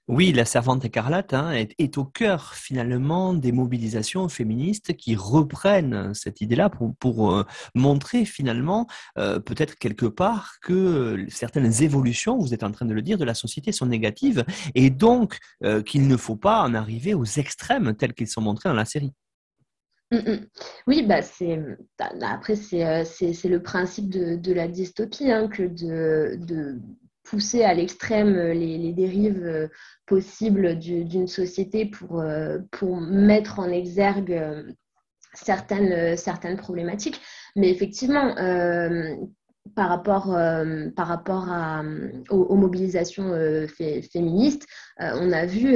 Oui, 0.08 0.32
la 0.32 0.44
servante 0.44 0.84
écarlate 0.84 1.32
hein, 1.32 1.52
est, 1.52 1.96
au 1.96 2.04
cœur 2.04 2.54
finalement 2.54 3.34
des 3.34 3.52
mobilisations 3.52 4.28
féministes 4.28 4.96
qui 4.96 5.14
reprennent 5.14 6.12
cette 6.12 6.40
idée-là 6.40 6.70
pour, 6.70 7.32
euh, 7.32 7.44
montrer 7.76 8.24
finalement 8.24 8.88
euh, 9.16 9.38
peut-être 9.38 9.76
quelque 9.76 10.06
part 10.06 10.56
que 10.60 11.24
certaines 11.28 11.82
évolutions, 11.84 12.36
vous 12.36 12.52
êtes 12.52 12.64
en 12.64 12.72
train 12.72 12.84
de 12.84 12.92
le 12.94 13.00
dire, 13.00 13.16
de 13.16 13.24
la 13.24 13.34
société 13.34 13.70
sont 13.70 13.86
négatives 13.86 14.44
et 14.74 14.90
donc 14.90 15.38
euh, 15.62 15.82
qu'il 15.82 16.08
ne 16.08 16.16
faut 16.16 16.36
pas 16.36 16.62
en 16.62 16.74
arriver 16.74 17.14
aux 17.14 17.24
extrêmes 17.24 17.94
tels 17.94 18.12
qu'ils 18.12 18.28
sont 18.28 18.40
montrés 18.40 18.68
dans 18.68 18.74
la 18.74 18.84
série. 18.84 19.12
Mmh, 20.10 20.16
mmh. 20.16 20.46
Oui, 20.88 21.06
bah 21.06 21.22
c'est 21.22 21.58
bah, 21.96 22.10
après 22.28 22.56
c'est 22.56 23.48
le 23.48 23.62
principe 23.62 24.10
de, 24.10 24.52
la 24.52 24.66
dystopie 24.66 25.30
hein, 25.30 25.46
que 25.46 25.62
de 25.62 26.80
pousser 27.24 27.64
à 27.64 27.74
l'extrême 27.74 28.34
euh, 28.36 28.54
les, 28.54 28.92
dérives 28.92 29.44
euh, 29.44 29.68
possibles 30.06 30.78
d'une 30.78 31.28
société 31.28 31.86
pour, 31.86 32.20
euh, 32.20 32.58
pour 32.70 33.00
mettre 33.00 33.58
en 33.58 33.70
exergue 33.70 34.74
certaines 35.34 36.56
problématiques. 36.58 37.20
Mais 37.56 37.70
effectivement, 37.70 38.34
par 39.74 39.88
rapport, 39.88 40.34
euh, 40.34 40.90
par 40.90 41.06
rapport 41.06 41.48
à, 41.50 41.82
aux, 42.30 42.56
mobilisations 42.56 43.32
euh, 43.32 43.66
féministes, 43.68 44.66
euh, 45.00 45.12
on 45.20 45.32
a 45.32 45.46
vu 45.46 45.74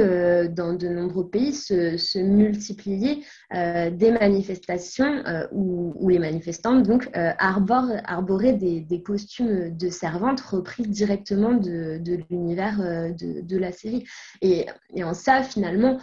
dans 0.51 0.73
de 0.73 0.87
nombreux 0.87 1.29
pays 1.29 1.53
se, 1.53 2.19
multiplier 2.19 3.23
des 3.51 4.11
manifestations 4.11 5.23
où, 5.51 6.09
les 6.09 6.19
manifestantes 6.19 6.83
donc, 6.83 7.09
arborent, 7.13 8.01
arboraient 8.05 8.53
des, 8.53 9.01
costumes 9.03 9.75
de 9.75 9.89
servantes 9.89 10.41
repris 10.41 10.83
directement 10.83 11.53
de, 11.53 12.01
l'univers 12.29 12.77
de, 12.79 13.57
la 13.57 13.71
série. 13.71 14.05
Et, 14.41 14.65
en 15.01 15.13
ça, 15.13 15.43
finalement, 15.43 15.99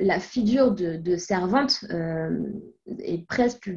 la 0.00 0.18
figure 0.18 0.72
de, 0.72 1.16
servante 1.16 1.84
est 2.98 3.26
presque 3.26 3.70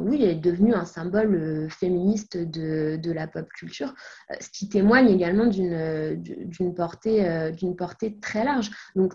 oui, 0.00 0.22
elle 0.22 0.30
est 0.30 0.34
devenue 0.34 0.74
un 0.74 0.84
symbole 0.84 1.34
euh, 1.34 1.68
féministe 1.68 2.36
de, 2.36 3.12
la 3.12 3.26
pop 3.26 3.48
culture, 3.50 3.94
euh, 4.30 4.34
ce 4.40 4.48
qui 4.50 4.68
témoigne 4.68 5.08
également 5.08 5.46
d'une 5.46 6.74
portée, 6.74 7.28
euh, 7.28 7.52
portée 7.76 8.18
très 8.20 8.44
large. 8.44 8.70
Donc, 8.96 9.14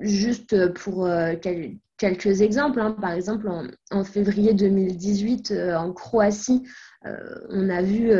juste 0.00 0.72
pour 0.74 1.08
quelques 1.40 2.42
exemples, 2.42 2.80
hein, 2.80 2.92
par 2.92 3.12
exemple, 3.12 3.50
en, 3.90 4.04
février 4.04 4.52
2018, 4.52 5.52
en 5.74 5.92
Croatie, 5.92 6.62
on 7.04 7.70
a 7.70 7.80
vu 7.80 8.10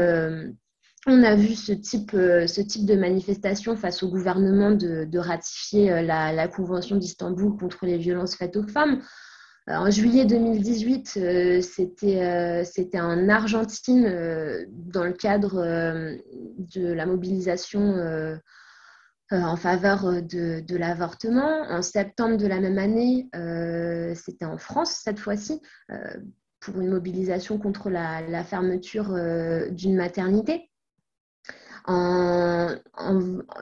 ce 1.07 1.73
type, 1.73 2.13
ce 2.13 2.85
de 2.87 2.95
manifestation 2.95 3.77
face 3.77 4.03
au 4.03 4.09
gouvernement 4.09 4.71
de, 4.71 5.19
ratifier 5.19 6.03
la 6.03 6.49
Convention 6.49 6.97
d'Istanbul 6.97 7.59
contre 7.59 7.85
les 7.85 7.99
violences 7.99 8.35
faites 8.35 8.57
aux 8.57 8.67
femmes. 8.67 9.03
Euh, 9.69 9.75
en 9.75 9.91
juillet 9.91 10.25
2018, 10.25 11.15
euh, 11.17 11.61
euh, 12.05 12.65
c'était 12.65 13.01
en 13.01 13.29
Argentine 13.29 14.67
dans 14.71 15.05
le 15.05 15.13
cadre 15.13 15.63
de 15.63 16.93
la 16.93 17.07
mobilisation 17.07 18.39
en 19.31 19.57
faveur 19.57 20.23
de, 20.23 20.77
l'avortement. 20.77 21.63
En 21.69 21.83
septembre 21.83 22.37
de 22.37 22.47
la 22.47 22.61
même 22.61 22.79
année, 22.79 23.29
c'était 24.15 24.47
en 24.47 24.59
France 24.59 25.01
cette 25.05 25.19
fois-ci 25.19 25.61
pour 26.61 26.81
une 26.81 26.89
mobilisation 26.89 27.59
contre 27.59 27.91
la 27.91 28.45
fermeture 28.45 29.15
d'une 29.71 29.97
maternité. 29.97 30.71
En, 31.91 32.69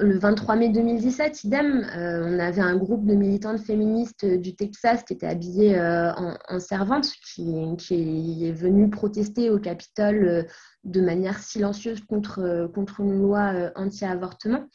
le 0.00 0.18
23 0.18 0.56
mai 0.56 0.70
2017, 0.70 1.44
idem, 1.44 1.86
euh, 1.96 2.26
on 2.26 2.40
avait 2.40 2.60
un 2.60 2.74
groupe 2.74 3.06
de 3.06 3.14
militantes 3.14 3.60
féministes 3.60 4.26
du 4.26 4.56
Texas 4.56 5.04
qui 5.04 5.12
était 5.12 5.28
habillé 5.28 5.78
euh, 5.78 6.10
en, 6.48 6.58
servante, 6.58 7.06
qui, 7.32 7.54
est 7.92 8.52
venu 8.52 8.90
protester 8.90 9.48
au 9.48 9.60
Capitole 9.60 10.24
euh, 10.24 10.42
de 10.82 11.00
manière 11.00 11.38
silencieuse 11.38 12.00
contre, 12.04 12.68
contre 12.74 12.98
une 12.98 13.22
loi 13.22 13.70
anti-avortement. 13.76 14.66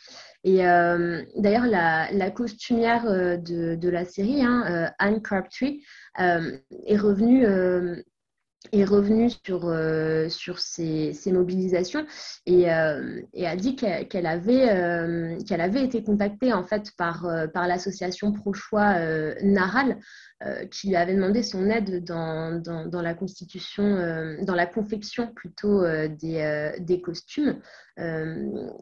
Et 0.46 0.58
d'ailleurs, 0.58 1.68
la, 1.68 2.32
costumière 2.32 3.06
de, 3.06 3.90
la 3.90 4.04
série, 4.04 4.44
hein, 4.44 4.92
Anne 5.00 5.22
Crabtree, 5.22 5.82
est 6.18 6.98
revenue 6.98 7.46
est 8.72 8.86
revenue 8.86 9.30
sur, 9.46 9.68
euh, 9.68 10.30
sur 10.30 10.60
ces, 10.60 11.14
mobilisations 11.28 12.06
et, 12.46 12.72
euh, 12.72 13.22
et, 13.34 13.48
a 13.48 13.56
dit 13.56 13.76
qu'elle 13.76 14.26
avait, 14.26 14.70
euh, 14.70 15.38
avait 15.50 15.84
été 15.84 16.04
contactée 16.04 16.54
en 16.54 16.64
fait 16.64 16.92
par, 16.98 17.28
par 17.54 17.68
l'association 17.68 18.32
pro-choix 18.32 18.96
Naral 19.44 19.98
qui 20.72 20.88
lui 20.88 20.96
avait 20.96 21.14
demandé 21.14 21.44
son 21.44 21.70
aide 21.70 22.04
dans, 22.04 22.60
dans, 22.64 23.02
la 23.02 23.14
constitution, 23.14 24.38
dans 24.42 24.56
la 24.56 24.66
confection 24.66 25.28
plutôt 25.28 25.84
des, 26.08 26.72
des 26.80 27.00
costumes. 27.00 27.60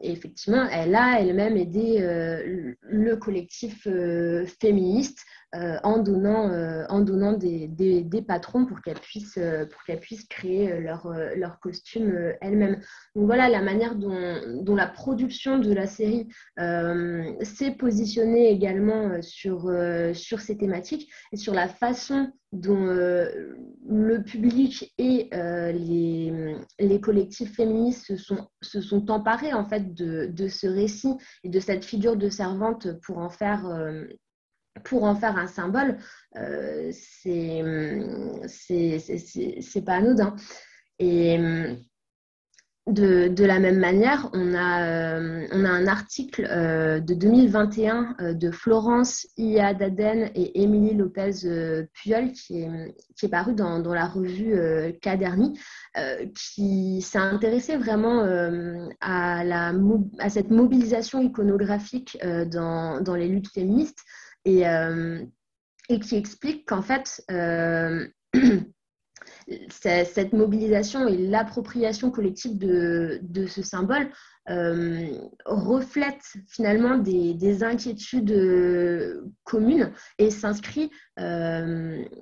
effectivement, 0.02 0.66
elle 0.72 0.94
a 0.94 1.20
elle-même 1.20 1.58
aidé 1.58 1.98
le 2.00 3.14
collectif 3.16 3.86
féministe 4.58 5.18
euh, 5.49 5.49
en 5.52 5.98
donnant, 5.98 6.48
euh, 6.48 6.84
en 6.88 7.00
donnant 7.00 7.32
des, 7.32 7.66
des, 7.66 8.22
patrons 8.22 8.66
pour 8.66 8.80
qu'elles 8.82 9.00
puissent, 9.00 9.38
euh, 9.38 9.66
puissent 10.00 10.26
créer 10.28 10.80
leur, 10.80 11.12
leur 11.36 11.58
costume 11.58 12.34
elles-mêmes. 12.40 12.80
Donc 13.16 13.26
voilà 13.26 13.48
la 13.48 13.60
manière 13.60 13.96
dont, 13.96 14.62
dont, 14.62 14.76
la 14.76 14.86
production 14.86 15.58
de 15.58 15.72
la 15.72 15.86
série 15.86 16.28
s'est 16.56 17.72
positionnée 17.72 18.50
également 18.50 19.20
sur, 19.22 19.70
sur 20.14 20.40
ces 20.40 20.56
thématiques 20.56 21.10
et 21.32 21.36
sur 21.36 21.52
la 21.52 21.68
façon 21.68 22.32
dont 22.52 22.84
le 22.84 24.18
public 24.18 24.92
et 24.98 25.28
les, 25.32 26.56
les, 26.78 27.00
collectifs 27.00 27.54
féministes 27.54 28.06
se 28.06 28.16
sont, 28.16 28.46
se 28.62 28.80
sont 28.80 29.10
emparés 29.10 29.52
en 29.52 29.64
fait 29.64 29.94
de, 29.94 30.26
de, 30.26 30.48
ce 30.48 30.66
récit 30.66 31.16
et 31.42 31.48
de 31.48 31.60
cette 31.60 31.84
figure 31.84 32.16
de 32.16 32.28
servante 32.28 33.00
pour 33.02 33.18
en 33.18 33.30
faire 33.30 33.66
pour 34.84 35.04
en 35.04 35.14
faire 35.14 35.36
un 35.36 35.46
symbole, 35.46 35.98
euh, 36.36 36.90
c'est 36.92 37.62
pas 39.84 39.94
anodin. 39.94 40.36
Et 40.98 41.38
de, 42.86 43.44
la 43.44 43.58
même 43.58 43.78
manière, 43.78 44.28
on 44.32 44.54
a, 44.54 44.82
euh, 44.84 45.46
un 45.52 45.86
article 45.86 46.46
euh, 46.50 47.00
de 47.00 47.14
2021 47.14 48.16
euh, 48.20 48.34
de 48.34 48.50
Florence 48.50 49.26
Iadaden 49.36 50.30
et 50.34 50.62
Émilie 50.62 50.94
Lopez 50.94 51.86
Puyol 51.92 52.32
qui 52.32 52.62
est, 52.62 53.28
paru 53.28 53.54
dans, 53.54 53.80
la 53.92 54.06
revue 54.06 54.56
Caderni, 55.02 55.58
qui 56.34 57.02
s'est 57.02 57.18
intéressé 57.18 57.76
vraiment 57.76 58.24
à, 59.00 59.72
cette 60.28 60.50
mobilisation 60.50 61.20
iconographique 61.20 62.18
dans 62.50 63.14
les 63.14 63.28
luttes 63.28 63.52
féministes 63.52 64.02
et, 64.44 64.66
euh, 64.66 65.24
et 65.88 66.00
qui 66.00 66.16
explique 66.16 66.66
qu'en 66.66 66.82
fait, 66.82 67.22
euh, 67.30 68.08
cette 69.68 70.32
mobilisation 70.32 71.06
et 71.08 71.16
l'appropriation 71.16 72.10
collective 72.10 72.58
de, 72.58 73.46
ce 73.46 73.62
symbole 73.62 74.10
reflète 75.46 76.22
finalement 76.48 76.98
des, 76.98 77.62
inquiétudes 77.62 79.22
communes 79.44 79.92
et 80.18 80.30
s'inscrit 80.30 80.90
dans, 81.16 82.16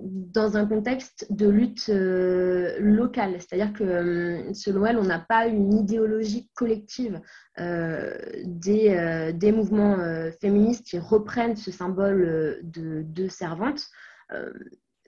dans 0.00 0.56
un 0.56 0.66
contexte 0.66 1.26
de 1.30 1.48
lutte 1.48 1.88
locale. 1.88 3.36
C'est-à-dire 3.40 3.72
que 3.72 4.52
selon 4.52 4.86
elle, 4.86 4.98
on 4.98 5.04
n'a 5.04 5.18
pas 5.20 5.46
une 5.46 5.72
idéologie 5.74 6.50
collective 6.54 7.20
des, 7.58 9.32
des 9.34 9.52
mouvements 9.52 9.98
féministes 10.40 10.86
qui 10.86 10.98
reprennent 10.98 11.56
ce 11.56 11.70
symbole 11.70 12.60
de, 12.62 13.02
de 13.04 13.28
servante 13.28 13.88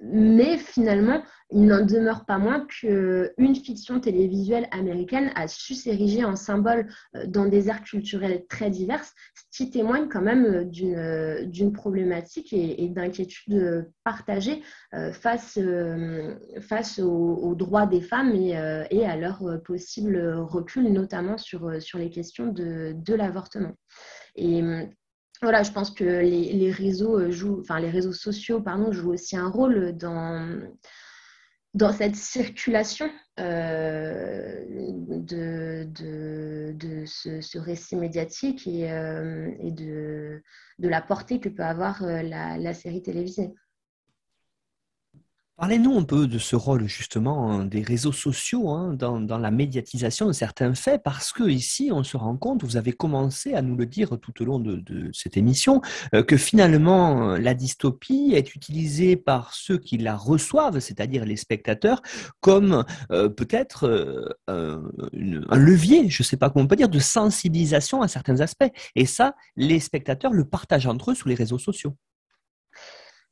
mais 0.00 0.58
finalement, 0.58 1.22
il 1.50 1.66
n'en 1.66 1.84
demeure 1.84 2.24
pas 2.24 2.38
moins 2.38 2.66
qu'une 2.66 3.54
fiction 3.54 4.00
télévisuelle 4.00 4.68
américaine 4.72 5.30
a 5.36 5.46
su 5.46 5.74
s'ériger 5.74 6.24
en 6.24 6.34
symbole 6.34 6.88
euh, 7.14 7.26
dans 7.26 7.46
des 7.46 7.68
aires 7.68 7.82
culturelles 7.82 8.44
très 8.48 8.68
diverses, 8.68 9.14
ce 9.34 9.56
qui 9.56 9.70
témoigne 9.70 10.08
quand 10.08 10.22
même 10.22 10.44
euh, 10.44 10.64
euh, 10.82 11.44
d'une 11.46 11.72
problématique 11.72 12.52
et, 12.52 12.88
d'inquiétude 12.88 13.90
partagée 14.04 14.62
face, 15.12 15.58
face 16.60 16.98
aux, 16.98 17.54
droits 17.54 17.86
des 17.86 18.00
femmes 18.00 18.32
et, 18.34 18.54
à 18.54 19.16
leur 19.16 19.60
possible 19.64 20.18
recul, 20.38 20.92
notamment 20.92 21.36
sur, 21.36 21.82
sur 21.82 21.98
les 21.98 22.10
questions 22.10 22.46
de, 22.46 22.94
de 22.94 23.14
l'avortement. 23.14 23.72
Et 24.36 24.62
voilà, 25.42 25.62
je 25.62 25.70
pense 25.72 25.90
que 25.90 26.04
les, 26.04 26.70
réseaux 26.70 27.18
euh, 27.18 27.30
jouent, 27.30 27.60
enfin 27.60 27.78
les 27.80 27.90
réseaux 27.90 28.12
sociaux, 28.12 28.60
pardon, 28.60 28.92
jouent 28.92 29.12
aussi 29.12 29.36
un 29.36 29.48
rôle 29.48 29.96
dans, 29.96 30.60
dans 31.74 31.92
cette 31.92 32.16
circulation 32.16 33.10
euh, 33.38 34.64
de, 35.08 35.84
de, 36.72 37.04
ce, 37.06 37.58
récit 37.58 37.96
médiatique 37.96 38.66
et, 38.66 38.90
euh, 38.90 39.50
et 39.60 39.70
de, 39.70 40.42
de, 40.78 40.88
la 40.88 41.02
portée 41.02 41.40
que 41.40 41.48
peut 41.48 41.64
avoir 41.64 42.02
la 42.02 42.74
série 42.74 43.02
télévisée. 43.02 43.52
Parlez-nous 45.58 45.96
un 45.96 46.02
peu 46.02 46.26
de 46.26 46.38
ce 46.38 46.54
rôle 46.54 46.86
justement 46.86 47.50
hein, 47.50 47.64
des 47.64 47.80
réseaux 47.80 48.12
sociaux 48.12 48.68
hein, 48.68 48.92
dans, 48.92 49.38
la 49.38 49.50
médiatisation 49.50 50.26
de 50.26 50.32
certains 50.32 50.74
faits, 50.74 51.02
parce 51.02 51.32
que 51.32 51.44
ici 51.44 51.88
on 51.90 52.04
se 52.04 52.18
rend 52.18 52.36
compte, 52.36 52.62
vous 52.62 52.76
avez 52.76 52.92
commencé 52.92 53.54
à 53.54 53.62
nous 53.62 53.74
le 53.74 53.86
dire 53.86 54.18
tout 54.20 54.42
au 54.42 54.44
long 54.44 54.58
de, 54.58 54.82
cette 55.14 55.38
émission, 55.38 55.80
euh, 56.14 56.22
que 56.22 56.36
finalement 56.36 57.38
la 57.38 57.54
dystopie 57.54 58.32
est 58.34 58.54
utilisée 58.54 59.16
par 59.16 59.54
ceux 59.54 59.78
qui 59.78 59.96
la 59.96 60.14
reçoivent, 60.14 60.78
c'est-à-dire 60.78 61.24
les 61.24 61.36
spectateurs, 61.36 62.02
comme 62.40 62.84
euh, 63.10 63.30
peut-être 63.30 63.86
euh, 64.50 64.82
un 65.48 65.58
levier, 65.58 66.10
je 66.10 66.22
ne 66.22 66.26
sais 66.26 66.36
pas 66.36 66.50
comment 66.50 66.66
on 66.66 66.68
peut 66.68 66.76
dire, 66.76 66.90
de 66.90 66.98
sensibilisation 66.98 68.02
à 68.02 68.08
certains 68.08 68.40
aspects. 68.40 68.70
Et 68.94 69.06
ça, 69.06 69.34
les 69.56 69.80
spectateurs 69.80 70.34
le 70.34 70.44
partagent 70.44 70.86
entre 70.86 71.12
eux 71.12 71.14
sur 71.14 71.30
les 71.30 71.34
réseaux 71.34 71.58
sociaux. 71.58 71.96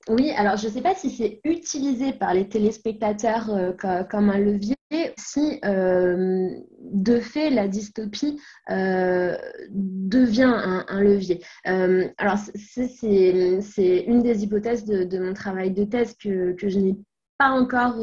Oui, 0.09 0.33
alors 0.33 0.57
je 0.59 0.69
ne 0.69 0.73
sais 0.73 0.83
pas 0.83 0.95
si 0.95 1.11
c'est 1.11 1.41
utilisé 1.45 2.13
par 2.13 2.35
les 2.35 2.47
téléspectateurs 2.49 3.49
euh, 3.51 3.73
comme 4.05 4.29
un 4.29 4.39
levier, 4.39 4.77
si 5.17 5.59
euh, 5.65 6.51
de 6.79 7.21
fait 7.21 7.49
la 7.49 7.69
dystopie 7.69 8.39
euh, 8.71 9.37
devient 9.71 10.53
un, 10.89 11.01
levier. 11.01 11.43
alors 11.65 12.37
c'est 12.55 14.05
une 14.07 14.23
des 14.23 14.45
hypothèses 14.45 14.85
de, 14.85 15.19
mon 15.19 15.33
travail 15.33 15.71
de 15.71 15.85
thèse 15.85 16.15
que, 16.19 16.55
je 16.57 16.79
n'ai 16.79 16.97
pas 17.39 17.51
encore 17.51 17.97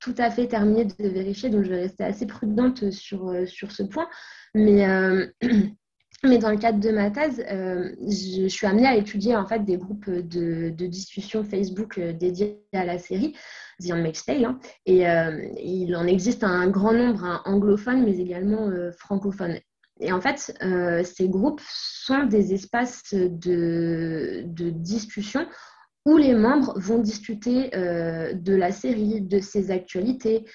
tout 0.00 0.14
à 0.18 0.30
fait 0.30 0.48
terminé 0.48 0.84
de 0.84 1.08
vérifier, 1.08 1.48
donc 1.48 1.64
je 1.64 1.70
vais 1.70 1.82
rester 1.82 2.04
assez 2.04 2.26
prudente 2.26 2.90
sur, 2.90 3.34
sur 3.46 3.72
ce 3.72 3.82
point. 3.82 4.08
Mais 4.54 4.86
Mais 6.22 6.36
dans 6.36 6.50
le 6.50 6.58
cadre 6.58 6.80
de 6.80 6.90
ma 6.90 7.10
thèse, 7.10 7.42
euh, 7.50 7.94
je, 8.06 8.46
suis 8.46 8.66
amenée 8.66 8.86
à 8.86 8.94
étudier 8.94 9.34
en 9.36 9.46
fait 9.46 9.64
des 9.64 9.78
groupes 9.78 10.10
de, 10.10 10.68
discussion 10.86 11.44
Facebook 11.44 11.96
euh, 11.96 12.12
dédiés 12.12 12.60
à 12.74 12.84
la 12.84 12.98
série 12.98 13.34
The 13.80 13.92
Handmaid's 13.92 14.26
Tale. 14.26 14.44
Hein. 14.44 14.58
et 14.84 15.08
euh, 15.08 15.48
il 15.62 15.96
en 15.96 16.06
existe 16.06 16.44
un 16.44 16.68
grand 16.68 16.92
nombre 16.92 17.24
hein, 17.24 17.40
anglophones, 17.46 18.04
mais 18.04 18.18
également 18.18 18.70
francophones. 18.98 19.58
Et 20.02 20.12
en 20.12 20.20
fait, 20.20 20.54
ces 21.04 21.28
groupes 21.28 21.60
sont 21.62 22.24
des 22.24 22.54
espaces 22.54 23.12
de, 23.12 24.42
de, 24.46 24.70
discussion 24.70 25.46
où 26.06 26.16
les 26.16 26.34
membres 26.34 26.72
vont 26.78 26.98
discuter 26.98 27.68
de 27.70 28.54
la 28.54 28.72
série, 28.72 29.20
de 29.20 29.40
ses 29.40 29.70
actualités, 29.70 30.46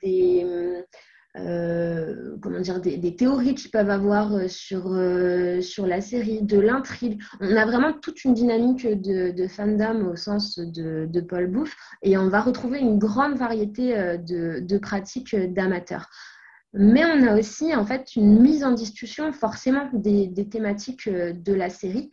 des 0.00 0.84
euh, 1.36 2.36
comment 2.40 2.60
dire, 2.60 2.80
des, 2.80 3.16
théories 3.16 3.56
qu'ils 3.56 3.72
peuvent 3.72 3.90
avoir 3.90 4.34
euh, 4.34 4.46
sur, 4.46 4.92
euh, 4.92 5.60
sur 5.60 5.84
la 5.84 6.00
série, 6.00 6.42
de 6.42 6.60
l'intrigue. 6.60 7.20
On 7.40 7.56
a 7.56 7.66
vraiment 7.66 7.92
toute 7.92 8.24
une 8.24 8.34
dynamique 8.34 8.86
de, 8.86 9.32
de 9.32 9.48
fandom 9.48 10.12
au 10.12 10.16
sens 10.16 10.58
de, 10.58 11.20
Paul 11.22 11.48
Bouff 11.48 11.74
et 12.02 12.16
on 12.16 12.28
va 12.28 12.40
retrouver 12.40 12.78
une 12.78 12.98
grande 12.98 13.36
variété 13.36 13.94
de, 14.18 14.78
pratiques 14.78 15.34
d'amateurs. 15.34 16.08
Mais 16.72 17.04
on 17.04 17.26
a 17.26 17.38
aussi 17.38 17.74
en 17.74 17.84
fait 17.84 18.14
une 18.14 18.40
mise 18.40 18.62
en 18.62 18.72
discussion 18.72 19.32
forcément 19.32 19.88
des, 19.92 20.28
des 20.28 20.48
thématiques 20.48 21.08
de 21.08 21.52
la 21.54 21.70
série. 21.70 22.10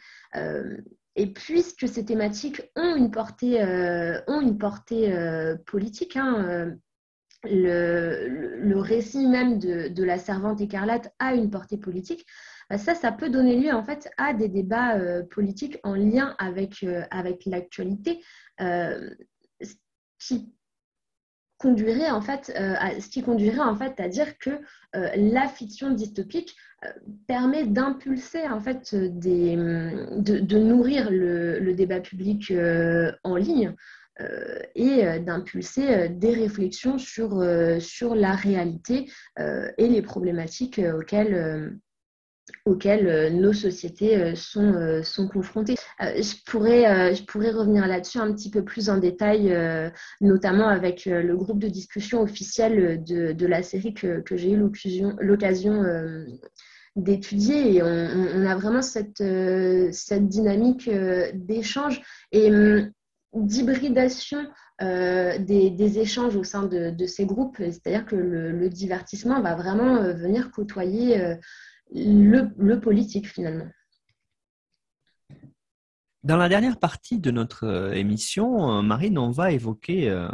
et 1.15 1.27
puisque 1.33 1.87
ces 1.87 2.05
thématiques 2.05 2.61
ont 2.75 2.95
une 2.95 3.11
portée, 3.11 3.61
ont 4.27 4.41
une 4.41 4.57
portée 4.57 5.13
politique, 5.65 6.15
hein, 6.15 6.73
le, 7.43 8.79
récit 8.79 9.27
même 9.27 9.59
de, 9.59 10.03
la 10.03 10.17
servante 10.17 10.61
écarlate 10.61 11.13
a 11.19 11.33
une 11.33 11.49
portée 11.49 11.77
politique, 11.77 12.25
bah, 12.69 12.77
ça, 12.77 12.95
ça 12.95 13.11
peut 13.11 13.29
donner 13.29 13.57
lieu 13.57 13.73
en 13.73 13.83
fait 13.83 14.09
à 14.17 14.33
des 14.33 14.47
débats 14.47 14.95
euh, 14.97 15.23
politiques 15.23 15.77
en 15.83 15.95
lien 15.95 16.35
avec, 16.39 16.83
euh, 16.83 17.03
avec 17.11 17.45
l'actualité, 17.45 18.23
euh, 18.61 19.13
qui 20.19 20.53
conduirait 21.57 22.09
en 22.09 22.21
fait, 22.21 22.51
à, 22.55 22.99
ce 22.99 23.07
qui 23.09 23.21
conduirait 23.21 23.59
en 23.59 23.75
fait 23.75 23.99
à 23.99 24.07
dire 24.07 24.37
que 24.39 24.49
la 24.93 25.47
fiction 25.47 25.91
dystopique 25.91 26.55
permet 27.27 27.67
d'impulser 27.67 28.47
en 28.47 28.59
fait 28.59 28.95
des, 28.95 29.55
de, 29.55 30.57
nourrir 30.57 31.09
le 31.11 31.73
débat 31.73 31.99
public 31.99 32.51
en 33.23 33.35
ligne. 33.35 33.75
Euh, 34.21 34.59
et 34.75 35.05
euh, 35.05 35.19
d'impulser 35.19 35.87
euh, 35.87 36.07
des 36.09 36.33
réflexions 36.33 36.97
sur, 36.97 37.43
sur 37.79 38.15
la 38.15 38.35
réalité 38.35 39.11
et 39.77 39.87
les 39.87 40.01
problématiques 40.01 40.79
auxquelles 40.79 41.77
auxquelles 42.65 43.33
nos 43.33 43.53
sociétés 43.53 44.35
sont, 44.35 45.01
sont 45.03 45.27
confrontées. 45.27 45.75
je, 45.99 46.43
pourrais, 46.45 47.15
je 47.15 47.23
pourrais 47.23 47.51
revenir 47.51 47.87
là-dessus 47.87 48.17
un 48.17 48.33
petit 48.33 48.49
peu 48.49 48.63
plus 48.63 48.89
en 48.89 48.97
détail, 48.97 49.55
notamment 50.19 50.67
avec 50.67 51.05
le 51.05 51.35
groupe 51.35 51.59
de 51.59 51.67
discussion 51.67 52.21
officiel 52.21 53.03
de, 53.03 53.31
de 53.31 53.45
la 53.45 53.63
série 53.63 53.93
que, 53.93 54.21
que 54.21 54.35
j'ai 54.35 54.51
eu 54.51 54.57
l'occasion 54.57 55.83
d'étudier. 56.95 57.75
Et 57.75 57.83
on, 57.83 57.87
on, 57.87 58.45
a 58.45 58.55
vraiment 58.55 58.81
cette, 58.81 59.23
cette 59.93 60.27
dynamique 60.27 60.89
d'échange. 61.33 62.01
Et 62.31 62.51
hum, 62.51 62.91
d'hybridation 63.33 64.47
euh, 64.81 65.37
des, 65.37 65.99
échanges 65.99 66.35
au 66.35 66.43
sein 66.43 66.63
de, 66.63 67.05
ces 67.05 67.25
groupes, 67.25 67.57
c'est-à-dire 67.59 68.05
que 68.05 68.15
le, 68.15 68.69
divertissement 68.69 69.41
va 69.41 69.55
vraiment 69.55 69.97
euh, 69.97 70.13
venir 70.13 70.51
côtoyer 70.51 71.21
euh, 71.21 71.35
le, 71.93 72.75
politique 72.75 73.27
finalement. 73.27 73.67
Dans 76.23 76.37
la 76.37 76.49
dernière 76.49 76.77
partie 76.77 77.17
de 77.17 77.31
notre 77.31 77.65
euh, 77.65 77.93
émission, 77.93 78.77
euh, 78.77 78.81
Marine, 78.83 79.17
on 79.17 79.31
va 79.31 79.51
évoquer 79.51 80.07
euh, 80.07 80.27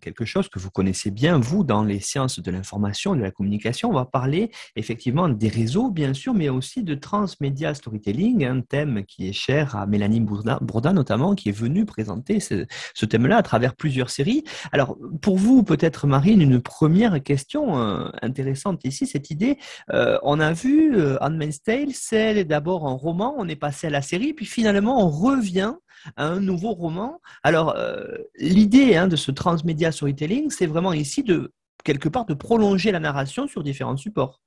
quelque 0.00 0.24
chose 0.24 0.48
que 0.48 0.58
vous 0.58 0.70
connaissez 0.70 1.12
bien, 1.12 1.38
vous, 1.38 1.62
dans 1.62 1.84
les 1.84 2.00
sciences 2.00 2.40
de 2.40 2.50
l'information 2.50 3.14
et 3.14 3.18
de 3.18 3.22
la 3.22 3.30
communication. 3.30 3.90
On 3.90 3.92
va 3.92 4.06
parler 4.06 4.50
effectivement 4.74 5.28
des 5.28 5.46
réseaux, 5.46 5.88
bien 5.88 6.14
sûr, 6.14 6.34
mais 6.34 6.48
aussi 6.48 6.82
de 6.82 6.96
transmédia 6.96 7.74
storytelling, 7.74 8.44
un 8.44 8.60
thème 8.60 9.04
qui 9.04 9.28
est 9.28 9.32
cher 9.32 9.76
à 9.76 9.86
Mélanie 9.86 10.18
Bourda, 10.18 10.92
notamment, 10.92 11.36
qui 11.36 11.50
est 11.50 11.56
venue 11.56 11.84
présenter 11.84 12.40
ce, 12.40 13.06
thème-là 13.06 13.36
à 13.36 13.42
travers 13.44 13.76
plusieurs 13.76 14.10
séries. 14.10 14.42
Alors, 14.72 14.98
pour 15.22 15.36
vous, 15.36 15.62
peut-être, 15.62 16.08
Marine, 16.08 16.40
une 16.40 16.60
première 16.60 17.22
question 17.22 17.76
intéressante 18.20 18.84
ici, 18.84 19.06
cette 19.06 19.30
idée. 19.30 19.58
on 19.88 20.40
a 20.40 20.52
vu 20.52 20.96
Handmaid's 21.20 21.62
Tale, 21.62 21.92
c'est 21.92 22.44
d'abord 22.44 22.88
un 22.88 22.94
roman, 22.94 23.34
on 23.38 23.48
est 23.48 23.56
passé 23.56 23.86
à 23.86 23.90
la 23.90 24.02
série, 24.02 24.32
puis 24.32 24.46
finalement, 24.46 25.04
on 25.04 25.19
revient 25.20 25.74
à 26.16 26.26
un 26.26 26.40
nouveau 26.40 26.72
roman. 26.72 27.20
Alors, 27.42 27.76
euh, 27.76 28.04
l'idée 28.38 28.96
hein, 28.96 29.08
de 29.08 29.16
ce 29.16 29.30
transmédia 29.30 29.92
storytelling, 29.92 30.50
c'est 30.50 30.66
vraiment 30.66 30.92
ici 30.92 31.22
de 31.22 31.52
quelque 31.84 32.08
part 32.08 32.26
de 32.26 32.34
prolonger 32.34 32.92
la 32.92 33.00
narration 33.00 33.46
sur 33.46 33.62
différents 33.62 33.96
supports. 33.96 34.40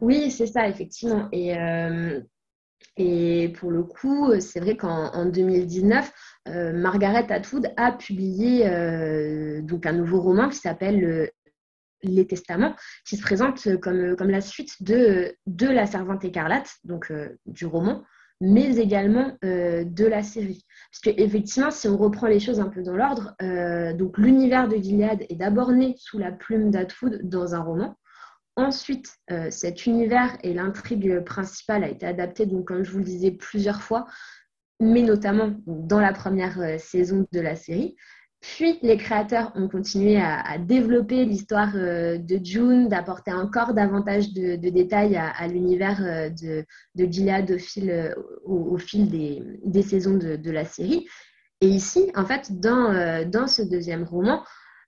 Oui, 0.00 0.30
c'est 0.30 0.46
ça, 0.46 0.68
effectivement. 0.68 1.28
Et, 1.32 1.56
euh, 1.58 2.20
et 2.96 3.52
pour 3.58 3.70
le 3.70 3.82
coup, 3.82 4.38
c'est 4.40 4.60
vrai 4.60 4.76
qu'en 4.76 5.26
2019, 5.26 6.12
euh, 6.48 6.72
Margaret 6.72 7.30
Atwood 7.32 7.72
a 7.76 7.92
publié 7.92 8.64
donc 9.62 9.86
un 9.86 9.92
nouveau 9.92 10.20
roman 10.20 10.48
qui 10.48 10.58
s'appelle 10.58 11.30
les 12.02 12.26
testaments, 12.26 12.74
qui 13.06 13.16
se 13.16 13.22
présentent 13.22 13.80
comme, 13.80 14.16
comme 14.16 14.30
la 14.30 14.42
suite 14.42 14.82
de, 14.82 15.34
de 15.46 15.66
La 15.66 15.86
Servante 15.86 16.24
écarlate, 16.24 16.76
donc 16.84 17.10
du 17.46 17.64
roman, 17.64 18.04
mais 18.40 18.76
également 18.76 19.32
de 19.42 20.06
la 20.06 20.22
série. 20.22 20.64
Parce 20.90 21.16
qu'effectivement, 21.16 21.70
si 21.70 21.88
on 21.88 21.96
reprend 21.96 22.26
les 22.26 22.40
choses 22.40 22.60
un 22.60 22.68
peu 22.68 22.82
dans 22.82 22.96
l'ordre, 22.96 23.34
donc 23.96 24.18
l'univers 24.18 24.68
de 24.68 24.76
Gilead 24.76 25.24
est 25.28 25.36
d'abord 25.36 25.72
né 25.72 25.94
sous 25.98 26.18
la 26.18 26.32
plume 26.32 26.70
d'Atwood 26.70 27.20
dans 27.24 27.54
un 27.54 27.60
roman. 27.60 27.96
Ensuite, 28.56 29.16
cet 29.50 29.86
univers 29.86 30.36
et 30.42 30.52
l'intrigue 30.52 31.20
principale 31.20 31.84
a 31.84 31.88
été 31.88 32.06
adapté, 32.06 32.46
donc 32.46 32.66
comme 32.66 32.84
je 32.84 32.92
vous 32.92 32.98
le 32.98 33.04
disais 33.04 33.30
plusieurs 33.30 33.82
fois, 33.82 34.06
mais 34.80 35.02
notamment 35.02 35.54
dans 35.66 36.00
la 36.00 36.12
première 36.12 36.60
euh, 36.60 36.78
saison 36.78 37.26
de 37.32 37.40
la 37.40 37.56
série. 37.56 37.96
Puis 38.54 38.78
les 38.82 38.96
créateurs 38.96 39.50
ont 39.56 39.68
continué 39.68 40.20
à, 40.20 40.56
développer 40.58 41.24
l'histoire 41.24 41.72
euh, 41.74 42.16
de 42.16 42.38
June, 42.42 42.88
d'apporter 42.88 43.32
encore 43.32 43.74
davantage 43.74 44.32
de, 44.32 44.56
détails 44.56 45.16
à, 45.16 45.46
l'univers 45.48 46.00
euh, 46.02 46.30
de, 46.30 46.64
Gilead 47.10 47.50
au 47.50 47.58
fil, 47.58 48.14
fil 48.78 49.08
des, 49.64 49.82
saisons 49.82 50.16
de, 50.16 50.50
la 50.50 50.64
série. 50.64 51.06
Et 51.60 51.68
ici, 51.68 52.10
en 52.14 52.24
fait, 52.24 52.60
dans, 52.60 53.46
ce 53.48 53.62
deuxième 53.62 54.04
roman, 54.04 54.42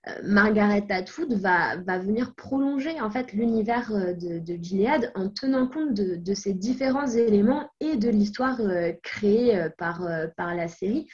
euh, 0.07 0.11
Margaret 0.23 0.85
Atwood 0.89 1.33
va, 1.33 1.75
venir 1.99 2.33
prolonger 2.35 3.01
en 3.01 3.09
fait 3.09 3.33
l'univers 3.33 3.91
euh, 3.91 4.13
de, 4.13 4.55
Gilead 4.61 5.11
en 5.15 5.29
tenant 5.29 5.67
compte 5.67 5.93
de, 5.93 6.33
ces 6.33 6.53
différents 6.53 7.07
éléments 7.07 7.69
et 7.81 7.97
de 7.97 8.09
l'histoire 8.09 8.59
euh, 8.61 8.93
créée 9.03 9.67
par, 9.77 10.01
la 10.37 10.67
série, 10.67 11.07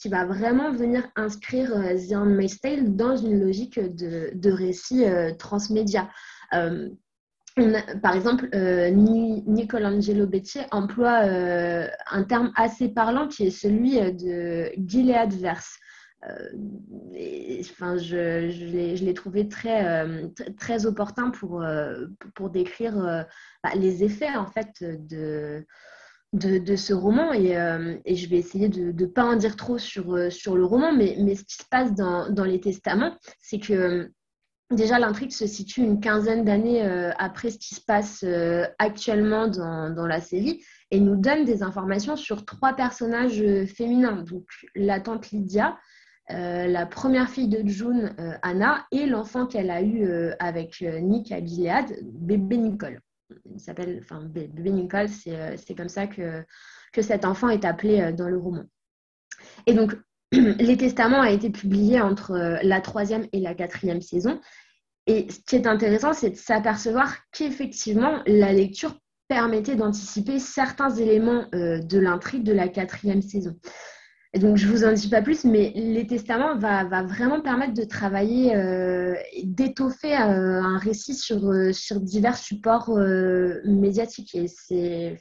qui 0.00 0.08
va 0.08 0.24
vraiment 0.24 0.72
venir 0.72 1.08
inscrire 1.16 1.70
The 1.70 2.14
Handmaid's 2.14 2.60
Tale 2.60 2.96
dans 2.96 3.16
une 3.16 3.38
logique 3.40 3.78
de, 3.78 4.30
de 4.34 4.50
récit 4.50 5.04
transmédia. 5.38 6.08
par 6.50 8.14
exemple, 8.14 8.48
Nicole 8.92 9.84
Angelo 9.84 10.26
Bettier 10.26 10.62
emploie 10.70 11.20
un 12.10 12.24
terme 12.24 12.52
assez 12.56 12.88
parlant 12.88 13.28
qui 13.28 13.46
est 13.46 13.50
celui 13.50 14.00
de 14.00 14.70
Gilead 14.86 15.32
verse. 15.34 15.78
Euh, 16.28 16.50
je, 17.98 18.50
je 18.50 19.04
l'ai 19.04 19.14
trouvé 19.14 19.48
très, 19.48 19.86
euh, 19.86 20.28
très 20.58 20.84
opportun 20.84 21.30
pour, 21.30 21.62
euh, 21.62 22.06
pour 22.34 22.50
décrire 22.50 23.26
bah, 23.62 23.70
les 23.74 24.04
effets 24.04 24.34
en 24.36 24.46
fait 24.46 24.82
de, 24.82 25.66
de, 26.32 26.76
ce 26.76 26.92
roman 26.92 27.32
et, 27.32 27.56
et, 28.04 28.14
je 28.14 28.28
vais 28.28 28.36
essayer 28.36 28.68
de 28.68 28.92
ne 28.92 29.06
pas 29.06 29.24
en 29.24 29.36
dire 29.36 29.56
trop 29.56 29.78
sur, 29.78 30.30
sur 30.32 30.56
le 30.56 30.64
roman, 30.64 30.92
mais, 30.92 31.16
mais 31.18 31.34
ce 31.34 31.44
qui 31.44 31.56
se 31.56 31.64
passe 31.68 31.92
dans, 31.94 32.30
dans 32.30 32.44
les 32.44 32.60
testaments, 32.60 33.16
c'est 33.40 33.58
que 33.58 34.12
déjà 34.70 35.00
l'intrigue 35.00 35.32
se 35.32 35.48
situe 35.48 35.80
une 35.80 35.98
quinzaine 35.98 36.44
d'années 36.44 36.82
après 37.18 37.50
ce 37.50 37.58
qui 37.58 37.74
se 37.74 37.80
passe 37.80 38.24
actuellement 38.78 39.48
dans, 39.48 39.90
dans, 39.90 40.06
la 40.06 40.20
série 40.20 40.62
et 40.92 41.00
nous 41.00 41.16
donne 41.16 41.44
des 41.44 41.64
informations 41.64 42.14
sur 42.14 42.44
trois 42.44 42.74
personnages 42.74 43.44
féminins, 43.66 44.22
donc 44.22 44.44
la 44.76 45.00
tante 45.00 45.32
Lydia, 45.32 45.76
euh, 46.32 46.66
la 46.66 46.86
première 46.86 47.28
fille 47.28 47.48
de 47.48 47.66
June, 47.66 48.14
euh, 48.20 48.34
Anna, 48.42 48.86
et 48.92 49.06
l'enfant 49.06 49.46
qu'elle 49.46 49.70
a 49.70 49.82
eu 49.82 50.04
euh, 50.04 50.32
avec 50.38 50.80
Nick 50.80 51.32
à 51.32 51.44
Gilead, 51.44 51.98
bébé 52.04 52.56
Nicole. 52.56 53.00
Il 53.52 53.60
s'appelle, 53.60 54.00
enfin, 54.02 54.22
bébé 54.22 54.70
Nicole, 54.70 55.08
c'est 55.08 55.74
comme 55.76 55.88
ça 55.88 56.06
que, 56.06 56.44
que 56.92 57.02
cet 57.02 57.24
enfant 57.24 57.48
est 57.48 57.64
appelé 57.64 58.12
dans 58.12 58.28
le 58.28 58.38
roman. 58.38 58.64
Et 59.66 59.74
donc, 59.74 59.96
Les 60.32 60.76
Testaments 60.76 61.20
a 61.20 61.30
été 61.30 61.50
publié 61.50 62.00
entre 62.00 62.60
la 62.62 62.80
troisième 62.80 63.26
et 63.32 63.40
la 63.40 63.54
quatrième 63.54 64.00
saison. 64.00 64.40
Et 65.06 65.28
ce 65.30 65.40
qui 65.40 65.56
est 65.56 65.66
intéressant, 65.66 66.12
c'est 66.12 66.30
de 66.30 66.36
s'apercevoir 66.36 67.16
qu'effectivement, 67.32 68.22
la 68.26 68.52
lecture 68.52 68.96
permettait 69.28 69.76
d'anticiper 69.76 70.38
certains 70.38 70.90
éléments 70.90 71.46
de 71.52 71.98
l'intrigue 71.98 72.44
de 72.44 72.52
la 72.52 72.68
quatrième 72.68 73.22
saison. 73.22 73.56
Donc, 74.38 74.58
je 74.58 74.66
ne 74.68 74.72
vous 74.72 74.84
en 74.84 74.92
dis 74.92 75.08
pas 75.08 75.22
plus, 75.22 75.44
mais 75.44 75.72
les 75.74 76.06
testaments 76.06 76.56
va, 76.56 76.84
vraiment 77.02 77.40
permettre 77.40 77.74
de 77.74 77.82
travailler, 77.82 78.54
euh, 78.54 79.16
d'étoffer 79.42 80.14
euh, 80.14 80.62
un 80.62 80.78
récit 80.78 81.14
sur, 81.14 81.48
euh, 81.48 81.72
sur 81.72 82.00
divers 82.00 82.36
supports 82.36 82.96
médiatiques. 83.64 84.34
Et 84.36 84.46
c'est 84.46 85.18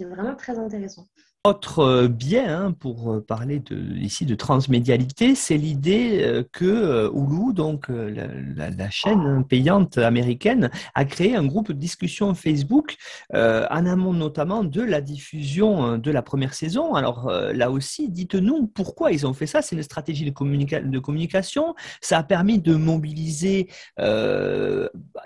vraiment 0.00 0.34
très 0.34 0.58
intéressant. 0.58 1.06
Autre 1.46 1.78
euh, 1.78 2.08
biais 2.08 2.40
hein, 2.40 2.72
pour 2.72 3.12
euh, 3.12 3.24
parler 3.24 3.60
de, 3.60 3.76
ici 3.98 4.26
de 4.26 4.34
transmédialité, 4.34 5.36
c'est 5.36 5.56
l'idée 5.56 6.22
euh, 6.24 6.42
que 6.50 7.08
Hulu, 7.14 7.54
donc 7.54 7.86
la, 7.88 8.90
chaîne 8.90 9.44
payante 9.44 9.96
américaine, 9.96 10.70
a 10.96 11.04
créé 11.04 11.36
un 11.36 11.44
groupe 11.44 11.68
de 11.68 11.78
discussion 11.78 12.34
Facebook 12.34 12.96
en 13.32 13.86
amont 13.86 14.12
notamment 14.12 14.64
de 14.64 14.82
la 14.82 15.00
diffusion 15.00 15.98
de 15.98 16.10
la 16.10 16.22
première 16.22 16.54
saison. 16.54 16.94
Alors 16.94 17.30
là 17.30 17.70
aussi, 17.70 18.08
dites-nous 18.08 18.66
pourquoi 18.66 19.12
ils 19.12 19.26
ont 19.26 19.34
fait 19.34 19.46
ça. 19.46 19.62
C'est 19.62 19.76
une 19.76 19.82
stratégie 19.82 20.24
de, 20.24 20.30
de, 20.30 20.98
communication. 20.98 21.74
Ça 22.00 22.18
a 22.18 22.22
permis 22.22 22.58
de 22.58 22.74
mobiliser 22.74 23.68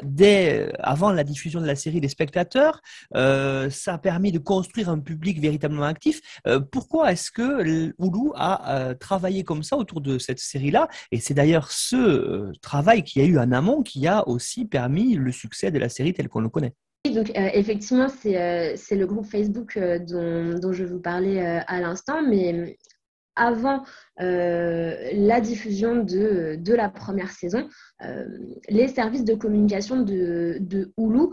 dès 0.03 0.73
avant 0.81 1.12
la 1.12 1.25
diffusion 1.25 1.61
de 1.61 1.66
la 1.66 1.77
série 1.77 2.01
des 2.01 2.09
spectateurs. 2.09 2.81
ça 3.14 3.95
a 3.95 3.99
permis 3.99 4.33
de 4.33 4.39
construire 4.39 4.89
un 4.89 4.99
public 4.99 5.41
véritablement 5.41 5.85
actif 5.85 6.10
euh, 6.47 6.61
pourquoi 6.61 7.13
est-ce 7.13 7.31
que 7.31 7.63
Hulu 7.63 8.31
a 8.35 8.79
euh, 8.79 8.95
travaillé 8.95 9.45
comme 9.45 9.63
ça 9.63 9.77
autour 9.77 10.01
de 10.01 10.19
cette 10.19 10.39
série-là? 10.39 10.89
Et 11.13 11.21
c'est 11.21 11.35
d'ailleurs 11.35 11.71
ce 11.71 11.97
euh, 11.97 12.53
travail 12.63 13.03
qui 13.03 13.21
a 13.21 13.25
eu 13.25 13.39
un 13.39 13.53
amont 13.53 13.83
qui 13.83 14.07
a 14.07 14.27
aussi 14.29 14.65
permis 14.65 15.15
le 15.15 15.33
succès 15.33 15.71
de 15.71 15.79
la 15.79 15.89
série 15.89 16.13
telle 16.13 16.29
qu'on 16.29 16.41
le 16.41 16.49
connaît. 16.49 16.75
donc 17.15 17.31
effectivement, 17.35 18.09
c'est 18.09 18.97
le 18.97 19.07
groupe 19.07 19.27
Facebook 19.27 19.79
dont, 19.79 20.73
je 20.73 20.85
vous 20.85 21.01
parlais 21.01 21.41
à 21.41 21.81
l'instant, 21.81 22.23
mais 22.23 22.79
avant 23.37 23.83
la 24.19 25.41
diffusion 25.41 26.03
de, 26.05 26.75
la 26.75 26.89
première 26.89 27.31
saison, 27.31 27.69
les 28.69 28.89
services 28.89 29.25
de 29.25 29.35
communication 29.35 30.03
de, 30.03 30.59
de 30.61 30.93
Hulu 30.99 31.29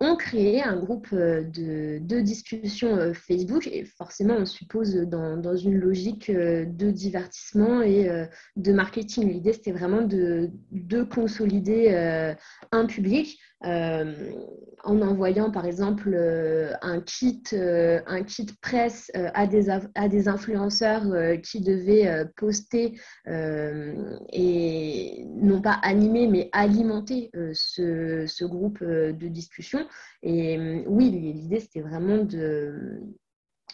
ont 0.00 0.16
créé 0.16 0.62
un 0.62 0.76
groupe 0.76 1.08
euh, 1.12 1.42
de, 1.42 2.20
discussion 2.20 2.96
euh, 2.96 3.12
Facebook 3.12 3.68
et 3.68 3.84
forcément 3.84 4.34
on 4.34 4.46
suppose 4.46 4.94
dans, 4.96 5.56
une 5.56 5.76
logique 5.76 6.30
de 6.30 6.90
divertissement 6.90 7.82
et 7.82 8.08
de 8.56 8.72
marketing. 8.72 9.30
L'idée 9.30 9.52
c'était 9.52 9.72
vraiment 9.72 10.02
de, 10.02 10.50
de 10.72 11.02
consolider 11.02 12.36
un 12.72 12.86
public 12.86 13.38
euh, 13.40 13.49
en 13.62 15.02
envoyant 15.02 15.50
par 15.50 15.66
exemple 15.66 16.12
euh, 16.14 16.72
un 16.82 17.00
kit, 17.00 17.42
euh, 17.52 18.00
un 18.06 18.22
kit 18.22 18.46
presse 18.62 19.10
à, 19.14 19.46
des, 19.46 19.68
à 19.70 20.08
des 20.08 20.28
influenceurs 20.28 21.02
qui 21.42 21.60
devaient 21.60 22.24
poster 22.36 22.98
et 23.26 25.24
non 25.26 25.60
pas 25.60 25.78
animer 25.82 26.26
mais 26.26 26.48
alimenter 26.52 27.30
ce, 27.52 28.24
ce, 28.26 28.44
groupe 28.44 28.82
de 28.82 29.28
discussion. 29.28 29.86
Et 30.22 30.84
oui, 30.86 31.10
l'idée 31.10 31.60
c'était 31.60 31.82
vraiment 31.82 32.18
de 32.18 33.00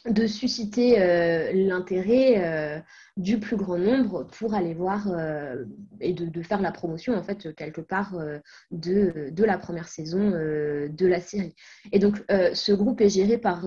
de 0.09 0.27
susciter 0.27 1.01
euh, 1.01 1.53
l'intérêt 1.53 2.35
euh, 2.37 2.81
du 3.17 3.39
plus 3.39 3.57
grand 3.57 3.79
nombre 3.79 4.25
pour 4.25 4.55
aller 4.55 4.75
voir 4.75 5.09
euh, 5.11 5.65
et 6.01 6.13
de, 6.13 6.43
faire 6.43 6.61
la 6.61 6.71
promotion 6.71 7.15
en 7.15 7.23
fait 7.23 7.55
quelque 7.55 7.81
part 7.81 8.15
de, 8.71 9.33
la 9.39 9.59
première 9.59 9.89
saison 9.89 10.31
de 10.31 11.07
la 11.07 11.21
série. 11.21 11.55
Et 11.93 11.99
donc 11.99 12.23
ce 12.29 12.73
groupe 12.73 13.01
est 13.01 13.09
géré 13.09 13.39
par, 13.39 13.63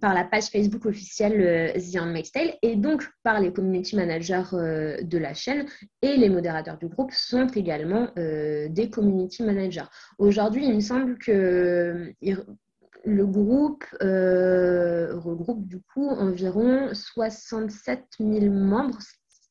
par 0.00 0.14
la 0.14 0.24
page 0.24 0.44
Facebook 0.44 0.86
officielle 0.86 1.74
The 1.74 1.98
Handmaid's 1.98 2.32
Tale 2.32 2.54
et 2.62 2.76
donc 2.76 3.06
par 3.22 3.40
les 3.40 3.52
community 3.52 3.96
managers 3.96 4.44
de 5.02 5.18
la 5.18 5.34
chaîne 5.34 5.66
et 6.00 6.16
les 6.16 6.30
modérateurs 6.30 6.78
du 6.78 6.88
groupe 6.88 7.12
sont 7.12 7.48
également 7.48 8.08
des 8.16 8.88
community 8.90 9.42
managers. 9.42 9.88
Aujourd'hui, 10.18 10.64
il 10.66 10.74
me 10.74 10.80
semble 10.80 11.18
que 11.18 12.14
le 13.06 13.24
groupe 13.24 13.84
euh, 14.02 15.16
regroupe 15.18 15.66
du 15.66 15.80
coup 15.80 16.08
environ 16.08 16.92
67 16.92 18.04
000 18.18 18.52
membres, 18.52 18.98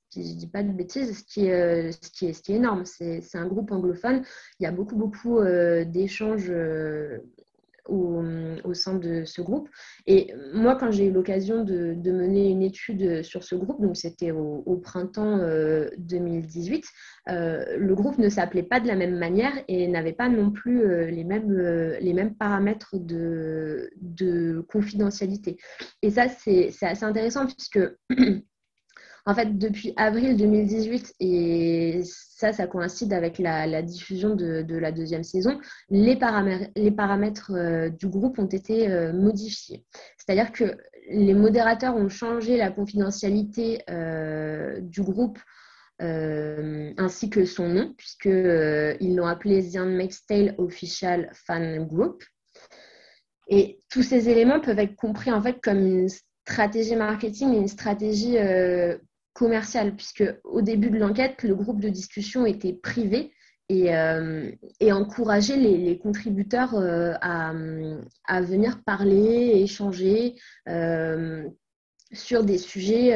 si 0.10 0.28
je 0.28 0.34
ne 0.34 0.40
dis 0.40 0.48
pas 0.48 0.62
de 0.62 0.72
bêtises, 0.72 1.20
ce 1.20 1.24
qui 1.24 1.46
est, 1.46 1.90
euh, 1.90 1.92
ce 1.92 2.10
qui 2.10 2.26
est, 2.26 2.50
énorme. 2.50 2.84
C'est 2.86 3.22
un 3.36 3.48
groupe 3.48 3.72
anglophone. 3.72 4.24
Il 4.60 4.64
y 4.64 4.66
a 4.66 4.72
beaucoup, 4.72 4.98
beaucoup 4.98 5.40
euh, 5.40 5.86
d'échanges 5.86 6.52
au, 7.88 8.74
sein 8.74 8.96
de 8.96 9.24
ce 9.26 9.42
groupe. 9.42 9.70
Et 10.06 10.34
moi, 10.54 10.76
quand 10.76 10.92
j'ai 10.92 11.06
eu 11.06 11.12
l'occasion 11.12 11.64
de, 11.64 11.96
mener 12.12 12.50
une 12.50 12.62
étude 12.62 13.24
sur 13.24 13.44
ce 13.44 13.56
groupe, 13.56 13.82
donc 13.82 13.98
c'était 13.98 14.32
au, 14.32 14.78
printemps 14.84 15.38
2018, 15.98 16.86
euh, 17.28 17.34
euh, 17.34 17.78
le 17.78 17.96
groupe 17.96 18.18
ne 18.18 18.30
s'appelait 18.30 18.64
pas 18.64 18.80
de 18.80 18.88
la 18.88 18.96
même 18.96 19.18
manière 19.18 19.54
et 19.68 19.88
n'avait 19.88 20.14
pas 20.14 20.30
non 20.30 20.52
plus 20.52 20.84
euh, 20.84 21.10
les, 21.10 21.24
mêmes, 21.24 21.52
les 22.00 22.14
mêmes 22.14 22.36
paramètres 22.36 22.98
de, 22.98 23.90
de 24.02 24.64
confidentialité. 24.70 25.58
Et 26.02 26.12
ça, 26.12 26.28
c'est 26.30 26.72
assez 26.82 27.06
intéressant 27.06 27.46
puisque 27.48 27.80
En 29.28 29.34
fait, 29.34 29.58
depuis 29.58 29.92
avril 29.98 30.38
2018, 30.38 31.16
et 31.20 32.02
ça, 32.06 32.54
ça 32.54 32.68
coïncide 32.68 33.12
avec 33.12 33.40
la, 33.40 33.82
diffusion 33.82 34.36
de, 34.36 34.64
la 34.78 34.92
deuxième 34.92 35.24
saison, 35.24 35.60
les 35.90 36.16
paramètres, 36.16 37.52
euh, 37.52 37.90
du 37.90 38.08
groupe 38.08 38.38
ont 38.38 38.46
été 38.46 38.88
euh, 38.88 39.14
modifiés. 39.14 39.84
C'est-à-dire 40.18 40.52
que 40.52 40.78
les 41.10 41.34
modérateurs 41.34 41.96
ont 41.96 42.10
changé 42.10 42.56
la 42.56 42.70
confidentialité 42.70 43.82
euh, 43.90 44.80
du 44.82 45.02
groupe 45.02 45.40
ainsi 45.98 47.30
que 47.30 47.46
son 47.46 47.70
nom, 47.70 47.94
puisqu'ils 47.98 49.16
l'ont 49.16 49.28
appelé 49.28 49.66
The 49.72 49.78
Handmaid's 49.78 50.26
Tale 50.26 50.54
Official 50.58 51.32
Fan 51.34 51.88
Group. 51.88 52.22
Et 53.48 53.80
tous 53.90 54.04
ces 54.04 54.28
éléments 54.28 54.60
peuvent 54.60 54.80
être 54.80 54.98
compris 54.98 55.32
en 55.32 55.42
fait 55.42 55.62
comme 55.62 55.78
une 55.78 56.10
stratégie 56.10 56.98
marketing 56.98 57.54
et 57.54 57.60
une 57.60 57.70
stratégie 57.70 58.36
commerciale, 59.36 59.96
puisque 59.96 60.24
au 60.46 60.62
début 60.62 60.90
de 60.90 60.98
l'enquête, 60.98 61.44
le 61.44 61.56
groupe 61.56 61.82
de 61.82 61.90
discussion 61.90 62.46
était 62.46 62.74
privé 62.74 63.34
et, 63.70 63.94
euh, 63.94 64.52
encourageait 64.82 65.58
les, 65.58 65.98
contributeurs 66.00 66.76
euh, 66.76 67.14
à, 67.22 68.42
venir 68.42 68.82
parler, 68.84 69.62
échanger 69.62 70.36
euh, 70.70 71.44
sur 72.14 72.44
des 72.44 72.58
sujets, 72.58 73.12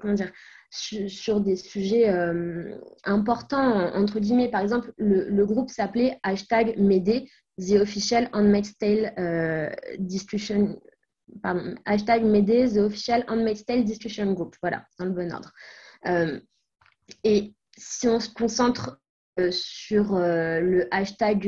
comment 0.00 0.14
dire, 0.14 0.30
sur, 0.70 1.40
des 1.40 1.56
sujets 1.56 2.12
importants, 3.04 3.94
entre 3.94 4.20
guillemets. 4.20 4.50
Par 4.50 4.60
exemple, 4.60 4.92
le, 4.98 5.44
groupe 5.46 5.70
s'appelait 5.70 6.18
hashtag 6.22 6.76
Médé, 6.78 7.30
The 7.58 7.76
Official 7.80 8.28
Handmaid's 8.32 8.76
Tale 8.76 9.74
Discussion 9.98 10.78
pardon, 11.42 11.74
hashtag 11.84 12.24
Médé, 12.24 12.68
The 12.68 12.78
Official 12.78 13.24
Handmaid's 13.28 13.64
Tale 13.64 13.84
Discussion 13.84 14.32
Group. 14.32 14.56
Voilà, 14.62 14.84
dans 14.98 15.04
le 15.04 15.12
bon 15.12 15.32
ordre. 15.32 15.52
Euh, 16.06 16.40
et 17.24 17.54
si 17.76 18.08
on 18.08 18.20
se 18.20 18.30
concentre 18.30 19.00
euh, 19.38 19.50
sur 19.52 20.14
euh, 20.14 20.60
le 20.60 20.88
hashtag 20.94 21.46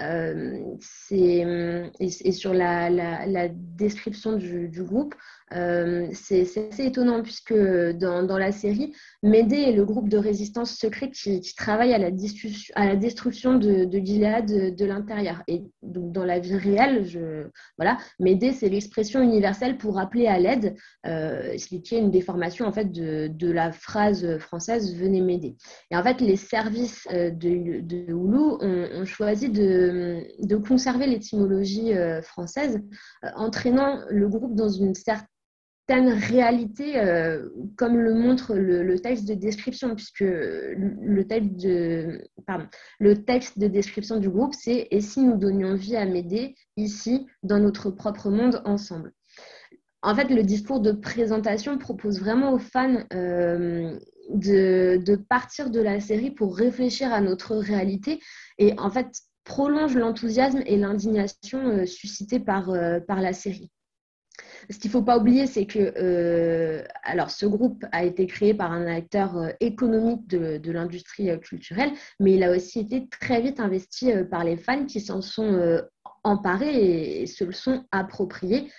Médé, 0.00 0.74
et, 1.10 1.84
et, 2.00 2.32
sur 2.32 2.52
la, 2.52 3.48
description 3.48 4.36
du, 4.36 4.82
groupe, 4.82 5.14
euh, 5.52 6.08
c'est 6.12 6.42
assez 6.42 6.86
étonnant 6.86 7.22
puisque 7.22 7.54
dans, 7.54 8.38
la 8.38 8.50
série, 8.50 8.92
Médée 9.22 9.60
est 9.60 9.72
le 9.72 9.84
groupe 9.84 10.08
de 10.08 10.16
résistance 10.18 10.72
secret 10.72 11.10
qui, 11.10 11.40
travaille 11.56 11.94
à 11.94 11.98
la, 11.98 12.10
destruction 12.10 13.54
de, 13.54 13.84
de 13.84 13.98
Gilead 13.98 14.74
de, 14.74 14.84
l'intérieur. 14.84 15.42
Et 15.46 15.62
donc 15.82 16.12
dans 16.12 16.24
la 16.24 16.40
vie 16.40 16.56
réelle, 16.56 17.04
je, 17.06 17.46
voilà, 17.76 17.98
Médée, 18.18 18.52
c'est 18.52 18.68
l'expression 18.68 19.22
universelle 19.22 19.78
pour 19.78 20.00
appeler 20.00 20.26
à 20.26 20.38
l'aide, 20.40 20.74
euh, 21.06 21.56
ce 21.56 21.66
qui 21.66 21.76
est 21.76 21.98
une 21.98 22.10
déformation 22.10 22.66
en 22.66 22.72
fait 22.72 22.90
de, 22.90 23.30
la 23.54 23.70
phrase 23.70 24.38
française 24.38 24.96
Venez 24.96 25.20
m'aider. 25.20 25.56
Et 25.90 25.96
en 25.96 26.02
fait, 26.02 26.20
les 26.20 26.36
services 26.36 27.06
euh, 27.12 27.30
de, 27.30 27.80
de 27.80 28.12
ont, 28.12 29.04
choisi 29.04 29.50
de, 29.50 29.83
conserver 30.56 31.06
l'étymologie 31.06 31.92
française, 32.22 32.80
entraînant 33.36 34.00
le 34.10 34.28
groupe 34.28 34.54
dans 34.54 34.68
une 34.68 34.94
certaine 34.94 35.28
réalité, 35.90 36.98
euh, 36.98 37.48
comme 37.76 37.98
le 37.98 38.14
montre 38.14 38.54
le, 38.54 38.98
texte 38.98 39.28
de 39.28 39.34
description, 39.34 39.94
puisque 39.94 40.20
le 40.20 41.24
texte 41.24 41.56
de, 41.56 42.22
le 42.98 43.24
texte 43.24 43.58
de 43.58 43.66
description 43.66 44.18
du 44.18 44.30
groupe, 44.30 44.54
c'est 44.54 44.88
Et 44.90 45.00
si 45.00 45.20
nous 45.20 45.36
donnions 45.36 45.74
vie 45.74 45.96
à 45.96 46.06
m'aider 46.06 46.54
ici, 46.76 47.26
dans 47.42 47.58
notre 47.58 47.90
propre 47.90 48.30
monde, 48.30 48.62
ensemble? 48.64 49.12
En 50.02 50.14
fait, 50.14 50.28
le 50.28 50.42
discours 50.42 50.80
de 50.80 50.92
présentation 50.92 51.78
propose 51.78 52.20
vraiment 52.20 52.52
aux 52.52 52.58
fans 52.58 53.04
euh, 53.14 53.98
de, 54.30 55.02
de, 55.04 55.16
partir 55.16 55.70
de 55.70 55.80
la 55.80 55.98
série 56.00 56.30
pour 56.30 56.56
réfléchir 56.56 57.12
à 57.12 57.20
notre 57.20 57.56
réalité. 57.56 58.20
Et 58.58 58.74
en 58.78 58.90
fait 58.90 59.08
prolonge 59.44 59.96
l'enthousiasme 59.96 60.62
et 60.66 60.76
l'indignation 60.76 61.60
euh, 61.60 61.86
suscitée 61.86 62.40
par, 62.40 62.72
par 63.06 63.20
la 63.20 63.32
série. 63.32 63.70
Ce 64.70 64.78
qu'il 64.78 64.88
ne 64.88 64.92
faut 64.92 65.02
pas 65.02 65.18
oublier, 65.18 65.46
c'est 65.46 65.66
que 65.66 65.92
euh, 65.96 66.84
alors, 67.02 67.30
ce 67.30 67.46
groupe 67.46 67.84
a 67.92 68.04
été 68.04 68.26
créé 68.26 68.54
par 68.54 68.72
un 68.72 68.86
acteur 68.86 69.36
euh, 69.36 69.50
économique 69.60 70.26
de, 70.26 70.72
l'industrie 70.72 71.30
euh, 71.30 71.36
culturelle, 71.36 71.92
mais 72.18 72.32
il 72.32 72.42
a 72.42 72.50
aussi 72.50 72.80
été 72.80 73.06
très 73.08 73.40
vite 73.40 73.60
investi 73.60 74.12
par 74.30 74.44
les 74.44 74.56
fans 74.56 74.86
qui 74.86 75.00
s'en 75.00 75.20
sont 75.20 75.80
emparés 76.22 77.22
et, 77.22 77.26
se 77.26 77.44
le 77.44 77.52
sont 77.52 77.84
appropriés, 77.90 78.70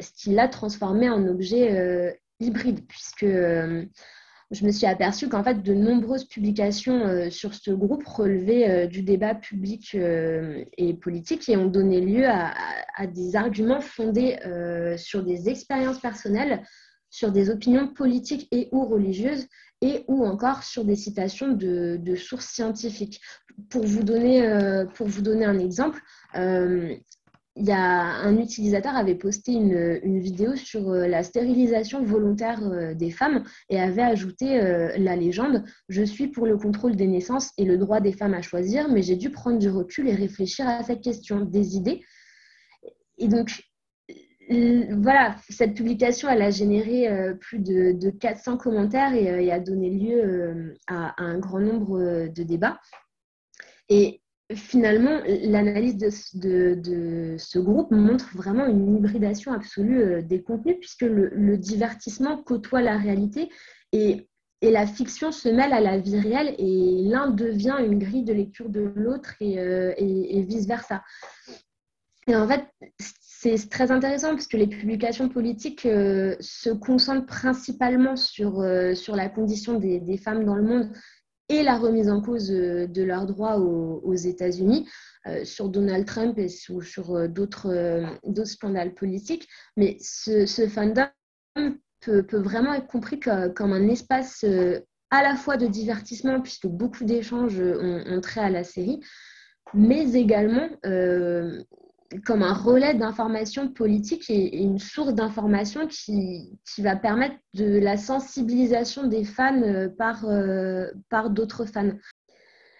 ce 0.00 0.10
qui 0.12 0.30
l'a 0.30 0.48
transformé 0.48 1.08
en 1.10 1.26
objet 1.26 2.18
hybride, 2.40 2.86
puisque 2.86 3.26
je 4.52 4.64
me 4.64 4.70
suis 4.70 4.86
aperçue 4.86 5.28
qu'en 5.28 5.42
fait, 5.42 5.62
de 5.62 5.74
nombreuses 5.74 6.24
publications 6.24 7.04
euh, 7.06 7.30
sur 7.30 7.52
ce 7.52 7.72
groupe 7.72 8.06
relevaient 8.06 8.70
euh, 8.70 8.86
du 8.86 9.02
débat 9.02 9.34
public 9.34 9.94
euh, 9.94 10.64
et 10.78 10.94
politique 10.94 11.48
et 11.48 11.56
ont 11.56 11.66
donné 11.66 12.00
lieu 12.00 12.26
à, 12.28 12.54
des 13.08 13.36
arguments 13.36 13.80
fondés 13.80 14.38
sur 14.96 15.22
des 15.22 15.50
expériences 15.50 16.00
personnelles, 16.00 16.62
sur 17.10 17.30
des 17.30 17.50
opinions 17.50 17.88
politiques 17.88 18.48
et 18.52 18.70
ou 18.72 18.86
religieuses 18.86 19.46
et 19.82 20.04
ou 20.08 20.24
encore 20.24 20.62
sur 20.62 20.82
des 20.84 20.96
citations 20.96 21.52
de, 21.52 22.14
sources 22.16 22.46
scientifiques. 22.46 23.20
Pour 23.68 23.84
vous 23.84 24.02
donner, 24.02 24.48
pour 24.94 25.08
vous 25.08 25.20
donner 25.20 25.44
un 25.44 25.58
exemple, 25.58 26.00
il 27.56 27.64
y 27.64 27.72
a 27.72 27.78
un 27.78 28.36
utilisateur 28.38 28.94
avait 28.94 29.14
posté 29.14 29.52
une, 29.52 30.18
vidéo 30.20 30.56
sur 30.56 30.90
euh, 30.90 31.06
la 31.06 31.22
stérilisation 31.22 32.04
volontaire 32.04 32.62
euh, 32.62 32.94
des 32.94 33.10
femmes 33.10 33.44
et 33.70 33.80
avait 33.80 34.02
ajouté 34.02 34.60
euh, 34.60 34.92
la 34.98 35.16
légende 35.16 35.64
Je 35.88 36.02
suis 36.02 36.28
pour 36.28 36.46
le 36.46 36.58
contrôle 36.58 36.96
des 36.96 37.06
naissances 37.06 37.52
et 37.56 37.64
le 37.64 37.78
droit 37.78 38.00
des 38.00 38.12
femmes 38.12 38.34
à 38.34 38.42
choisir, 38.42 38.90
mais 38.90 39.02
j'ai 39.02 39.16
dû 39.16 39.30
prendre 39.30 39.58
du 39.58 39.70
recul 39.70 40.06
et 40.06 40.14
réfléchir 40.14 40.68
à 40.68 40.82
cette 40.82 41.00
question, 41.00 41.40
des 41.40 41.76
idées. 41.76 42.02
Et 43.16 43.28
donc, 43.28 43.62
voilà, 44.50 45.36
cette 45.48 45.74
publication, 45.74 46.28
elle 46.28 46.42
a 46.42 46.50
généré 46.50 47.08
plus 47.40 47.58
de, 47.58 48.10
400 48.10 48.58
commentaires 48.58 49.14
et, 49.14 49.50
a 49.50 49.58
donné 49.58 49.90
lieu 49.90 50.76
à, 50.86 51.08
à, 51.08 51.24
un 51.24 51.38
grand 51.38 51.60
nombre 51.60 52.28
de 52.28 52.42
débats. 52.42 52.78
Et 53.88 54.20
finalement, 54.54 55.20
l'analyse 55.26 55.96
de, 55.96 57.36
ce 57.38 57.58
groupe 57.58 57.90
montre 57.90 58.36
vraiment 58.36 58.66
une 58.66 58.96
hybridation 58.96 59.52
absolue 59.52 60.00
euh, 60.00 60.22
des 60.22 60.42
contenus, 60.42 60.76
puisque 60.78 61.02
le, 61.02 61.56
divertissement 61.56 62.42
côtoie 62.42 62.82
la 62.82 62.96
réalité 62.96 63.50
et, 63.92 64.28
la 64.62 64.86
fiction 64.86 65.30
se 65.30 65.48
mêle 65.48 65.72
à 65.72 65.80
la 65.80 65.98
vie 65.98 66.18
réelle 66.18 66.54
et 66.58 67.02
l'un 67.04 67.30
devient 67.30 67.76
une 67.78 67.98
grille 67.98 68.24
de 68.24 68.32
lecture 68.32 68.68
de 68.68 68.80
l'autre 68.96 69.34
et, 69.38 69.60
euh, 69.60 69.92
vice-versa. 69.98 71.04
Et 72.26 72.34
en 72.34 72.48
fait, 72.48 72.64
c'est 72.98 73.68
très 73.70 73.92
intéressant 73.92 74.30
parce 74.30 74.48
que 74.48 74.56
les 74.56 74.66
publications 74.66 75.28
politiques 75.28 75.86
euh, 75.86 76.34
se 76.40 76.70
concentrent 76.70 77.26
principalement 77.26 78.16
sur, 78.16 78.64
sur 78.94 79.14
la 79.14 79.28
condition 79.28 79.78
des, 79.78 80.16
femmes 80.16 80.44
dans 80.44 80.56
le 80.56 80.64
monde 80.64 80.90
et 81.48 81.62
la 81.62 81.78
remise 81.78 82.08
en 82.08 82.20
cause 82.20 82.50
euh, 82.50 82.86
de 82.86 83.02
leurs 83.02 83.26
droits 83.26 83.58
aux, 83.58 84.14
États-Unis 84.14 84.88
euh, 85.26 85.44
sur 85.44 85.68
Donald 85.68 86.04
Trump 86.06 86.38
et 86.38 86.48
sur, 86.48 87.14
euh, 87.14 87.28
d'autres 87.28 88.14
scandales 88.44 88.94
politiques. 88.94 89.48
Mais 89.76 89.96
ce, 90.00 90.66
fandom 90.68 91.06
peut, 92.00 92.24
vraiment 92.32 92.74
être 92.74 92.86
compris 92.86 93.20
comme, 93.20 93.72
un 93.72 93.88
espace 93.88 94.44
à 95.10 95.22
la 95.22 95.36
fois 95.36 95.56
de 95.56 95.66
divertissement, 95.66 96.40
puisque 96.40 96.66
beaucoup 96.66 97.04
d'échanges 97.04 97.60
ont, 97.60 98.20
trait 98.20 98.40
à 98.40 98.50
la 98.50 98.64
série, 98.64 99.00
mais 99.74 100.12
également 100.14 100.68
comme 102.24 102.42
un 102.42 102.52
relais 102.52 102.94
d'information 102.94 103.68
politique 103.68 104.30
et, 104.30 104.62
une 104.62 104.78
source 104.78 105.14
d'information 105.14 105.86
qui, 105.86 106.58
qui, 106.64 106.82
va 106.82 106.96
permettre 106.96 107.36
de 107.54 107.78
la 107.78 107.96
sensibilisation 107.96 109.06
des 109.06 109.24
fans 109.24 109.62
euh, 109.62 109.88
par, 109.88 110.24
euh, 110.26 110.86
par 111.08 111.30
d'autres 111.30 111.64
fans. 111.64 111.92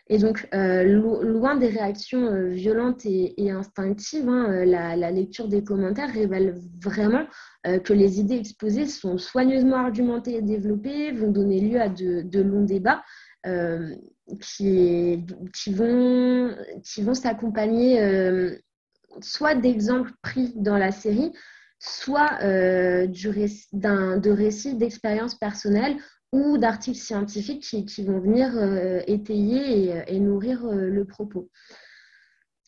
Et 0.08 0.18
donc, 0.18 0.46
euh, 0.54 0.84
loin 0.84 1.56
des 1.56 1.66
réactions 1.66 2.48
violentes 2.50 3.04
et, 3.04 3.50
instinctives, 3.50 4.28
hein, 4.28 4.64
la, 4.64 5.10
lecture 5.10 5.48
des 5.48 5.64
commentaires 5.64 6.12
révèle 6.12 6.54
vraiment 6.80 7.26
que 7.64 7.92
les 7.92 8.20
idées 8.20 8.36
exposées 8.36 8.86
sont 8.86 9.18
soigneusement 9.18 9.78
argumentées 9.78 10.36
et 10.36 10.42
développées, 10.42 11.10
vont 11.10 11.32
donner 11.32 11.60
lieu 11.60 11.80
à 11.80 11.88
de, 11.88 12.22
de 12.22 12.40
longs 12.40 12.62
débats 12.62 13.02
qui, 14.40 15.24
qui, 15.52 15.74
vont, 15.74 16.54
qui 16.84 17.02
vont 17.02 17.14
s'accompagner 17.14 17.98
soit 19.20 19.54
d'exemples 19.54 20.12
pris 20.22 20.52
dans 20.56 20.78
la 20.78 20.92
série, 20.92 21.32
soit 21.78 22.38
euh, 22.42 23.06
de 23.06 24.30
récits 24.30 24.74
d'expériences 24.74 25.34
personnelles 25.34 25.96
ou 26.32 26.58
d'articles 26.58 26.98
scientifiques 26.98 27.62
qui, 27.62 28.04
vont 28.04 28.18
venir 28.18 28.50
euh, 28.56 29.00
étayer 29.06 30.02
et, 30.06 30.20
nourrir 30.20 30.64
euh, 30.66 30.88
le 30.88 31.04
propos. 31.04 31.48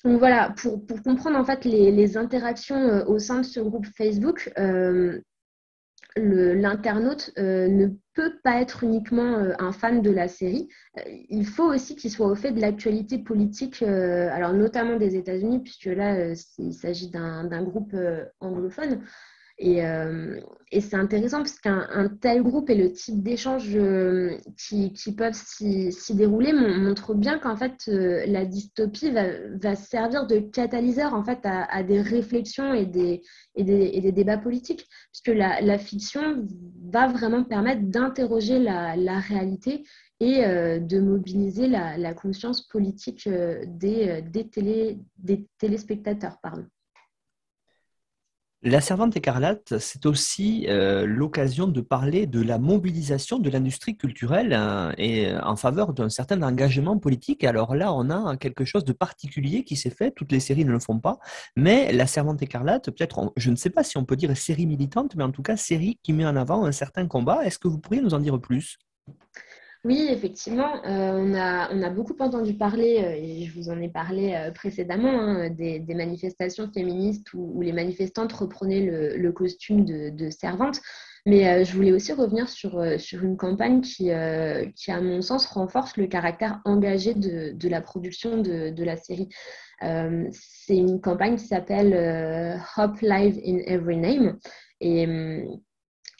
Donc 0.04 0.18
voilà, 0.18 0.54
pour, 0.56 0.86
comprendre 1.02 1.36
en 1.36 1.44
fait 1.44 1.64
les, 1.64 2.16
interactions 2.16 3.06
au 3.08 3.18
sein 3.18 3.38
de 3.38 3.46
ce 3.46 3.60
groupe 3.60 3.86
Facebook, 3.96 4.52
l'internaute 6.18 7.32
ne 7.36 7.88
peut 8.14 8.34
pas 8.42 8.60
être 8.60 8.84
uniquement 8.84 9.38
un 9.58 9.72
fan 9.72 10.02
de 10.02 10.10
la 10.10 10.28
série. 10.28 10.68
il 11.30 11.46
faut 11.46 11.72
aussi 11.72 11.96
qu'il 11.96 12.10
soit 12.10 12.26
au 12.26 12.34
fait 12.34 12.52
de 12.52 12.60
l'actualité 12.60 13.18
politique, 13.18 13.82
alors 13.82 14.52
notamment 14.52 14.96
des 14.96 15.16
États-Unis, 15.16 15.60
puisque 15.60 15.86
là, 15.86 16.34
il 16.58 16.74
s'agit 16.74 17.10
d'un 17.10 17.62
groupe 17.62 17.94
anglophone. 18.40 19.00
Euh, 19.64 20.40
et, 20.70 20.80
c'est 20.80 20.96
intéressant 20.96 21.38
parce 21.38 21.58
qu'un 21.58 22.08
tel 22.20 22.42
groupe 22.42 22.70
et 22.70 22.76
le 22.76 22.92
type 22.92 23.22
d'échanges 23.22 23.74
euh, 23.74 24.36
qui, 24.56 24.92
peuvent 25.16 25.34
s'y 25.34 26.14
dérouler 26.14 26.52
montrent 26.52 27.14
bien 27.14 27.38
qu'en 27.38 27.56
fait, 27.56 27.88
euh, 27.88 28.24
la 28.26 28.44
dystopie 28.44 29.10
va, 29.10 29.74
servir 29.74 30.26
de 30.26 30.38
catalyseur 30.38 31.14
en 31.14 31.24
fait, 31.24 31.40
à, 31.42 31.82
des 31.82 32.00
réflexions 32.00 32.72
et 32.72 32.86
des, 32.86 33.22
et 33.56 33.64
des, 33.64 34.12
débats 34.12 34.38
politiques, 34.38 34.86
puisque 35.12 35.36
la, 35.36 35.60
la, 35.60 35.78
fiction 35.78 36.46
va 36.92 37.08
vraiment 37.08 37.42
permettre 37.42 37.82
d'interroger 37.82 38.60
la, 38.60 39.18
réalité 39.18 39.84
et 40.20 40.42
de 40.42 41.00
mobiliser 41.00 41.66
la, 41.68 42.14
conscience 42.14 42.62
politique 42.68 43.28
des, 43.28 44.22
des, 44.22 44.48
télé, 44.48 44.98
des 45.18 45.48
téléspectateurs. 45.58 46.38
Pardon. 46.42 46.66
La 48.62 48.80
Servante 48.80 49.16
écarlate, 49.16 49.78
c'est 49.78 50.04
aussi 50.04 50.66
euh, 50.68 51.06
l'occasion 51.06 51.68
de 51.68 51.80
parler 51.80 52.26
de 52.26 52.42
la 52.42 52.58
mobilisation 52.58 53.38
de 53.38 53.48
l'industrie 53.50 53.96
culturelle 53.96 54.52
hein, 54.52 54.92
et 54.98 55.28
euh, 55.28 55.40
en 55.44 55.54
faveur 55.54 55.92
d'un 55.92 56.08
certain 56.08 56.42
engagement 56.42 56.98
politique. 56.98 57.44
Alors 57.44 57.76
là, 57.76 57.94
on 57.94 58.10
a 58.10 58.36
quelque 58.36 58.64
chose 58.64 58.84
de 58.84 58.92
particulier 58.92 59.62
qui 59.62 59.76
s'est 59.76 59.90
fait. 59.90 60.10
Toutes 60.10 60.32
les 60.32 60.40
séries 60.40 60.64
ne 60.64 60.72
le 60.72 60.80
font 60.80 60.98
pas, 60.98 61.20
mais 61.54 61.92
La 61.92 62.08
Servante 62.08 62.42
écarlate, 62.42 62.90
peut-être, 62.90 63.32
je 63.36 63.50
ne 63.50 63.56
sais 63.56 63.70
pas 63.70 63.84
si 63.84 63.96
on 63.96 64.04
peut 64.04 64.16
dire 64.16 64.36
série 64.36 64.66
militante, 64.66 65.14
mais 65.14 65.22
en 65.22 65.30
tout 65.30 65.42
cas 65.42 65.56
série 65.56 66.00
qui 66.02 66.12
met 66.12 66.26
en 66.26 66.34
avant 66.34 66.64
un 66.64 66.72
certain 66.72 67.06
combat. 67.06 67.44
Est-ce 67.44 67.60
que 67.60 67.68
vous 67.68 67.78
pourriez 67.78 68.02
nous 68.02 68.14
en 68.14 68.18
dire 68.18 68.40
plus? 68.40 68.76
Oui, 69.84 70.08
effectivement, 70.10 70.84
euh, 70.84 71.68
on, 71.70 71.82
a, 71.82 71.90
beaucoup 71.90 72.16
entendu 72.18 72.54
parler, 72.54 72.98
euh, 72.98 73.12
et 73.14 73.44
je 73.44 73.54
vous 73.54 73.70
en 73.70 73.80
ai 73.80 73.88
parlé 73.88 74.34
euh, 74.34 74.50
précédemment, 74.50 75.08
hein, 75.08 75.50
des, 75.50 75.80
manifestations 75.94 76.68
féministes 76.72 77.32
où, 77.32 77.62
les 77.62 77.72
manifestantes 77.72 78.32
reprenaient 78.32 78.80
le, 79.16 79.32
costume 79.32 79.84
de, 79.84 80.30
servante. 80.30 80.80
Mais 81.26 81.64
je 81.64 81.74
voulais 81.74 81.92
aussi 81.92 82.12
revenir 82.12 82.48
sur, 82.48 82.82
une 82.82 83.36
campagne 83.36 83.80
qui, 83.80 84.10
à 84.10 85.00
mon 85.00 85.22
sens, 85.22 85.46
renforce 85.46 85.96
le 85.96 86.06
caractère 86.06 86.60
engagé 86.64 87.14
de, 87.14 87.52
de 87.52 87.68
la 87.68 87.80
production 87.80 88.40
de, 88.40 88.82
la 88.82 88.96
série. 88.96 89.28
C'est 89.80 90.76
une 90.76 91.00
campagne 91.00 91.36
qui 91.36 91.46
s'appelle 91.46 92.60
Hop 92.76 93.00
Live 93.00 93.40
in 93.46 93.58
Every 93.66 93.96
Name. 93.96 94.38
Et 94.80 95.06
hum, 95.06 95.60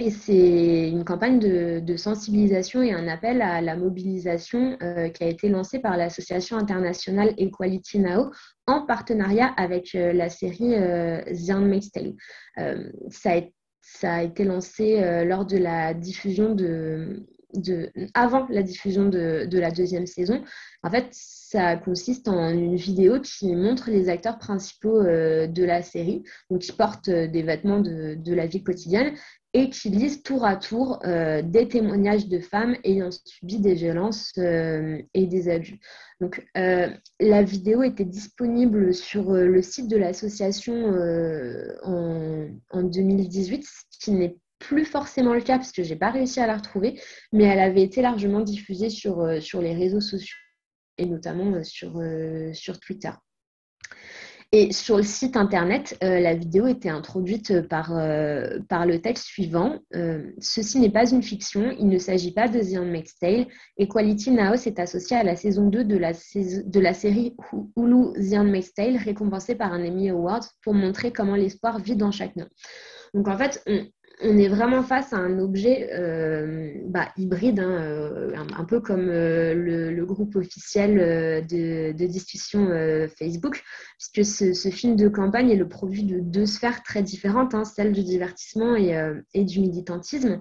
et 0.01 0.11
c'est 0.11 0.89
une 0.91 1.05
campagne 1.05 1.41
de, 1.41 1.97
sensibilisation 1.97 2.83
et 2.83 2.93
un 2.93 3.09
appel 3.09 3.43
à 3.43 3.61
la 3.61 3.75
mobilisation 3.75 4.77
euh, 4.81 5.09
qui 5.09 5.25
a 5.25 5.27
été 5.27 5.49
lancée 5.49 5.81
par 5.81 5.97
l'association 5.97 6.57
internationale 6.57 7.35
Equality 7.37 7.99
Now 7.99 8.31
en 8.69 8.87
partenariat 8.87 9.53
avec 9.57 9.97
euh, 9.97 10.13
la 10.13 10.29
série 10.29 10.77
euh, 10.77 11.21
The 11.25 11.51
Handmaid's 11.51 11.91
Tale. 11.91 12.15
Ça 13.11 13.33
a, 13.33 13.41
ça, 13.81 14.15
a, 14.15 14.23
été 14.23 14.45
lancé 14.45 15.01
lors 15.25 15.45
de 15.45 15.57
la 15.57 15.95
diffusion 15.95 16.55
de, 16.55 17.25
avant 18.15 18.47
la 18.51 18.63
diffusion 18.63 19.09
de, 19.09 19.49
la 19.59 19.71
deuxième 19.71 20.07
saison. 20.07 20.43
En 20.83 20.91
fait, 20.91 21.07
ça 21.11 21.77
consiste 21.77 22.29
en 22.29 22.51
une 22.51 22.77
vidéo 22.77 23.21
qui 23.21 23.55
montre 23.55 23.91
les 23.91 24.09
acteurs 24.09 24.39
principaux 24.39 25.03
de 25.03 25.65
la 25.65 25.83
série, 25.83 26.25
donc 26.51 26.63
qui 26.63 26.73
portent 26.73 27.11
des 27.11 27.43
vêtements 27.43 27.81
de 27.81 28.35
la 28.35 28.47
vie 28.47 28.63
quotidienne 28.63 29.15
et 29.55 29.71
qui 29.71 29.89
lisent 29.89 30.23
tour 30.23 30.45
à 30.45 30.57
tour 30.57 31.01
euh, 31.05 31.41
des 31.43 31.69
témoignages 31.69 32.29
de 32.29 32.39
femmes 32.39 32.77
ayant 32.85 33.11
subi 33.11 33.59
des 33.59 33.75
violences 33.75 34.33
euh, 34.39 35.01
et 35.15 35.27
des 35.27 35.49
abus. 35.49 35.81
Donc, 36.21 36.47
euh, 36.57 36.89
la 37.21 37.43
vidéo 37.43 37.83
était 37.83 38.05
disponible 38.05 38.93
sur 38.93 39.33
le 39.33 39.63
site 39.63 39.89
de 39.89 39.97
l'association 39.97 40.93
en, 41.83 42.49
en, 42.71 42.83
2018, 42.83 43.65
ce 43.65 43.99
qui 44.05 44.11
n'est 44.13 44.37
plus 44.59 44.85
forcément 44.85 45.33
le 45.33 45.41
cas 45.41 45.57
parce 45.57 45.73
que 45.73 45.83
je 45.83 45.91
n'ai 45.91 45.99
pas 45.99 46.11
réussi 46.11 46.41
à 46.41 46.47
la 46.47 46.57
retrouver, 46.57 47.01
mais 47.33 47.45
elle 47.45 47.61
avait 47.61 47.83
été 47.83 48.03
largement 48.03 48.41
diffusée 48.41 48.91
sur, 48.91 49.25
les 49.25 49.75
réseaux 49.75 50.01
sociaux 50.01 50.37
et 50.99 51.07
notamment 51.07 51.63
sur 51.63 52.81
Twitter. 52.81 53.13
Et 54.51 54.73
sur 54.73 54.97
le 54.97 55.03
site 55.03 55.37
internet, 55.37 55.99
euh, 56.03 56.21
la 56.21 56.35
vidéo 56.35 56.67
était 56.67 56.89
introduite 56.89 57.69
par, 57.69 57.95
euh, 57.95 58.59
par 58.67 58.87
le 58.87 58.99
texte 59.03 59.27
suivant. 59.27 59.79
Euh, 59.95 60.31
Ceci 60.41 60.81
n'est 60.81 60.89
pas 60.89 61.11
une 61.11 61.23
fiction, 61.23 61.71
il 61.79 61.87
ne 61.89 61.99
s'agit 61.99 62.33
pas 62.33 62.49
de 62.49 62.59
The 62.59 62.79
Handmaid's 62.79 63.19
Tale. 63.19 63.47
Equality 63.77 64.31
Now 64.31 64.55
est 64.55 64.79
associé 64.79 65.19
à 65.19 65.23
la 65.23 65.37
saison 65.37 65.69
2 65.69 65.85
de 65.85 65.99
la, 65.99 66.15
série 66.15 67.37
Hulu 67.77 68.13
The 68.15 68.39
Handmaid's 68.39 68.73
Tale, 68.73 68.97
récompensée 68.97 69.55
par 69.55 69.75
un 69.75 69.85
Emmy 69.85 70.09
Award 70.09 70.45
pour 70.63 70.73
montrer 70.73 71.13
comment 71.13 71.37
l'espoir 71.37 71.79
vit 71.79 71.97
dans 71.97 72.11
chaque 72.11 72.35
nom. 72.35 72.47
Donc 73.13 73.29
en 73.29 73.37
fait, 73.37 73.63
on, 73.67 73.85
on 74.21 74.37
est 74.37 74.49
vraiment 74.49 74.83
face 74.83 75.13
à 75.13 75.17
un 75.17 75.39
objet 75.39 75.91
euh, 75.93 76.73
bah, 76.87 77.09
hybride, 77.17 77.61
hein, 77.61 77.71
euh, 77.71 78.33
un, 78.57 78.65
peu 78.65 78.81
comme 78.81 79.09
euh, 79.09 79.55
le, 79.55 80.05
groupe 80.05 80.37
officiel 80.37 81.47
de, 81.47 82.07
discussion 82.07 82.69
Facebook, 83.17 83.63
puisque 83.99 84.55
ce, 84.55 84.71
film 84.71 84.97
de 84.97 85.09
campagne 85.09 85.51
est 85.51 85.57
le 85.57 85.69
produit 85.69 86.03
de 86.03 86.21
deux 86.21 86.47
sphères 86.47 86.83
très 86.83 87.03
différentes, 87.03 87.55
hein, 87.55 87.65
celle 87.65 87.93
du 87.93 88.03
divertissement 88.03 88.75
et, 88.75 89.45
du 89.45 89.61
militantisme. 89.61 90.41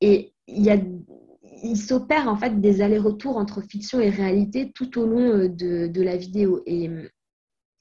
Et 0.00 0.32
il 0.46 1.76
s'opère 1.76 2.28
en 2.28 2.36
fait 2.36 2.60
des 2.60 2.82
allers-retours 2.82 3.36
entre 3.36 3.62
fiction 3.62 4.00
et 4.00 4.10
réalité 4.10 4.70
tout 4.72 4.98
au 5.00 5.06
long 5.06 5.48
de, 5.48 6.02
la 6.02 6.16
vidéo. 6.16 6.62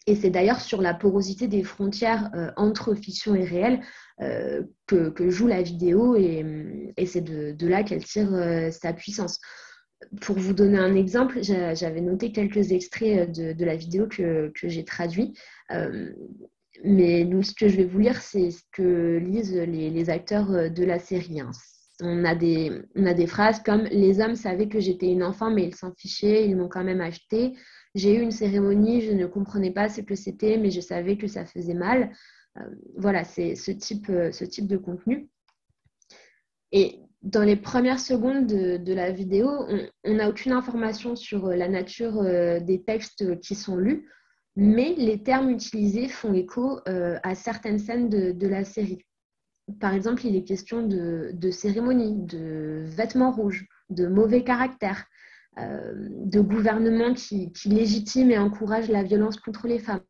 Et 0.07 0.15
c'est 0.15 0.29
d'ailleurs 0.29 0.61
sur 0.61 0.81
la 0.81 0.93
porosité 0.93 1.47
des 1.47 1.63
frontières 1.63 2.31
entre 2.55 2.95
fiction 2.95 3.35
et 3.35 3.43
réel 3.43 3.81
euh, 4.21 4.63
que, 4.87 5.29
joue 5.29 5.45
la 5.47 5.61
vidéo 5.61 6.15
et, 6.15 6.43
c'est 7.05 7.21
de, 7.21 7.67
là 7.67 7.83
qu'elle 7.83 8.03
tire 8.03 8.33
euh, 8.33 8.71
sa 8.71 8.93
puissance. 8.93 9.39
Pour 10.21 10.37
vous 10.37 10.53
donner 10.53 10.77
un 10.79 10.95
exemple, 10.95 11.39
j'avais 11.43 12.01
noté 12.01 12.31
quelques 12.31 12.71
extraits 12.71 13.37
euh, 13.37 13.53
de, 13.53 13.65
la 13.65 13.75
vidéo 13.75 14.07
que, 14.07 14.51
j'ai 14.63 14.85
traduit. 14.85 15.33
mais 16.83 17.29
ce 17.43 17.53
que 17.53 17.67
je 17.67 17.77
vais 17.77 17.85
vous 17.85 17.99
lire, 17.99 18.21
c'est 18.21 18.49
ce 18.49 18.61
que 18.71 19.17
lisent 19.17 19.55
les, 19.55 20.09
acteurs 20.09 20.71
de 20.71 20.83
la 20.83 20.97
série. 20.97 21.41
Hein. 21.41 21.51
On 22.01 22.25
a, 22.25 22.33
des, 22.33 22.71
on 22.95 23.05
a 23.05 23.13
des 23.13 23.27
phrases 23.27 23.61
comme 23.61 23.83
Les 23.85 24.19
hommes 24.19 24.35
savaient 24.35 24.69
que 24.69 24.79
j'étais 24.79 25.07
une 25.07 25.23
enfant, 25.23 25.51
mais 25.51 25.65
ils 25.65 25.75
s'en 25.75 25.93
fichaient, 25.93 26.47
ils 26.47 26.55
m'ont 26.55 26.69
quand 26.69 26.83
même 26.83 27.01
acheté. 27.01 27.53
J'ai 27.97 28.15
eu 28.15 28.21
une 28.21 28.31
cérémonie, 28.31 29.01
je 29.01 29.11
ne 29.11 29.25
comprenais 29.25 29.71
pas 29.71 29.89
ce 29.89 30.01
que 30.01 30.13
c'était, 30.13 30.57
mais 30.57 30.69
je 30.69 30.81
savais 30.81 31.17
que 31.17 31.25
ça 31.25 31.47
faisait 31.47 31.73
mal. 31.73 32.11
Euh, 32.57 32.61
voilà, 32.95 33.23
c'est 33.23 33.55
ce 33.55 33.71
type, 33.71 34.07
euh, 34.09 34.31
ce 34.31 34.45
type 34.45 34.67
de 34.67 34.77
contenu. 34.77 35.27
Et 36.71 36.99
dans 37.23 37.41
les 37.41 37.55
premières 37.55 37.99
secondes 37.99 38.45
de, 38.45 38.93
la 38.93 39.11
vidéo, 39.11 39.49
on 40.03 40.13
n'a 40.13 40.29
aucune 40.29 40.51
information 40.51 41.15
sur 41.15 41.47
euh, 41.47 41.55
la 41.55 41.67
nature 41.67 42.21
des 42.61 42.83
textes 42.85 43.39
qui 43.39 43.55
sont 43.55 43.77
lus, 43.77 44.07
mais 44.55 44.93
les 44.95 45.23
termes 45.23 45.49
utilisés 45.49 46.07
font 46.07 46.35
écho 46.35 46.79
à 46.85 47.33
certaines 47.33 47.79
scènes 47.79 48.09
de, 48.09 48.47
la 48.47 48.63
série. 48.63 48.99
Par 49.79 49.95
exemple, 49.95 50.23
il 50.27 50.35
est 50.35 50.43
question 50.43 50.85
de, 50.85 51.51
cérémonie, 51.51 52.15
de 52.15 52.83
vêtements 52.85 53.31
rouges, 53.31 53.67
de 53.89 54.05
mauvais 54.05 54.43
caractère, 54.43 55.05
de 55.57 56.39
gouvernement 56.39 57.13
qui, 57.13 57.51
qui 57.51 57.69
légitime 57.69 58.31
et 58.31 58.37
encourage 58.37 58.89
la 58.89 59.03
violence 59.03 59.37
contre 59.37 59.67
les 59.67 59.79
femmes 59.79 60.01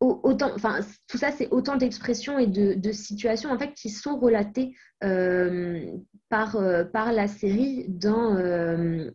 autant, 0.00 0.52
enfin, 0.54 0.80
tout 1.08 1.18
ça, 1.18 1.32
c'est 1.32 1.48
autant 1.50 1.76
d'expressions 1.76 2.38
et 2.38 2.46
de, 2.46 2.92
situations 2.92 3.50
en 3.50 3.58
fait 3.58 3.74
qui 3.74 3.90
sont 3.90 4.18
relatées 4.18 4.74
euh, 5.04 5.92
par, 6.28 6.56
euh, 6.56 6.84
par 6.84 7.12
la 7.12 7.26
série 7.26 7.86
euh, 8.04 9.10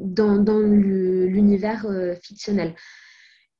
dans, 0.00 0.36
dans 0.36 0.58
l'univers 0.58 1.86
fictionnel. 2.22 2.74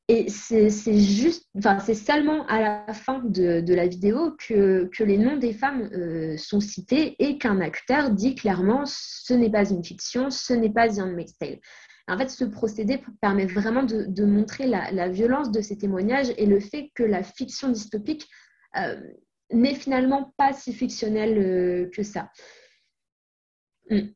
Et 0.08 0.28
c'est 0.28 0.70
juste, 1.00 1.48
enfin, 1.58 1.80
c'est 1.80 1.94
seulement 1.94 2.46
à 2.46 2.60
la 2.60 2.94
fin 2.94 3.20
de, 3.24 3.74
la 3.74 3.88
vidéo 3.88 4.36
que, 4.38 4.88
les 5.00 5.18
noms 5.18 5.36
des 5.36 5.52
femmes 5.52 5.90
sont 6.38 6.60
cités 6.60 7.16
et 7.18 7.38
qu'un 7.38 7.60
acteur 7.60 8.10
dit 8.10 8.36
clairement 8.36 8.84
ce 8.86 9.34
n'est 9.34 9.50
pas 9.50 9.68
une 9.68 9.82
fiction, 9.82 10.30
ce 10.30 10.52
n'est 10.52 10.70
pas 10.70 11.00
Handmaid's 11.00 11.36
Tale. 11.38 11.58
En 12.08 12.16
fait, 12.16 12.28
ce 12.28 12.44
procédé 12.44 13.02
permet 13.20 13.46
vraiment 13.46 13.82
de, 13.82 14.24
montrer 14.24 14.66
la, 14.66 15.08
violence 15.08 15.50
de 15.50 15.60
ces 15.60 15.76
témoignages 15.76 16.32
et 16.36 16.46
le 16.46 16.60
fait 16.60 16.90
que 16.94 17.02
la 17.02 17.22
fiction 17.22 17.68
dystopique 17.68 18.28
euh, 18.76 19.00
n'est 19.50 19.74
finalement 19.74 20.32
pas 20.36 20.52
si 20.52 20.72
fictionnelle 20.72 21.38
euh, 21.38 21.90
que 21.90 22.04
ça. 22.04 22.30
Hmm. 23.90 24.08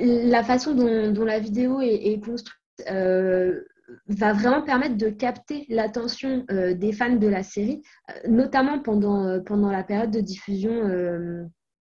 La 0.00 0.44
façon 0.44 0.74
dont, 0.74 1.24
la 1.24 1.40
vidéo 1.40 1.80
est, 1.80 2.20
construite 2.24 2.54
euh, 2.88 3.64
va 4.08 4.32
vraiment 4.32 4.62
permettre 4.62 4.96
de 4.96 5.08
capter 5.08 5.66
l'attention 5.68 6.44
des 6.48 6.92
fans 6.92 7.16
de 7.16 7.26
la 7.26 7.42
série, 7.42 7.82
notamment 8.28 8.78
pendant, 8.80 9.40
pendant 9.42 9.70
la 9.70 9.82
période 9.82 10.10
de 10.10 10.20
diffusion 10.20 11.50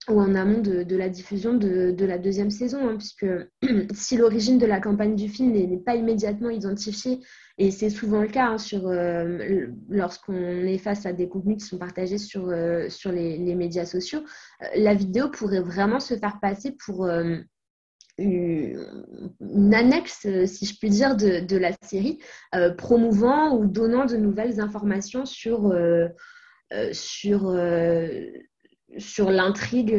ou 0.08 0.20
en 0.20 0.34
amont 0.34 0.60
de, 0.60 0.96
la 0.96 1.08
diffusion 1.08 1.54
de, 1.54 2.04
la 2.04 2.18
deuxième 2.18 2.50
saison, 2.50 2.88
hein, 2.88 2.96
puisque 2.96 3.26
si 3.94 4.16
l'origine 4.16 4.58
de 4.58 4.66
la 4.66 4.80
campagne 4.80 5.16
du 5.16 5.28
film 5.28 5.52
n'est 5.52 5.78
pas 5.78 5.94
immédiatement 5.94 6.50
identifiée, 6.50 7.20
et 7.56 7.70
c'est 7.70 7.90
souvent 7.90 8.20
le 8.20 8.28
cas 8.28 8.48
hein, 8.48 8.56
euh, 8.84 9.68
lorsqu'on 9.88 10.34
est 10.34 10.78
face 10.78 11.06
à 11.06 11.12
des 11.12 11.28
contenus 11.28 11.62
qui 11.62 11.68
sont 11.68 11.78
partagés 11.78 12.18
sur, 12.18 12.48
euh, 12.48 12.88
sur 12.88 13.12
les, 13.12 13.54
médias 13.54 13.86
sociaux, 13.86 14.20
euh, 14.62 14.66
la 14.76 14.94
vidéo 14.94 15.30
pourrait 15.30 15.60
vraiment 15.60 16.00
se 16.00 16.14
faire 16.14 16.38
passer 16.40 16.76
pour 16.84 17.08
une 18.18 19.74
annexe, 19.74 20.26
si 20.46 20.66
je 20.66 20.78
puis 20.78 20.90
dire, 20.90 21.16
de, 21.16 21.56
la 21.56 21.72
série, 21.82 22.20
promouvant 22.78 23.56
ou 23.56 23.66
donnant 23.66 24.06
de 24.06 24.16
nouvelles 24.16 24.60
informations 24.60 25.26
sur, 25.26 25.68
euh, 25.68 26.08
l'intrigue 29.28 29.94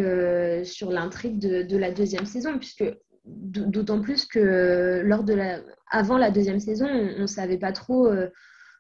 de, 1.40 1.78
la 1.78 1.92
deuxième 1.92 2.26
saison 2.26 2.58
puisque 2.58 2.86
d'autant 3.26 4.02
plus 4.02 4.26
que 4.26 5.02
lors 5.04 5.24
de 5.24 5.34
la 5.34 5.62
avant 5.90 6.18
la 6.18 6.30
deuxième 6.30 6.60
saison 6.60 6.88
on 6.88 7.22
ne 7.22 7.28
savait 7.28 7.58
pas 7.58 7.72
trop 7.72 8.08
euh, 8.08 8.30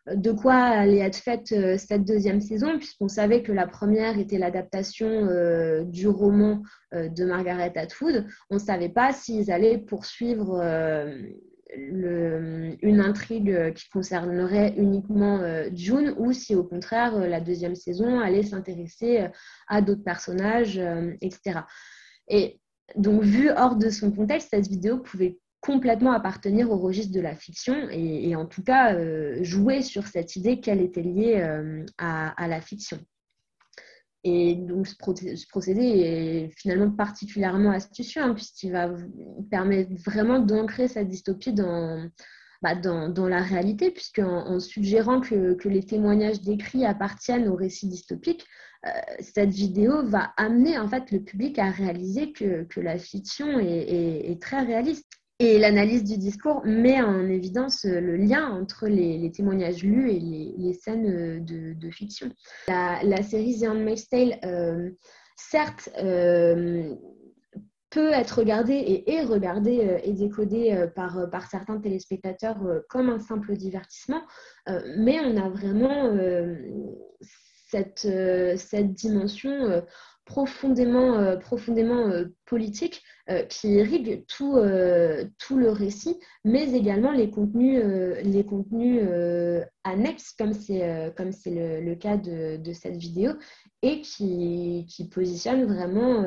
de 0.07 0.31
quoi 0.31 0.55
allait 0.55 0.99
être 0.99 1.17
faite 1.17 1.51
euh, 1.51 1.77
cette 1.77 2.05
deuxième 2.05 2.41
saison 2.41 2.77
puisqu'on 2.77 3.07
savait 3.07 3.41
que 3.41 3.51
la 3.51 3.67
première 3.67 4.19
était 4.19 4.37
l'adaptation 4.37 5.83
du 5.85 6.07
roman 6.07 6.61
de 6.93 7.25
Margaret 7.25 7.73
Atwood 7.75 8.25
on 8.49 8.55
ne 8.55 8.59
savait 8.59 8.89
pas 8.89 9.13
s'ils 9.13 9.51
allaient 9.51 9.77
poursuivre 9.77 10.61
une 11.77 12.99
intrigue 13.01 13.73
qui 13.73 13.89
concernerait 13.89 14.73
uniquement 14.77 15.39
euh, 15.39 15.69
June 15.73 16.13
ou 16.17 16.31
si 16.31 16.55
au 16.55 16.63
contraire 16.63 17.15
euh, 17.15 17.27
la 17.27 17.41
deuxième 17.41 17.75
saison 17.75 18.19
allait 18.19 18.43
s'intéresser 18.43 19.21
euh, 19.21 19.27
à 19.67 19.81
d'autres 19.81 20.03
personnages, 20.03 20.79
etc. 21.21 21.61
Et 22.27 22.59
donc, 22.95 23.23
vu 23.23 23.49
hors 23.49 23.75
de 23.75 23.89
son 23.89 24.11
contexte, 24.11 24.49
cette 24.51 24.67
vidéo 24.67 24.99
pouvait 24.99 25.39
complètement 25.65 26.11
appartenir 26.11 26.69
au 26.69 26.77
registre 26.77 27.13
de 27.13 27.21
la 27.21 27.35
fiction 27.35 27.89
et, 27.89 28.35
en 28.35 28.45
tout 28.45 28.63
cas 28.63 28.95
jouer 29.43 29.81
sur 29.81 30.05
cette 30.05 30.35
idée 30.35 30.59
qu'elle 30.59 30.79
était 30.79 31.01
liée 31.01 31.41
à, 31.97 32.47
la 32.47 32.61
fiction. 32.61 32.99
Et 34.23 34.55
donc, 34.55 34.87
ce, 34.87 34.95
procédé 35.47 35.81
est 35.83 36.49
finalement 36.57 36.89
particulièrement 36.89 37.69
astucieux, 37.71 38.23
hein, 38.23 38.33
puisqu'il 38.33 38.71
va 38.71 38.91
permettre 39.51 39.91
vraiment 40.03 40.39
d'ancrer 40.39 40.87
cette 40.87 41.07
dystopie 41.09 41.53
dans, 41.53 42.09
bah, 42.63 42.73
la 42.73 43.41
réalité, 43.43 43.91
puisqu'en 43.91 44.47
en 44.47 44.59
suggérant 44.59 45.21
que, 45.21 45.57
les 45.67 45.83
témoignages 45.83 46.41
décrits 46.41 46.85
appartiennent 46.85 47.47
au 47.47 47.55
récit 47.55 47.87
dystopique, 47.87 48.45
euh, 48.87 48.89
cette 49.19 49.51
vidéo 49.51 50.03
va 50.03 50.33
amener 50.37 50.77
en 50.79 50.87
fait 50.87 51.11
le 51.11 51.19
public 51.19 51.59
à 51.59 51.69
réaliser 51.69 52.31
que, 52.31 52.65
la 52.77 52.97
fiction 52.97 53.59
est 53.59 54.41
très 54.41 54.61
réaliste. 54.61 55.11
Et 55.39 55.59
l'analyse 55.59 56.05
du 56.05 56.17
discours 56.17 56.61
met 56.63 57.01
en 57.01 57.27
évidence 57.27 57.83
euh, 57.83 57.99
le 57.99 58.15
lien 58.15 58.49
entre 58.51 58.87
les, 58.87 59.29
témoignages 59.31 59.83
lus 59.83 60.09
et 60.09 60.19
les, 60.19 60.73
scènes 60.73 61.07
euh, 61.07 61.73
de, 61.73 61.89
fiction. 61.89 62.31
La, 62.69 63.21
série 63.21 63.59
The 63.59 63.65
Handmaid's 63.65 64.07
Tale, 64.07 64.39
euh, 64.45 64.91
certes, 65.35 65.89
peut 67.89 68.11
être 68.11 68.39
regardée 68.39 68.75
et 68.75 69.13
est 69.13 69.23
regardée 69.23 69.99
et 70.03 70.13
décodée 70.13 70.87
par, 70.95 71.17
certains 71.49 71.79
téléspectateurs 71.79 72.57
comme 72.89 73.09
un 73.09 73.19
simple 73.19 73.55
divertissement, 73.55 74.21
mais 74.97 75.19
on 75.21 75.37
a 75.37 75.49
vraiment 75.49 76.13
cette 77.67 78.05
dimension 78.95 79.81
profondément, 80.25 81.17
euh, 81.19 81.37
profondément 81.37 82.07
euh, 82.07 82.25
politique 82.45 83.03
euh, 83.29 83.43
qui 83.43 83.69
irrigue 83.69 84.25
tout, 84.27 84.57
tout 85.39 85.57
le 85.57 85.69
récit, 85.69 86.19
mais 86.43 86.73
également 86.73 87.11
les 87.11 87.29
contenus, 87.29 87.81
les 88.23 88.45
contenus 88.45 89.01
annexes, 89.83 90.31
comme 90.33 90.53
c'est 90.53 91.11
le, 91.15 91.93
cas 91.95 92.17
de, 92.17 92.57
de, 92.57 92.73
cette 92.73 92.97
vidéo, 92.97 93.33
et 93.81 94.01
qui, 94.01 94.85
qui 94.89 95.07
positionne 95.07 95.65
vraiment 95.65 96.23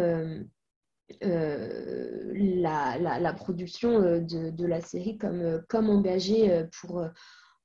la, 1.20 2.98
la, 2.98 3.32
production 3.32 4.00
de, 4.00 4.50
de, 4.50 4.66
la 4.66 4.80
série 4.80 5.18
comme, 5.18 5.62
comme 5.68 5.88
engagée 5.90 6.64
pour, 6.80 7.04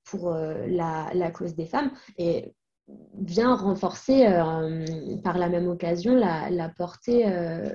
pour 0.06 0.30
la, 0.32 1.10
la, 1.14 1.32
cause 1.32 1.56
des 1.56 1.66
femmes. 1.66 1.92
Vient 3.20 3.56
renforcer 3.56 4.26
euh, 4.26 4.86
par 5.24 5.38
la 5.38 5.50
même 5.50 5.68
occasion 5.68 6.16
la, 6.16 6.70
portée, 6.70 7.28
euh, 7.28 7.70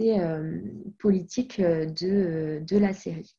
euh, 0.00 0.60
politique 0.98 1.60
de, 1.60 2.62
de 2.66 2.78
la 2.78 2.92
série. 2.92 3.36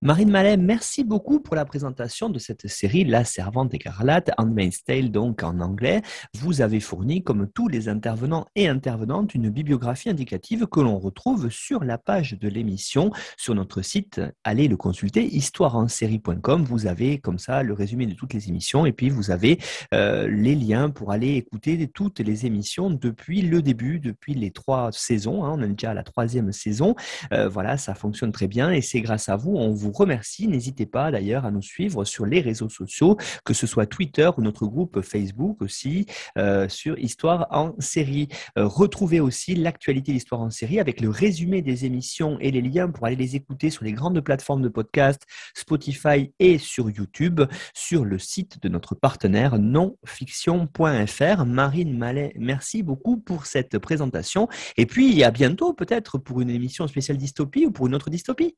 Marine 0.00 0.30
Mallet, 0.30 0.56
merci 0.56 1.02
beaucoup 1.02 1.40
pour 1.40 1.56
la 1.56 1.64
présentation 1.64 2.30
de 2.30 2.38
cette 2.38 2.68
série 2.68 3.04
La 3.04 3.24
Servante 3.24 3.74
écarlate, 3.74 4.30
Handmaid's 4.38 4.84
Tale 4.84 5.10
donc 5.10 5.42
en 5.42 5.58
anglais. 5.58 6.02
Vous 6.36 6.60
avez 6.60 6.78
fourni, 6.78 7.24
comme 7.24 7.48
tous 7.52 7.66
les 7.66 7.88
intervenants 7.88 8.46
et 8.54 8.68
intervenantes, 8.68 9.34
une 9.34 9.50
bibliographie 9.50 10.08
indicative 10.08 10.68
que 10.68 10.78
l'on 10.78 11.00
retrouve 11.00 11.50
sur 11.50 11.82
la 11.82 11.98
page 11.98 12.38
de 12.38 12.48
l'émission 12.48 13.10
sur 13.36 13.56
notre 13.56 13.82
site. 13.82 14.20
Allez 14.44 14.68
le 14.68 14.76
consulter, 14.76 15.24
histoireensérie.com. 15.34 16.62
Vous 16.62 16.86
avez 16.86 17.18
comme 17.18 17.40
ça 17.40 17.64
le 17.64 17.72
résumé 17.72 18.06
de 18.06 18.14
toutes 18.14 18.34
les 18.34 18.48
émissions 18.48 18.86
et 18.86 18.92
puis 18.92 19.10
vous 19.10 19.32
avez 19.32 19.58
euh, 19.94 20.28
les 20.28 20.54
liens 20.54 20.90
pour 20.90 21.10
aller 21.10 21.34
écouter 21.34 21.88
toutes 21.88 22.20
les 22.20 22.46
émissions 22.46 22.88
depuis 22.88 23.42
le 23.42 23.62
début, 23.62 23.98
depuis 23.98 24.34
les 24.34 24.52
trois 24.52 24.90
saisons. 24.92 25.44
Hein. 25.44 25.56
on 25.58 25.62
est 25.64 25.68
déjà 25.70 25.90
à 25.90 25.94
la 25.94 26.04
troisième 26.04 26.52
saison. 26.52 26.94
Euh, 27.32 27.48
voilà, 27.48 27.76
ça 27.76 27.96
fonctionne 27.96 28.30
très 28.30 28.46
bien 28.46 28.70
et 28.70 28.80
c'est 28.80 29.00
grâce 29.00 29.28
à 29.28 29.34
vous, 29.34 29.56
on 29.56 29.72
vous 29.72 29.87
remercie. 29.92 30.48
N'hésitez 30.48 30.86
pas 30.86 31.10
d'ailleurs 31.10 31.44
à 31.44 31.50
nous 31.50 31.62
suivre 31.62 32.04
sur 32.04 32.26
les 32.26 32.40
réseaux 32.40 32.68
sociaux, 32.68 33.16
que 33.44 33.54
ce 33.54 33.66
soit 33.66 33.86
Twitter 33.86 34.30
ou 34.36 34.42
notre 34.42 34.66
groupe 34.66 35.00
Facebook 35.02 35.62
aussi, 35.62 36.06
euh, 36.36 36.68
sur 36.68 36.98
Histoire 36.98 37.46
en 37.50 37.74
série. 37.78 38.28
Euh, 38.58 38.66
retrouvez 38.66 39.20
aussi 39.20 39.54
l'actualité 39.54 40.12
d'Histoire 40.12 40.40
en 40.40 40.50
série 40.50 40.80
avec 40.80 41.00
le 41.00 41.10
résumé 41.10 41.62
des 41.62 41.84
émissions 41.84 42.38
et 42.40 42.50
les 42.50 42.62
liens 42.62 42.88
pour 42.88 43.06
aller 43.06 43.16
les 43.16 43.36
écouter 43.36 43.70
sur 43.70 43.84
les 43.84 43.92
grandes 43.92 44.20
plateformes 44.20 44.62
de 44.62 44.68
podcast, 44.68 45.22
Spotify 45.54 46.32
et 46.38 46.58
sur 46.58 46.90
YouTube, 46.90 47.40
sur 47.74 48.04
le 48.04 48.18
site 48.18 48.62
de 48.62 48.68
notre 48.68 48.94
partenaire 48.94 49.58
nonfiction.fr. 49.58 51.44
Marine 51.44 51.96
Mallet, 51.96 52.32
merci 52.36 52.82
beaucoup 52.82 53.16
pour 53.18 53.46
cette 53.46 53.78
présentation. 53.78 54.48
Et 54.76 54.86
puis, 54.86 55.22
à 55.22 55.30
bientôt 55.30 55.72
peut-être 55.72 56.18
pour 56.18 56.40
une 56.40 56.50
émission 56.50 56.86
spéciale 56.86 57.16
dystopie 57.16 57.66
ou 57.66 57.70
pour 57.70 57.86
une 57.86 57.94
autre 57.94 58.10
dystopie. 58.10 58.56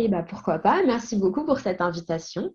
Et 0.00 0.06
bah, 0.06 0.22
pourquoi 0.22 0.60
pas. 0.60 0.80
Merci 0.86 1.16
beaucoup 1.16 1.44
pour 1.44 1.58
cette 1.58 1.80
invitation. 1.80 2.54